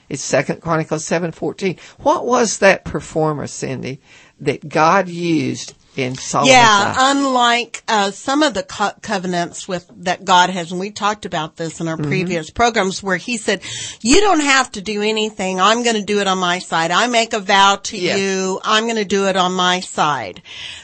It's 0.10 0.22
Second 0.22 0.62
Chronicles 0.62 1.06
seven 1.06 1.32
fourteen. 1.32 1.78
What 2.00 2.26
was 2.26 2.60
that 2.60 2.86
performer, 2.86 3.48
Cindy, 3.48 4.02
that 4.40 4.70
God 4.70 5.08
used 5.08 5.74
in 5.96 6.16
Solomon's 6.16 6.52
Yeah, 6.56 6.96
unlike 6.98 7.84
uh, 7.88 8.12
some 8.12 8.42
of 8.44 8.54
the 8.54 8.64
co- 8.64 8.92
covenants 9.02 9.68
with 9.68 9.90
that 10.04 10.26
God 10.26 10.50
has, 10.50 10.72
and 10.72 10.80
we 10.80 10.92
talked 10.92 11.26
about 11.26 11.56
this 11.58 11.80
in 11.80 11.88
our 11.88 11.98
previous 11.98 12.50
programs, 12.50 13.04
where 13.04 13.18
He 13.18 13.38
said, 13.38 13.62
"You 14.02 14.20
don't 14.22 14.40
have 14.42 14.72
to 14.74 14.82
do 14.82 15.02
anything. 15.02 15.60
I'm 15.62 15.84
going 15.84 15.96
to 15.96 16.04
do 16.04 16.20
it 16.20 16.28
on 16.28 16.38
my 16.40 16.60
side. 16.60 16.92
I 16.92 17.08
make 17.08 17.34
a 17.34 17.40
vow 17.40 17.78
to 17.84 17.98
Yes. 17.98 18.20
you. 18.20 18.60
I'm 18.64 18.86
going 18.86 18.96
to 18.98 19.06
do 19.06 19.28
it 19.28 19.36
on 19.38 19.54
my 19.54 19.80
side." 19.82 20.42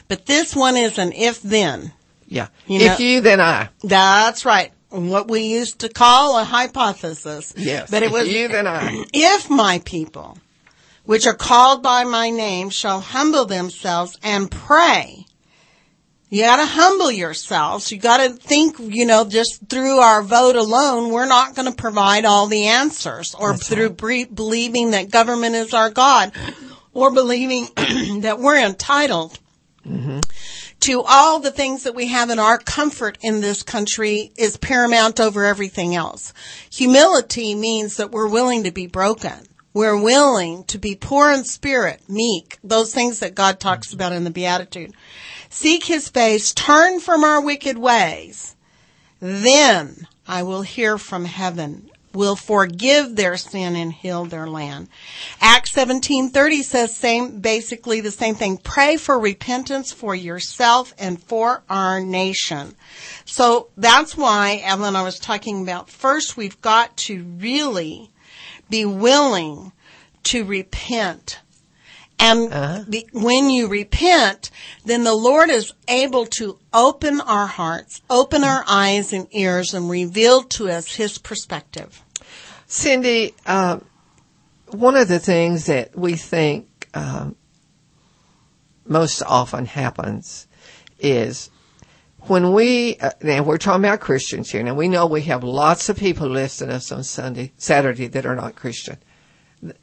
But 0.08 0.26
this 0.26 0.54
one 0.54 0.76
is 0.76 0.98
an 0.98 1.12
if-then. 1.12 1.92
yeah. 2.28 2.48
You 2.66 2.80
if 2.80 2.86
know- 3.00 3.04
you, 3.04 3.20
then 3.20 3.40
I. 3.40 3.68
That's 3.82 4.44
right. 4.44 4.72
What 4.90 5.28
we 5.28 5.42
used 5.42 5.80
to 5.80 5.88
call 5.88 6.36
a 6.38 6.42
hypothesis. 6.44 7.54
Yes. 7.56 7.90
But 7.90 8.02
it 8.02 8.06
if 8.06 8.12
was 8.12 8.28
you, 8.28 8.48
then 8.48 8.66
I. 8.66 9.04
if 9.14 9.48
my 9.50 9.80
people, 9.84 10.36
which 11.10 11.26
are 11.26 11.34
called 11.34 11.82
by 11.82 12.04
my 12.04 12.30
name, 12.30 12.70
shall 12.70 13.00
humble 13.00 13.44
themselves 13.44 14.16
and 14.22 14.48
pray. 14.48 15.26
You 16.28 16.44
gotta 16.44 16.66
humble 16.66 17.10
yourselves. 17.10 17.90
You 17.90 17.98
gotta 17.98 18.28
think, 18.28 18.76
you 18.78 19.04
know, 19.04 19.24
just 19.24 19.68
through 19.68 19.98
our 19.98 20.22
vote 20.22 20.54
alone, 20.54 21.10
we're 21.10 21.26
not 21.26 21.56
gonna 21.56 21.72
provide 21.72 22.24
all 22.24 22.46
the 22.46 22.68
answers 22.68 23.34
or 23.34 23.56
through 23.56 23.90
bre- 23.90 24.32
believing 24.32 24.92
that 24.92 25.10
government 25.10 25.56
is 25.56 25.74
our 25.74 25.90
God 25.90 26.30
or 26.92 27.10
believing 27.10 27.66
that 28.20 28.38
we're 28.38 28.64
entitled 28.64 29.36
mm-hmm. 29.84 30.20
to 30.78 31.02
all 31.02 31.40
the 31.40 31.50
things 31.50 31.82
that 31.82 31.96
we 31.96 32.06
have 32.06 32.30
in 32.30 32.38
our 32.38 32.58
comfort 32.58 33.18
in 33.20 33.40
this 33.40 33.64
country 33.64 34.30
is 34.36 34.56
paramount 34.56 35.18
over 35.18 35.44
everything 35.44 35.96
else. 35.96 36.32
Humility 36.70 37.56
means 37.56 37.96
that 37.96 38.12
we're 38.12 38.28
willing 38.28 38.62
to 38.62 38.70
be 38.70 38.86
broken. 38.86 39.48
We're 39.72 40.00
willing 40.00 40.64
to 40.64 40.78
be 40.78 40.96
poor 40.96 41.30
in 41.30 41.44
spirit, 41.44 42.02
meek, 42.08 42.58
those 42.64 42.92
things 42.92 43.20
that 43.20 43.36
God 43.36 43.60
talks 43.60 43.92
about 43.92 44.12
in 44.12 44.24
the 44.24 44.30
Beatitude. 44.30 44.92
Seek 45.48 45.84
His 45.84 46.08
face, 46.08 46.52
turn 46.52 46.98
from 46.98 47.22
our 47.22 47.40
wicked 47.40 47.78
ways. 47.78 48.56
Then 49.20 50.08
I 50.26 50.42
will 50.42 50.62
hear 50.62 50.98
from 50.98 51.24
heaven, 51.24 51.88
will 52.12 52.34
forgive 52.34 53.14
their 53.14 53.36
sin 53.36 53.76
and 53.76 53.92
heal 53.92 54.24
their 54.24 54.48
land. 54.48 54.88
Acts 55.40 55.72
17:30 55.72 56.62
says 56.64 56.96
same 56.96 57.38
basically 57.40 58.00
the 58.00 58.10
same 58.10 58.34
thing. 58.34 58.56
Pray 58.56 58.96
for 58.96 59.18
repentance 59.20 59.92
for 59.92 60.14
yourself 60.14 60.92
and 60.98 61.22
for 61.22 61.62
our 61.70 62.00
nation. 62.00 62.74
So 63.24 63.68
that's 63.76 64.16
why 64.16 64.62
Evelyn 64.64 64.96
I 64.96 65.02
was 65.02 65.20
talking 65.20 65.62
about 65.62 65.90
first 65.90 66.36
we've 66.36 66.60
got 66.60 66.96
to 66.98 67.22
really 67.38 68.10
be 68.70 68.84
willing 68.84 69.72
to 70.24 70.44
repent. 70.44 71.40
And 72.18 72.90
be, 72.90 73.08
when 73.12 73.48
you 73.50 73.66
repent, 73.68 74.50
then 74.84 75.04
the 75.04 75.14
Lord 75.14 75.48
is 75.48 75.72
able 75.88 76.26
to 76.26 76.58
open 76.72 77.20
our 77.22 77.46
hearts, 77.46 78.02
open 78.10 78.44
our 78.44 78.62
eyes 78.68 79.12
and 79.12 79.26
ears, 79.30 79.72
and 79.72 79.88
reveal 79.88 80.42
to 80.44 80.68
us 80.68 80.94
His 80.94 81.18
perspective. 81.18 82.02
Cindy, 82.66 83.34
um, 83.46 83.84
one 84.68 84.96
of 84.96 85.08
the 85.08 85.18
things 85.18 85.66
that 85.66 85.96
we 85.96 86.14
think 86.14 86.88
um, 86.94 87.36
most 88.86 89.22
often 89.22 89.66
happens 89.66 90.46
is 90.98 91.50
when 92.22 92.52
we, 92.52 92.96
uh, 92.98 93.10
now 93.22 93.42
we're 93.42 93.58
talking 93.58 93.84
about 93.84 94.00
Christians 94.00 94.50
here. 94.50 94.62
Now 94.62 94.74
we 94.74 94.88
know 94.88 95.06
we 95.06 95.22
have 95.22 95.42
lots 95.42 95.88
of 95.88 95.96
people 95.96 96.28
listening 96.28 96.70
to 96.70 96.76
us 96.76 96.92
on 96.92 97.02
Sunday, 97.04 97.52
Saturday 97.56 98.06
that 98.08 98.26
are 98.26 98.36
not 98.36 98.56
Christian. 98.56 98.98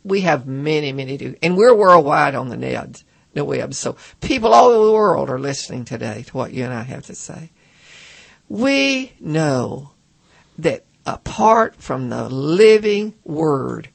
We 0.04 0.22
have 0.22 0.48
many, 0.48 0.92
many 0.92 1.18
do, 1.18 1.36
and 1.42 1.58
we're 1.58 1.74
worldwide 1.74 2.36
on 2.36 2.50
the 2.50 2.58
net, 2.58 3.04
the 3.34 3.46
web. 3.46 3.74
So 3.74 3.96
people 4.22 4.54
all 4.54 4.70
over 4.70 4.86
the 4.86 4.92
world 4.92 5.30
are 5.30 5.40
listening 5.40 5.86
today 5.86 6.24
to 6.28 6.38
what 6.38 6.54
you 6.54 6.64
and 6.64 6.74
I 6.74 6.84
have 6.84 7.06
to 7.08 7.16
say. 7.16 7.52
We 8.50 9.14
know 9.20 9.92
that 10.58 10.86
apart 11.06 11.76
from 11.76 12.10
the 12.10 12.30
living 12.30 13.14
word 13.24 13.90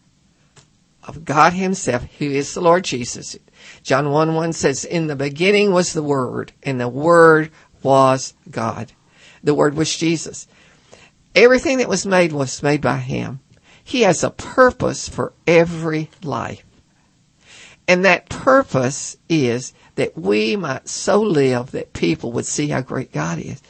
of 1.05 1.25
God 1.25 1.53
himself, 1.53 2.05
who 2.19 2.27
is 2.27 2.55
the 2.55 2.61
Lord 2.61 2.85
Jesus, 2.85 3.37
John 3.83 4.11
1 4.11 4.35
1 4.35 4.53
says, 4.53 4.85
in 4.85 5.07
the 5.09 5.17
beginning 5.17 5.73
was 5.73 5.93
the 5.93 6.03
word, 6.03 6.53
and 6.63 6.81
the 6.81 6.89
word 6.89 7.51
was 7.83 8.35
God. 8.51 8.93
The 9.43 9.55
word 9.55 9.75
was 9.75 9.95
Jesus. 9.97 10.47
Everything 11.35 11.79
that 11.79 11.89
was 11.89 12.07
made 12.07 12.33
was 12.33 12.63
made 12.63 12.81
by 12.81 12.99
him. 12.99 13.41
He 13.83 14.03
has 14.03 14.23
a 14.23 14.31
purpose 14.31 15.09
for 15.09 15.33
every 15.47 16.11
life. 16.23 16.65
And 17.89 18.05
that 18.05 18.29
purpose 18.29 19.17
is 19.29 19.75
that 19.97 20.17
we 20.17 20.57
might 20.57 20.89
so 20.89 21.21
live 21.21 21.73
that 21.73 21.93
people 21.93 22.33
would 22.33 22.47
see 22.47 22.69
how 22.69 22.81
great 22.81 23.13
God 23.13 23.39
is. 23.39 23.61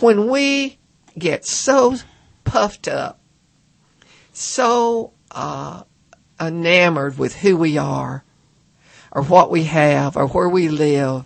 When 0.00 0.28
we 0.28 0.78
get 1.18 1.46
so 1.46 1.96
puffed 2.44 2.88
up, 2.88 3.20
so 4.32 5.12
uh, 5.30 5.84
enamored 6.40 7.16
with 7.16 7.36
who 7.36 7.56
we 7.56 7.78
are, 7.78 8.24
or 9.12 9.22
what 9.22 9.50
we 9.50 9.64
have, 9.64 10.16
or 10.16 10.26
where 10.26 10.48
we 10.48 10.68
live, 10.68 11.24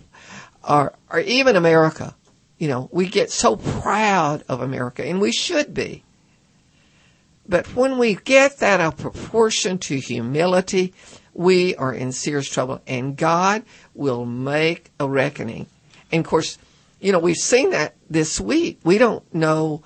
or, 0.69 0.95
or 1.11 1.21
even 1.21 1.57
America, 1.57 2.15
You 2.59 2.69
know, 2.69 2.89
we 2.93 3.09
get 3.09 3.31
so 3.31 3.57
proud 3.57 4.45
of 4.49 4.61
America, 4.61 5.03
and 5.03 5.21
we 5.21 5.33
should 5.33 5.73
be. 5.73 6.05
But 7.49 7.75
when 7.75 7.99
we 7.99 8.17
get 8.17 8.59
that 8.59 8.81
out 8.81 8.95
of 8.95 9.01
proportion 9.01 9.79
to 9.79 9.97
humility, 9.97 10.93
we 11.33 11.75
are 11.77 11.93
in 11.93 12.13
serious 12.13 12.49
trouble, 12.49 12.83
and 12.87 13.17
God 13.17 13.65
will 13.95 14.27
make 14.27 14.91
a 15.01 15.09
reckoning. 15.09 15.67
And 16.13 16.25
of 16.25 16.29
course, 16.29 16.59
you 17.01 17.13
know, 17.13 17.19
we've 17.19 17.37
seen 17.37 17.71
that 17.71 17.95
this 18.11 18.39
week. 18.41 18.79
We 18.85 18.99
don't 18.99 19.25
know 19.35 19.83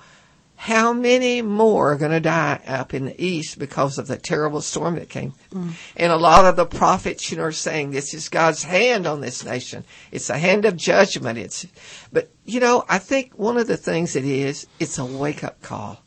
how 0.55 0.93
many 0.93 1.41
more 1.41 1.91
are 1.91 1.97
going 1.97 2.11
to 2.11 2.19
die 2.19 2.61
up 2.65 2.93
in 2.93 3.05
the 3.05 3.23
east 3.23 3.59
because 3.59 3.97
of 3.97 4.07
the 4.07 4.17
terrible 4.17 4.61
storm 4.61 4.95
that 4.95 5.09
came. 5.09 5.33
Mm. 5.51 5.73
And 5.97 6.11
a 6.11 6.17
lot 6.17 6.45
of 6.45 6.55
the 6.55 6.65
prophets, 6.65 7.29
you 7.29 7.37
know, 7.37 7.43
are 7.43 7.51
saying 7.51 7.91
this 7.91 8.13
is 8.13 8.29
God's 8.29 8.63
hand 8.63 9.05
on 9.05 9.21
this 9.21 9.43
nation. 9.43 9.83
It's 10.11 10.29
a 10.29 10.37
hand 10.37 10.65
of 10.65 10.77
judgment. 10.77 11.37
It's, 11.37 11.67
but 12.11 12.29
you 12.45 12.59
know, 12.59 12.85
I 12.87 12.99
think 12.99 13.33
one 13.33 13.57
of 13.57 13.67
the 13.67 13.77
things 13.77 14.15
it 14.15 14.25
is, 14.25 14.65
it's 14.79 14.97
a 14.97 15.05
wake 15.05 15.43
up 15.43 15.61
call. 15.61 16.01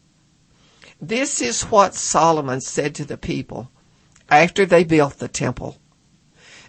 This 1.00 1.40
is 1.40 1.62
what 1.62 1.94
Solomon 1.94 2.60
said 2.60 2.94
to 2.96 3.04
the 3.04 3.18
people 3.18 3.70
after 4.28 4.66
they 4.66 4.82
built 4.82 5.18
the 5.18 5.28
temple. 5.28 5.76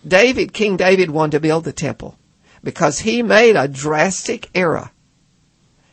David, 0.08 0.54
King 0.54 0.78
David 0.78 1.12
wanted 1.12 1.32
to 1.32 1.40
build 1.40 1.64
the 1.64 1.74
temple 1.74 2.18
because 2.64 3.00
he 3.00 3.24
made 3.24 3.56
a 3.56 3.68
drastic 3.68 4.50
error. 4.54 4.92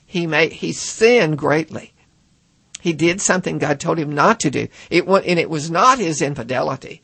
He 0.06 0.26
made, 0.26 0.52
he 0.52 0.72
sinned 0.72 1.36
greatly. 1.36 1.92
He 2.80 2.92
did 2.92 3.20
something 3.20 3.58
God 3.58 3.80
told 3.80 3.98
him 3.98 4.14
not 4.14 4.38
to 4.40 4.50
do. 4.50 4.68
It 4.90 5.06
and 5.06 5.38
it 5.38 5.50
was 5.50 5.70
not 5.70 5.98
his 5.98 6.22
infidelity. 6.22 7.02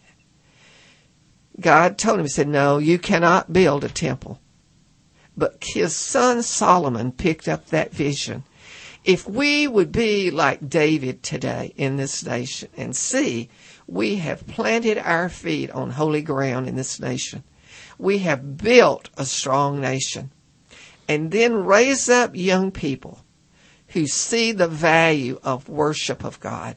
God 1.58 1.98
told 1.98 2.20
him, 2.20 2.24
he 2.24 2.30
said, 2.30 2.48
no, 2.48 2.78
you 2.78 2.98
cannot 2.98 3.52
build 3.52 3.84
a 3.84 3.88
temple. 3.88 4.40
But 5.36 5.64
his 5.64 5.96
son 5.96 6.42
Solomon 6.42 7.12
picked 7.12 7.48
up 7.48 7.66
that 7.66 7.92
vision. 7.92 8.44
If 9.04 9.28
we 9.28 9.66
would 9.66 9.90
be 9.90 10.30
like 10.30 10.68
David 10.68 11.22
today 11.22 11.74
in 11.76 11.96
this 11.96 12.24
nation 12.24 12.68
and 12.76 12.94
see 12.94 13.50
we 13.86 14.16
have 14.16 14.46
planted 14.46 14.98
our 14.98 15.28
feet 15.28 15.70
on 15.72 15.90
holy 15.90 16.22
ground 16.22 16.68
in 16.68 16.76
this 16.76 17.00
nation. 17.00 17.42
We 17.98 18.18
have 18.18 18.56
built 18.56 19.10
a 19.16 19.24
strong 19.24 19.80
nation. 19.80 20.30
And 21.08 21.30
then 21.30 21.64
raise 21.64 22.08
up 22.08 22.34
young 22.34 22.70
people 22.70 23.24
who 23.88 24.06
see 24.06 24.52
the 24.52 24.68
value 24.68 25.38
of 25.42 25.68
worship 25.68 26.24
of 26.24 26.40
God, 26.40 26.76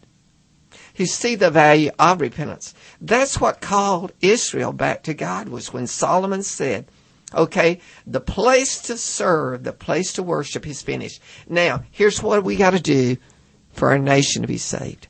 who 0.96 1.06
see 1.06 1.36
the 1.36 1.52
value 1.52 1.92
of 1.98 2.22
repentance. 2.22 2.74
That's 3.00 3.40
what 3.40 3.62
called 3.62 4.12
Israel 4.22 4.74
back 4.74 5.04
to 5.04 5.14
God 5.14 5.50
was 5.50 5.72
when 5.72 5.88
Solomon 5.88 6.44
said, 6.44 6.88
okay, 7.34 7.80
the 8.06 8.22
place 8.22 8.82
to 8.84 8.98
serve, 8.98 9.64
the 9.64 9.74
place 9.74 10.14
to 10.14 10.24
worship 10.24 10.68
is 10.68 10.82
finished. 10.82 11.22
Now, 11.48 11.84
here's 11.92 12.22
what 12.22 12.44
we 12.44 12.56
got 12.56 12.72
to 12.72 12.82
do 12.82 13.18
for 13.72 13.90
our 13.90 14.00
nation 14.00 14.42
to 14.42 14.48
be 14.48 14.58
saved. 14.58 15.08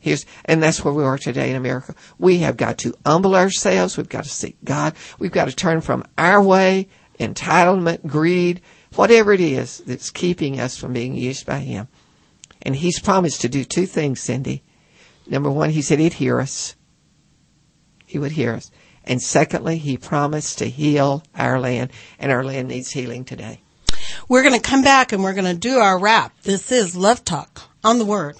Here's, 0.00 0.24
and 0.44 0.62
that's 0.62 0.84
where 0.84 0.94
we 0.94 1.02
are 1.02 1.18
today 1.18 1.50
in 1.50 1.56
America. 1.56 1.94
We 2.18 2.38
have 2.38 2.56
got 2.56 2.78
to 2.78 2.94
humble 3.04 3.34
ourselves. 3.34 3.96
We've 3.96 4.08
got 4.08 4.24
to 4.24 4.30
seek 4.30 4.56
God. 4.64 4.94
We've 5.18 5.32
got 5.32 5.48
to 5.48 5.54
turn 5.54 5.80
from 5.80 6.04
our 6.16 6.42
way, 6.42 6.88
entitlement, 7.18 8.06
greed, 8.06 8.60
whatever 8.94 9.32
it 9.32 9.40
is 9.40 9.78
that's 9.78 10.10
keeping 10.10 10.60
us 10.60 10.76
from 10.76 10.92
being 10.92 11.14
used 11.14 11.46
by 11.46 11.58
Him. 11.58 11.88
And 12.62 12.76
He's 12.76 13.00
promised 13.00 13.40
to 13.42 13.48
do 13.48 13.64
two 13.64 13.86
things, 13.86 14.20
Cindy. 14.20 14.62
Number 15.26 15.50
one, 15.50 15.70
He 15.70 15.82
said 15.82 15.98
He'd 15.98 16.14
hear 16.14 16.40
us. 16.40 16.74
He 18.06 18.18
would 18.18 18.32
hear 18.32 18.54
us. 18.54 18.70
And 19.04 19.22
secondly, 19.22 19.78
He 19.78 19.96
promised 19.96 20.58
to 20.58 20.68
heal 20.68 21.22
our 21.34 21.60
land, 21.60 21.90
and 22.18 22.32
our 22.32 22.44
land 22.44 22.68
needs 22.68 22.90
healing 22.90 23.24
today. 23.24 23.60
We're 24.28 24.42
going 24.42 24.54
to 24.54 24.60
come 24.60 24.82
back 24.82 25.12
and 25.12 25.22
we're 25.22 25.34
going 25.34 25.44
to 25.46 25.54
do 25.54 25.78
our 25.78 25.98
wrap. 25.98 26.38
This 26.42 26.70
is 26.70 26.94
Love 26.94 27.24
Talk 27.24 27.62
on 27.82 27.98
the 27.98 28.04
Word. 28.04 28.36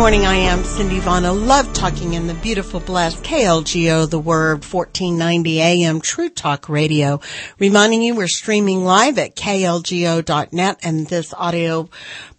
Morning. 0.00 0.24
I 0.24 0.36
am 0.36 0.64
Cindy. 0.64 0.98
I 0.98 1.18
love 1.28 1.74
talking 1.74 2.14
in 2.14 2.26
the 2.26 2.32
beautiful, 2.32 2.80
blessed 2.80 3.22
KLGO, 3.22 4.08
the 4.08 4.18
word 4.18 4.64
1490 4.64 5.60
AM 5.60 6.00
True 6.00 6.30
Talk 6.30 6.70
Radio. 6.70 7.20
Reminding 7.58 8.00
you 8.00 8.14
we're 8.14 8.26
streaming 8.26 8.82
live 8.82 9.18
at 9.18 9.36
klgo.net 9.36 10.78
and 10.82 11.06
this 11.06 11.34
audio 11.34 11.90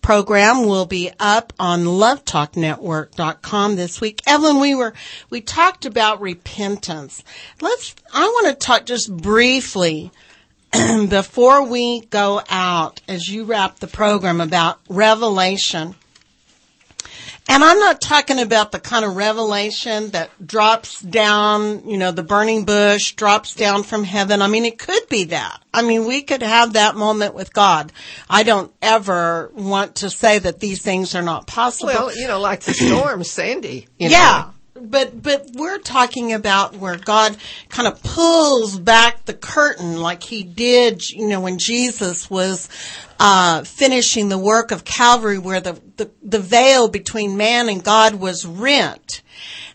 program 0.01 0.65
will 0.65 0.87
be 0.87 1.11
up 1.19 1.53
on 1.59 1.81
lovetalknetwork.com 1.81 3.75
this 3.75 4.01
week. 4.01 4.23
Evelyn, 4.25 4.59
we 4.59 4.73
were, 4.73 4.95
we 5.29 5.39
talked 5.39 5.85
about 5.85 6.19
repentance. 6.19 7.23
Let's, 7.61 7.93
I 8.11 8.25
want 8.25 8.47
to 8.47 8.65
talk 8.65 8.87
just 8.87 9.15
briefly 9.15 10.11
before 10.71 11.67
we 11.67 12.01
go 12.07 12.41
out 12.49 13.01
as 13.07 13.29
you 13.29 13.43
wrap 13.43 13.77
the 13.77 13.85
program 13.85 14.41
about 14.41 14.79
revelation 14.89 15.93
and 17.51 17.63
I'm 17.63 17.79
not 17.79 17.99
talking 17.99 18.39
about 18.39 18.71
the 18.71 18.79
kind 18.79 19.03
of 19.03 19.15
revelation 19.15 20.11
that 20.11 20.29
drops 20.45 21.01
down, 21.01 21.87
you 21.87 21.97
know, 21.97 22.11
the 22.11 22.23
burning 22.23 22.63
bush 22.63 23.11
drops 23.13 23.55
down 23.55 23.83
from 23.83 24.05
heaven. 24.05 24.41
I 24.41 24.47
mean, 24.47 24.63
it 24.63 24.79
could 24.79 25.09
be 25.09 25.25
that. 25.25 25.61
I 25.73 25.81
mean, 25.81 26.05
we 26.05 26.21
could 26.21 26.43
have 26.43 26.73
that 26.73 26.95
moment 26.95 27.33
with 27.33 27.53
God. 27.53 27.91
I 28.29 28.43
don't 28.43 28.71
ever 28.81 29.51
want 29.53 29.95
to 29.95 30.09
say 30.09 30.39
that 30.39 30.59
these 30.61 30.81
things 30.81 31.13
are 31.13 31.21
not 31.21 31.45
possible. 31.45 31.93
Well, 31.93 32.17
you 32.17 32.27
know, 32.27 32.39
like 32.39 32.61
the 32.61 32.73
storm, 32.73 33.23
Sandy. 33.23 33.87
yeah. 33.97 34.09
Know 34.47 34.50
but 34.89 35.21
but 35.21 35.47
we're 35.53 35.79
talking 35.79 36.33
about 36.33 36.75
where 36.75 36.97
God 36.97 37.37
kind 37.69 37.87
of 37.87 38.01
pulls 38.01 38.79
back 38.79 39.25
the 39.25 39.33
curtain 39.33 39.99
like 39.99 40.23
he 40.23 40.43
did 40.43 41.09
you 41.09 41.27
know 41.27 41.41
when 41.41 41.57
Jesus 41.57 42.29
was 42.29 42.69
uh, 43.19 43.63
finishing 43.63 44.29
the 44.29 44.37
work 44.37 44.71
of 44.71 44.83
Calvary 44.83 45.37
where 45.37 45.59
the, 45.59 45.79
the 45.97 46.09
the 46.23 46.39
veil 46.39 46.87
between 46.87 47.37
man 47.37 47.69
and 47.69 47.83
God 47.83 48.15
was 48.15 48.45
rent. 48.45 49.21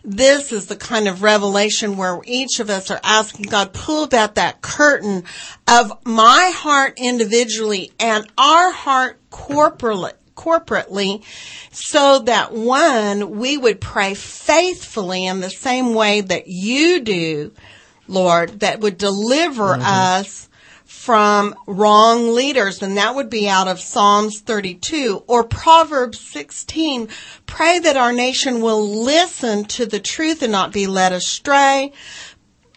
This 0.03 0.51
is 0.51 0.67
the 0.67 0.75
kind 0.75 1.07
of 1.07 1.21
revelation 1.21 1.97
where 1.97 2.21
each 2.25 2.59
of 2.59 2.69
us 2.69 2.91
are 2.91 2.99
asking 3.03 3.45
God 3.45 3.73
pull 3.73 4.07
back 4.07 4.35
that 4.35 4.61
curtain 4.61 5.23
of 5.67 5.91
my 6.05 6.51
heart 6.53 6.93
individually 6.97 7.91
and 7.99 8.29
our 8.37 8.71
heart 8.71 9.19
corporately 9.29 10.13
corporately 10.37 11.23
so 11.71 12.19
that 12.19 12.53
one, 12.53 13.31
we 13.31 13.57
would 13.57 13.81
pray 13.81 14.13
faithfully 14.13 15.25
in 15.25 15.41
the 15.41 15.49
same 15.49 15.93
way 15.93 16.21
that 16.21 16.47
you 16.47 17.01
do, 17.01 17.51
Lord, 18.07 18.61
that 18.61 18.79
would 18.79 18.97
deliver 18.97 19.73
mm-hmm. 19.73 19.81
us 19.81 20.47
from 20.85 21.55
wrong 21.67 22.33
leaders. 22.33 22.81
And 22.81 22.97
that 22.97 23.15
would 23.15 23.29
be 23.29 23.47
out 23.47 23.67
of 23.67 23.79
Psalms 23.79 24.39
32 24.39 25.23
or 25.27 25.43
Proverbs 25.43 26.19
16. 26.19 27.09
Pray 27.45 27.79
that 27.79 27.97
our 27.97 28.13
nation 28.13 28.61
will 28.61 29.03
listen 29.03 29.65
to 29.65 29.85
the 29.85 29.99
truth 29.99 30.41
and 30.41 30.51
not 30.51 30.71
be 30.71 30.87
led 30.87 31.13
astray. 31.13 31.91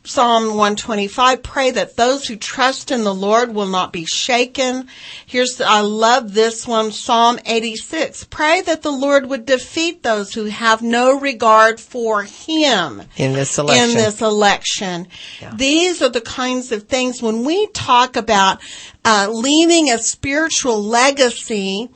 Psalm 0.03 0.49
125, 0.49 1.43
pray 1.43 1.71
that 1.73 1.97
those 1.97 2.27
who 2.27 2.35
trust 2.35 2.91
in 2.91 3.05
the 3.05 3.15
Lord 3.15 3.55
will 3.55 3.67
not 3.67 3.93
be 3.93 4.07
shaken. 4.07 4.89
Here's, 5.27 5.61
I 5.61 5.83
love 5.83 6.33
this 6.33 6.67
one, 6.67 6.91
Psalm 6.91 7.39
86. 7.45 8.25
Pray 8.25 8.63
that 8.63 8.81
the 8.81 8.91
Lord 8.91 9.29
would 9.29 9.45
defeat 9.45 10.03
those 10.03 10.33
who 10.33 10.47
have 10.47 10.81
no 10.81 11.21
regard 11.21 11.79
for 11.79 12.23
Him. 12.23 13.03
In 13.19 13.35
this 13.35 13.59
election. 13.59 13.91
In 13.91 13.97
this 13.97 14.23
election. 14.23 15.09
Yeah. 15.43 15.53
These 15.55 16.01
are 16.01 16.09
the 16.09 16.23
kinds 16.23 16.73
of 16.73 16.85
things 16.85 17.21
when 17.21 17.45
we 17.45 17.67
talk 17.69 18.17
about, 18.17 18.61
uh, 19.05 19.29
leaving 19.31 19.91
a 19.91 19.99
spiritual 19.99 20.83
legacy, 20.83 21.91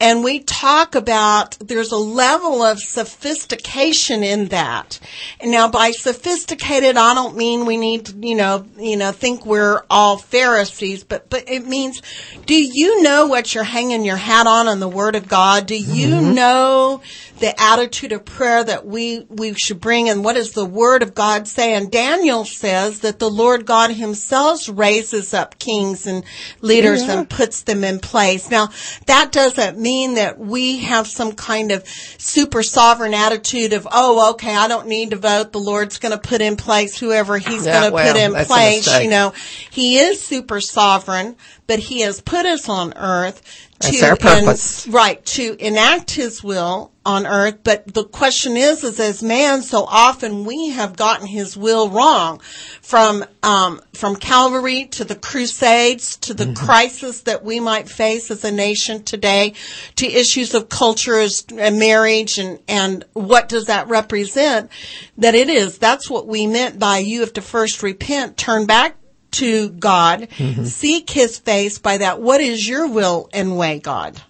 and 0.00 0.24
we 0.24 0.40
talk 0.40 0.94
about 0.94 1.58
there's 1.60 1.92
a 1.92 1.96
level 1.96 2.62
of 2.62 2.80
sophistication 2.80 4.24
in 4.24 4.46
that. 4.48 4.98
And 5.40 5.50
now 5.50 5.68
by 5.70 5.90
sophisticated, 5.90 6.96
I 6.96 7.12
don't 7.12 7.36
mean 7.36 7.66
we 7.66 7.76
need 7.76 8.06
to, 8.06 8.16
you 8.26 8.34
know, 8.34 8.66
you 8.78 8.96
know, 8.96 9.12
think 9.12 9.44
we're 9.44 9.82
all 9.90 10.16
Pharisees, 10.16 11.04
but, 11.04 11.28
but 11.28 11.48
it 11.48 11.66
means, 11.66 12.00
do 12.46 12.54
you 12.54 13.02
know 13.02 13.26
what 13.26 13.54
you're 13.54 13.62
hanging 13.62 14.04
your 14.04 14.16
hat 14.16 14.46
on 14.46 14.68
in 14.68 14.80
the 14.80 14.88
Word 14.88 15.16
of 15.16 15.28
God? 15.28 15.66
Do 15.66 15.76
you 15.76 16.08
mm-hmm. 16.08 16.34
know 16.34 17.02
the 17.40 17.60
attitude 17.60 18.12
of 18.12 18.24
prayer 18.24 18.62
that 18.62 18.86
we, 18.86 19.26
we 19.28 19.54
should 19.54 19.80
bring 19.80 20.08
and 20.08 20.22
what 20.22 20.34
does 20.34 20.52
the 20.52 20.64
word 20.64 21.02
of 21.02 21.14
God 21.14 21.48
say? 21.48 21.74
And 21.74 21.90
Daniel 21.90 22.44
says 22.44 23.00
that 23.00 23.18
the 23.18 23.30
Lord 23.30 23.66
God 23.66 23.90
himself 23.90 24.68
raises 24.72 25.34
up 25.34 25.58
kings 25.58 26.06
and 26.06 26.22
leaders 26.60 27.02
Yeah. 27.02 27.18
and 27.20 27.28
puts 27.30 27.62
them 27.62 27.82
in 27.82 27.98
place. 27.98 28.50
Now, 28.50 28.68
that 29.06 29.32
doesn't 29.32 29.78
mean 29.78 30.14
that 30.14 30.38
we 30.38 30.80
have 30.80 31.06
some 31.06 31.32
kind 31.32 31.72
of 31.72 31.86
super 31.88 32.62
sovereign 32.62 33.14
attitude 33.14 33.72
of, 33.72 33.88
oh, 33.90 34.30
okay, 34.32 34.54
I 34.54 34.68
don't 34.68 34.86
need 34.86 35.10
to 35.10 35.16
vote. 35.16 35.52
The 35.52 35.60
Lord's 35.60 35.98
going 35.98 36.12
to 36.12 36.18
put 36.18 36.40
in 36.42 36.56
place 36.56 36.98
whoever 36.98 37.38
he's 37.38 37.64
Yeah, 37.66 37.72
going 37.80 37.90
to 37.90 37.94
well, 37.94 38.12
put 38.12 38.20
in 38.20 38.44
place. 38.46 39.00
You 39.02 39.10
know, 39.10 39.32
he 39.70 39.98
is 39.98 40.20
super 40.20 40.60
sovereign, 40.60 41.36
but 41.66 41.78
he 41.78 42.00
has 42.02 42.20
put 42.20 42.44
us 42.44 42.68
on 42.68 42.92
earth 42.96 43.68
to 43.80 44.18
en- 44.26 44.92
right 44.92 45.24
to 45.24 45.56
enact 45.58 46.10
his 46.10 46.44
will 46.44 46.92
on 47.10 47.26
earth 47.26 47.58
but 47.64 47.92
the 47.92 48.04
question 48.04 48.56
is 48.56 48.84
is 48.84 49.00
as 49.00 49.20
man 49.20 49.62
so 49.62 49.84
often 49.84 50.44
we 50.44 50.68
have 50.68 50.94
gotten 50.96 51.26
his 51.26 51.56
will 51.56 51.88
wrong 51.88 52.38
from 52.82 53.24
um, 53.42 53.80
from 53.94 54.14
calvary 54.14 54.84
to 54.84 55.02
the 55.02 55.16
crusades 55.16 56.16
to 56.16 56.32
the 56.32 56.54
crisis 56.54 57.22
that 57.22 57.44
we 57.44 57.58
might 57.58 57.88
face 57.88 58.30
as 58.30 58.44
a 58.44 58.52
nation 58.52 59.02
today 59.02 59.52
to 59.96 60.06
issues 60.06 60.54
of 60.54 60.68
culture 60.68 61.26
and 61.58 61.80
marriage 61.80 62.38
and 62.38 62.60
and 62.68 63.04
what 63.14 63.48
does 63.48 63.66
that 63.66 63.88
represent 63.88 64.70
that 65.18 65.34
it 65.34 65.48
is 65.48 65.78
that's 65.78 66.08
what 66.08 66.28
we 66.28 66.46
meant 66.46 66.78
by 66.78 66.98
you 66.98 67.20
have 67.20 67.32
to 67.32 67.42
first 67.42 67.82
repent 67.82 68.36
turn 68.36 68.66
back 68.66 68.96
to 69.32 69.70
God, 69.70 70.26
seek 70.64 71.08
His 71.08 71.38
face 71.38 71.78
by 71.78 71.98
that. 71.98 72.20
What 72.20 72.40
is 72.40 72.68
your 72.68 72.88
will 72.88 73.28
and 73.32 73.56
way, 73.56 73.78
God? 73.78 74.20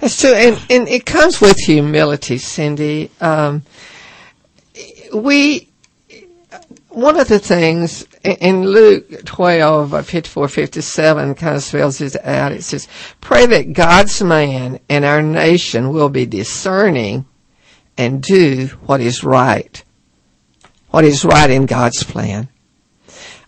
That's 0.00 0.20
true, 0.20 0.32
and, 0.32 0.60
and 0.70 0.88
it 0.88 1.04
comes 1.06 1.40
with 1.40 1.58
humility, 1.58 2.38
Cindy. 2.38 3.10
Um, 3.20 3.62
we, 5.14 5.68
one 6.88 7.18
of 7.18 7.28
the 7.28 7.38
things 7.38 8.06
in- 8.22 8.66
Luke 8.66 9.24
12, 9.24 9.94
uh, 9.94 10.02
54, 10.02 10.48
57 10.48 11.34
kind 11.34 11.56
of 11.56 11.62
spells 11.62 12.00
it 12.00 12.16
out. 12.24 12.52
It 12.52 12.64
says, 12.64 12.88
pray 13.20 13.46
that 13.46 13.72
God's 13.72 14.22
man 14.22 14.80
and 14.88 15.04
our 15.04 15.22
nation 15.22 15.90
will 15.90 16.08
be 16.08 16.26
discerning 16.26 17.26
and 17.96 18.22
do 18.22 18.66
what 18.86 19.00
is 19.00 19.24
right. 19.24 19.82
What 20.90 21.04
is 21.04 21.24
right 21.24 21.50
in 21.50 21.66
God's 21.66 22.02
plan. 22.04 22.48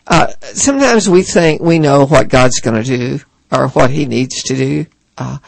Uh, 0.07 0.33
sometimes 0.43 1.09
we 1.09 1.23
think 1.23 1.63
we 1.63 1.79
know 1.79 2.05
what 2.05 2.29
God's 2.29 2.61
going 2.61 2.83
to 2.83 2.97
do 2.97 3.21
or 3.53 3.69
what 3.69 3.91
He 3.91 4.07
needs 4.07 4.43
to 4.45 4.57
do, 4.57 4.87
uh, 5.21 5.39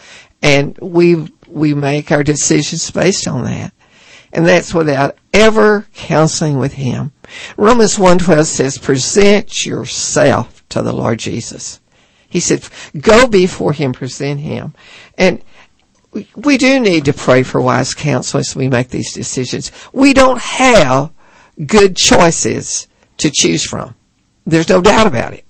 and 0.43 0.79
we 0.79 1.33
we 1.49 1.75
make 1.75 2.13
our 2.13 2.23
decisions 2.23 2.91
based 2.91 3.27
on 3.27 3.45
that, 3.45 3.73
and 4.33 4.47
that's 4.47 4.75
without 4.75 5.17
ever 5.33 5.87
counseling 5.95 6.59
with 6.59 6.75
Him. 6.75 7.13
Romans 7.57 7.99
one 7.99 8.19
twelve 8.19 8.47
says, 8.47 8.79
"Present 8.79 9.65
yourself 9.65 10.63
to 10.69 10.83
the 10.83 10.93
Lord 10.93 11.19
Jesus." 11.19 11.81
He 12.29 12.41
said, 12.41 12.65
"Go 12.99 13.27
before 13.27 13.73
Him, 13.73 13.93
present 13.93 14.41
Him," 14.41 14.75
and 15.17 15.43
we 16.37 16.59
do 16.59 16.79
need 16.79 17.07
to 17.07 17.13
pray 17.13 17.43
for 17.43 17.61
wise 17.61 17.95
counsel 17.95 18.41
as 18.41 18.55
we 18.55 18.69
make 18.69 18.89
these 18.89 19.13
decisions. 19.13 19.73
We 19.93 20.13
don't 20.13 20.41
have 20.41 21.11
good 21.67 21.97
choices 21.97 22.87
to 23.19 23.31
choose 23.31 23.65
from. 23.65 23.95
There's 24.45 24.69
no 24.69 24.83
doubt 24.83 25.07
about 25.07 25.33
it. 25.33 25.45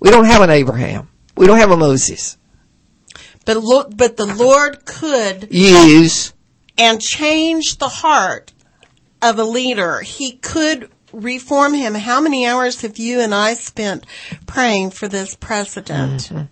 We 0.00 0.10
don't 0.10 0.26
have 0.26 0.42
an 0.42 0.50
Abraham. 0.50 1.08
We 1.36 1.46
don't 1.46 1.58
have 1.58 1.70
a 1.70 1.76
Moses. 1.76 2.36
But 3.48 3.64
look, 3.64 3.96
but 3.96 4.18
the 4.18 4.26
Lord 4.26 4.84
could 4.84 5.48
Use 5.50 6.34
and 6.76 7.00
change 7.00 7.78
the 7.78 7.88
heart 7.88 8.52
of 9.22 9.38
a 9.38 9.44
leader. 9.44 10.00
He 10.00 10.32
could 10.32 10.90
reform 11.14 11.72
him. 11.72 11.94
How 11.94 12.20
many 12.20 12.46
hours 12.46 12.82
have 12.82 12.98
you 12.98 13.20
and 13.20 13.34
I 13.34 13.54
spent 13.54 14.04
praying 14.44 14.90
for 14.90 15.08
this 15.08 15.34
president? 15.34 16.24
Mm-hmm. 16.24 16.42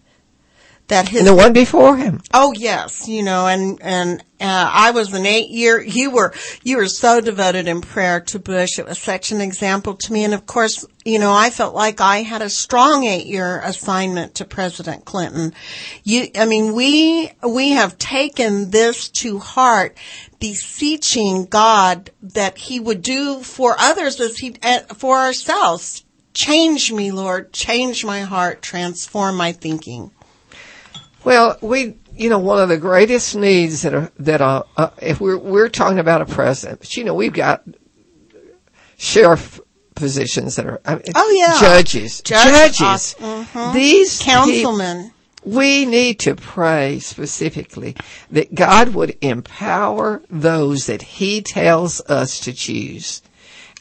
That 0.88 1.08
his 1.08 1.20
and 1.20 1.28
the 1.28 1.34
one 1.34 1.52
before 1.52 1.96
him. 1.96 2.20
Oh 2.32 2.52
yes, 2.56 3.08
you 3.08 3.24
know, 3.24 3.48
and 3.48 3.82
and 3.82 4.20
uh, 4.40 4.70
I 4.72 4.92
was 4.92 5.12
an 5.14 5.26
eight 5.26 5.50
year. 5.50 5.82
You 5.82 6.12
were 6.12 6.32
you 6.62 6.76
were 6.76 6.86
so 6.86 7.20
devoted 7.20 7.66
in 7.66 7.80
prayer 7.80 8.20
to 8.20 8.38
Bush. 8.38 8.78
It 8.78 8.86
was 8.86 8.98
such 9.00 9.32
an 9.32 9.40
example 9.40 9.94
to 9.94 10.12
me, 10.12 10.22
and 10.22 10.32
of 10.32 10.46
course, 10.46 10.86
you 11.04 11.18
know, 11.18 11.32
I 11.32 11.50
felt 11.50 11.74
like 11.74 12.00
I 12.00 12.18
had 12.18 12.40
a 12.40 12.48
strong 12.48 13.04
eight 13.04 13.26
year 13.26 13.60
assignment 13.64 14.36
to 14.36 14.44
President 14.44 15.04
Clinton. 15.04 15.54
You, 16.04 16.28
I 16.36 16.44
mean, 16.44 16.72
we 16.72 17.32
we 17.42 17.70
have 17.70 17.98
taken 17.98 18.70
this 18.70 19.08
to 19.08 19.40
heart, 19.40 19.98
beseeching 20.38 21.46
God 21.46 22.10
that 22.22 22.58
He 22.58 22.78
would 22.78 23.02
do 23.02 23.40
for 23.40 23.74
others 23.76 24.20
as 24.20 24.38
He 24.38 24.54
uh, 24.62 24.82
for 24.94 25.16
ourselves. 25.18 26.04
Change 26.32 26.92
me, 26.92 27.10
Lord. 27.10 27.52
Change 27.52 28.04
my 28.04 28.20
heart. 28.20 28.62
Transform 28.62 29.36
my 29.36 29.50
thinking. 29.50 30.12
Well, 31.26 31.58
we, 31.60 31.96
you 32.14 32.28
know, 32.30 32.38
one 32.38 32.60
of 32.62 32.68
the 32.68 32.76
greatest 32.78 33.34
needs 33.34 33.82
that 33.82 33.92
are, 33.94 34.12
that 34.20 34.40
are, 34.40 34.64
uh, 34.76 34.90
if 35.02 35.20
we're, 35.20 35.36
we're 35.36 35.68
talking 35.68 35.98
about 35.98 36.22
a 36.22 36.24
president, 36.26 36.78
but 36.78 36.96
you 36.96 37.02
know, 37.02 37.14
we've 37.14 37.32
got 37.32 37.64
sheriff 38.96 39.60
positions 39.96 40.54
that 40.54 40.66
are, 40.66 40.80
I 40.84 40.94
mean, 40.94 41.02
Oh, 41.16 41.30
yeah. 41.36 41.58
judges, 41.60 42.20
Judge- 42.20 42.78
judges. 42.78 43.16
uh, 43.20 43.44
mhm. 43.52 43.74
These 43.74 44.20
councilmen. 44.22 44.62
Councilman. 44.62 45.12
we 45.44 45.84
need 45.84 46.20
to 46.20 46.36
pray 46.36 47.00
specifically 47.00 47.96
that 48.30 48.54
God 48.54 48.94
would 48.94 49.16
empower 49.20 50.22
those 50.30 50.86
that 50.86 51.02
He 51.02 51.42
tells 51.42 52.00
us 52.02 52.38
to 52.40 52.52
choose 52.52 53.20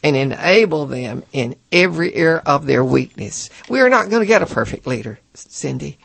and 0.03 0.15
enable 0.15 0.87
them 0.87 1.21
in 1.31 1.55
every 1.71 2.11
area 2.15 2.41
of 2.43 2.65
their 2.65 2.83
weakness. 2.83 3.51
We 3.69 3.81
are 3.81 3.89
not 3.89 4.09
going 4.09 4.21
to 4.21 4.27
get 4.27 4.41
a 4.41 4.47
perfect 4.47 4.87
leader, 4.87 5.19
Cindy. 5.35 5.99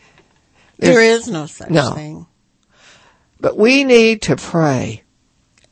There 0.80 1.02
is 1.02 1.28
no 1.28 1.46
such 1.46 1.70
No. 1.70 1.92
thing. 1.92 2.26
But 3.40 3.56
we 3.56 3.84
need 3.84 4.22
to 4.22 4.36
pray 4.36 5.02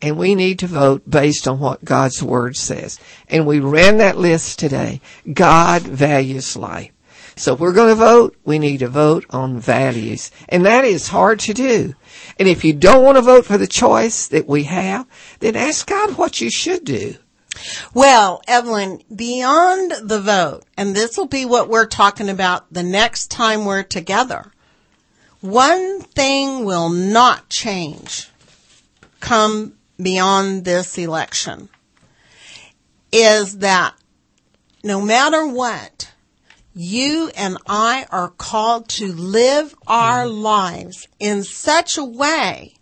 and 0.00 0.16
we 0.16 0.34
need 0.34 0.58
to 0.60 0.66
vote 0.66 1.08
based 1.08 1.48
on 1.48 1.58
what 1.58 1.84
God's 1.84 2.22
word 2.22 2.56
says. 2.56 2.98
And 3.28 3.46
we 3.46 3.60
ran 3.60 3.98
that 3.98 4.16
list 4.16 4.58
today. 4.58 5.00
God 5.32 5.82
values 5.82 6.56
life. 6.56 6.92
So 7.36 7.54
if 7.54 7.60
we're 7.60 7.72
going 7.72 7.90
to 7.90 7.94
vote, 7.94 8.36
we 8.44 8.58
need 8.58 8.78
to 8.78 8.88
vote 8.88 9.24
on 9.30 9.60
values. 9.60 10.30
And 10.48 10.66
that 10.66 10.84
is 10.84 11.08
hard 11.08 11.38
to 11.40 11.54
do. 11.54 11.94
And 12.38 12.48
if 12.48 12.64
you 12.64 12.72
don't 12.72 13.04
want 13.04 13.16
to 13.16 13.22
vote 13.22 13.44
for 13.44 13.58
the 13.58 13.66
choice 13.66 14.26
that 14.28 14.48
we 14.48 14.64
have, 14.64 15.06
then 15.38 15.54
ask 15.54 15.86
God 15.86 16.16
what 16.18 16.40
you 16.40 16.50
should 16.50 16.84
do. 16.84 17.14
Well, 17.94 18.42
Evelyn, 18.46 19.02
beyond 19.14 19.92
the 20.02 20.20
vote, 20.20 20.64
and 20.76 20.94
this 20.94 21.16
will 21.16 21.26
be 21.26 21.44
what 21.44 21.68
we're 21.68 21.86
talking 21.86 22.28
about 22.28 22.72
the 22.72 22.82
next 22.82 23.30
time 23.30 23.64
we're 23.64 23.82
together, 23.82 24.52
one 25.40 26.00
thing 26.00 26.64
will 26.64 26.88
not 26.88 27.48
change 27.48 28.28
come 29.20 29.74
beyond 30.00 30.64
this 30.64 30.98
election 30.98 31.68
is 33.12 33.58
that 33.58 33.94
no 34.82 35.00
matter 35.00 35.46
what, 35.46 36.12
you 36.74 37.30
and 37.36 37.58
I 37.66 38.06
are 38.10 38.30
called 38.30 38.88
to 38.90 39.12
live 39.12 39.74
our 39.86 40.24
mm-hmm. 40.24 40.42
lives 40.42 41.08
in 41.18 41.42
such 41.42 41.98
a 41.98 42.04
way 42.04 42.74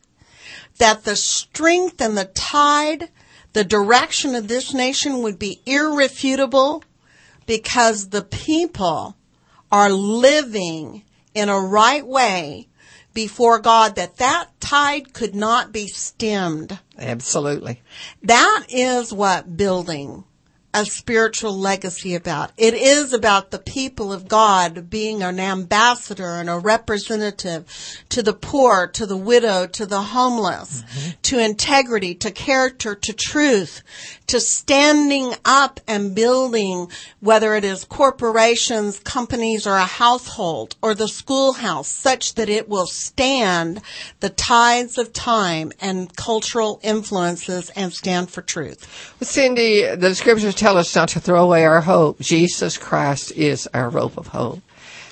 that 0.78 1.04
the 1.04 1.16
strength 1.16 2.00
and 2.00 2.16
the 2.16 2.26
tide, 2.26 3.08
the 3.54 3.64
direction 3.64 4.34
of 4.34 4.48
this 4.48 4.74
nation 4.74 5.22
would 5.22 5.38
be 5.38 5.62
irrefutable 5.64 6.84
because 7.46 8.08
the 8.08 8.22
people 8.22 9.16
are 9.72 9.90
living 9.90 11.02
in 11.36 11.50
a 11.50 11.60
right 11.60 12.06
way 12.06 12.66
before 13.12 13.58
God 13.58 13.96
that 13.96 14.16
that 14.16 14.58
tide 14.58 15.12
could 15.12 15.34
not 15.34 15.70
be 15.70 15.86
stemmed. 15.86 16.78
Absolutely. 16.98 17.82
That 18.22 18.66
is 18.70 19.12
what 19.12 19.56
building 19.56 20.24
a 20.76 20.84
spiritual 20.84 21.56
legacy 21.56 22.14
about. 22.14 22.52
It 22.58 22.74
is 22.74 23.14
about 23.14 23.50
the 23.50 23.58
people 23.58 24.12
of 24.12 24.28
God 24.28 24.90
being 24.90 25.22
an 25.22 25.40
ambassador 25.40 26.36
and 26.36 26.50
a 26.50 26.58
representative 26.58 27.64
to 28.10 28.22
the 28.22 28.34
poor, 28.34 28.86
to 28.88 29.06
the 29.06 29.16
widow, 29.16 29.66
to 29.68 29.86
the 29.86 30.02
homeless, 30.02 30.82
mm-hmm. 30.82 31.10
to 31.22 31.42
integrity, 31.42 32.14
to 32.16 32.30
character, 32.30 32.94
to 32.94 33.12
truth, 33.14 33.82
to 34.26 34.38
standing 34.38 35.32
up 35.46 35.80
and 35.88 36.14
building, 36.14 36.90
whether 37.20 37.54
it 37.54 37.64
is 37.64 37.86
corporations, 37.86 38.98
companies, 38.98 39.66
or 39.66 39.76
a 39.76 39.86
household, 39.86 40.76
or 40.82 40.94
the 40.94 41.08
schoolhouse, 41.08 41.88
such 41.88 42.34
that 42.34 42.50
it 42.50 42.68
will 42.68 42.86
stand 42.86 43.80
the 44.20 44.28
tides 44.28 44.98
of 44.98 45.14
time 45.14 45.72
and 45.80 46.14
cultural 46.16 46.80
influences 46.82 47.70
and 47.70 47.94
stand 47.94 48.28
for 48.28 48.42
truth. 48.42 49.14
Cindy, 49.22 49.86
the 49.96 50.14
scriptures 50.14 50.54
tell 50.54 50.65
us 50.74 50.96
not 50.96 51.10
to 51.10 51.20
throw 51.20 51.44
away 51.44 51.64
our 51.64 51.80
hope. 51.80 52.18
Jesus 52.18 52.76
Christ 52.78 53.30
is 53.32 53.68
our 53.72 53.88
rope 53.88 54.16
of 54.16 54.26
hope. 54.26 54.60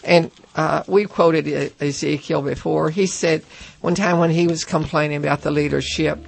And 0.02 0.30
uh, 0.56 0.82
we 0.86 1.04
quoted 1.04 1.72
Ezekiel 1.80 2.42
before. 2.42 2.90
He 2.90 3.06
said 3.06 3.42
one 3.80 3.94
time 3.94 4.18
when 4.18 4.30
he 4.30 4.46
was 4.46 4.64
complaining 4.64 5.18
about 5.18 5.42
the 5.42 5.50
leadership, 5.50 6.18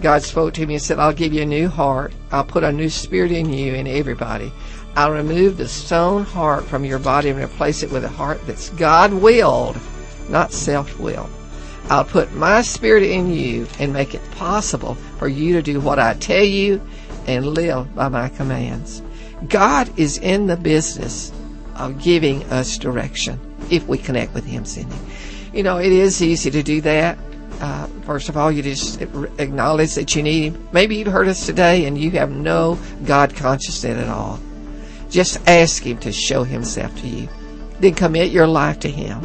God 0.00 0.22
spoke 0.22 0.54
to 0.54 0.66
me 0.66 0.74
and 0.74 0.82
said, 0.82 0.98
I'll 0.98 1.12
give 1.12 1.32
you 1.32 1.42
a 1.42 1.46
new 1.46 1.68
heart. 1.68 2.12
I'll 2.30 2.44
put 2.44 2.64
a 2.64 2.72
new 2.72 2.90
spirit 2.90 3.30
in 3.30 3.52
you 3.52 3.74
and 3.74 3.86
everybody. 3.86 4.52
I'll 4.96 5.12
remove 5.12 5.56
the 5.56 5.68
stone 5.68 6.24
heart 6.24 6.64
from 6.64 6.84
your 6.84 6.98
body 6.98 7.30
and 7.30 7.38
replace 7.38 7.82
it 7.82 7.92
with 7.92 8.04
a 8.04 8.08
heart 8.08 8.44
that's 8.46 8.70
God 8.70 9.12
willed, 9.14 9.78
not 10.28 10.52
self 10.52 10.98
willed. 10.98 11.30
I'll 11.88 12.04
put 12.04 12.32
my 12.32 12.62
spirit 12.62 13.02
in 13.02 13.32
you 13.32 13.66
and 13.78 13.92
make 13.92 14.14
it 14.14 14.30
possible 14.32 14.94
for 15.18 15.28
you 15.28 15.54
to 15.54 15.62
do 15.62 15.80
what 15.80 15.98
I 15.98 16.14
tell 16.14 16.44
you 16.44 16.80
and 17.26 17.46
live 17.46 17.94
by 17.94 18.08
my 18.08 18.28
commands. 18.28 19.02
God 19.48 19.98
is 19.98 20.18
in 20.18 20.46
the 20.46 20.56
business 20.56 21.32
of 21.76 22.02
giving 22.02 22.44
us 22.44 22.78
direction 22.78 23.40
if 23.70 23.86
we 23.86 23.98
connect 23.98 24.34
with 24.34 24.44
Him, 24.44 24.64
Cindy. 24.64 24.96
You 25.52 25.62
know, 25.62 25.78
it 25.78 25.92
is 25.92 26.22
easy 26.22 26.50
to 26.50 26.62
do 26.62 26.80
that. 26.82 27.18
Uh, 27.60 27.86
first 28.04 28.28
of 28.28 28.36
all, 28.36 28.50
you 28.50 28.62
just 28.62 29.00
acknowledge 29.00 29.94
that 29.94 30.14
you 30.14 30.22
need 30.22 30.52
Him. 30.52 30.68
Maybe 30.72 30.96
you've 30.96 31.12
heard 31.12 31.28
us 31.28 31.46
today 31.46 31.86
and 31.86 31.98
you 31.98 32.10
have 32.12 32.30
no 32.30 32.78
God 33.04 33.34
consciousness 33.34 33.98
at 33.98 34.08
all. 34.08 34.40
Just 35.10 35.46
ask 35.48 35.82
Him 35.82 35.98
to 35.98 36.12
show 36.12 36.44
Himself 36.44 36.94
to 37.00 37.08
you. 37.08 37.28
Then 37.80 37.94
commit 37.94 38.30
your 38.30 38.46
life 38.46 38.80
to 38.80 38.90
Him 38.90 39.20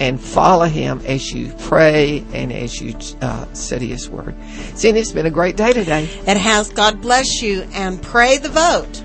and 0.00 0.20
follow 0.20 0.66
Him 0.66 1.00
as 1.06 1.32
you 1.32 1.52
pray 1.60 2.24
and 2.32 2.52
as 2.52 2.80
you 2.80 2.96
uh, 3.20 3.52
study 3.52 3.88
His 3.88 4.08
Word. 4.08 4.34
Cindy, 4.74 5.00
it's 5.00 5.12
been 5.12 5.26
a 5.26 5.30
great 5.30 5.56
day 5.56 5.72
today. 5.72 6.04
It 6.26 6.36
has. 6.36 6.70
God 6.70 7.00
bless 7.00 7.42
you 7.42 7.62
and 7.72 8.02
pray 8.02 8.38
the 8.38 8.48
vote. 8.48 9.02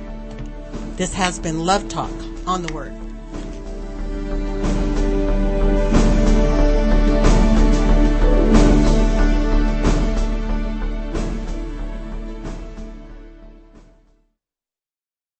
This 0.98 1.14
has 1.14 1.40
been 1.40 1.66
Love 1.66 1.88
Talk 1.90 2.12
on 2.46 2.64
the 2.64 2.74
Word. 2.74 3.01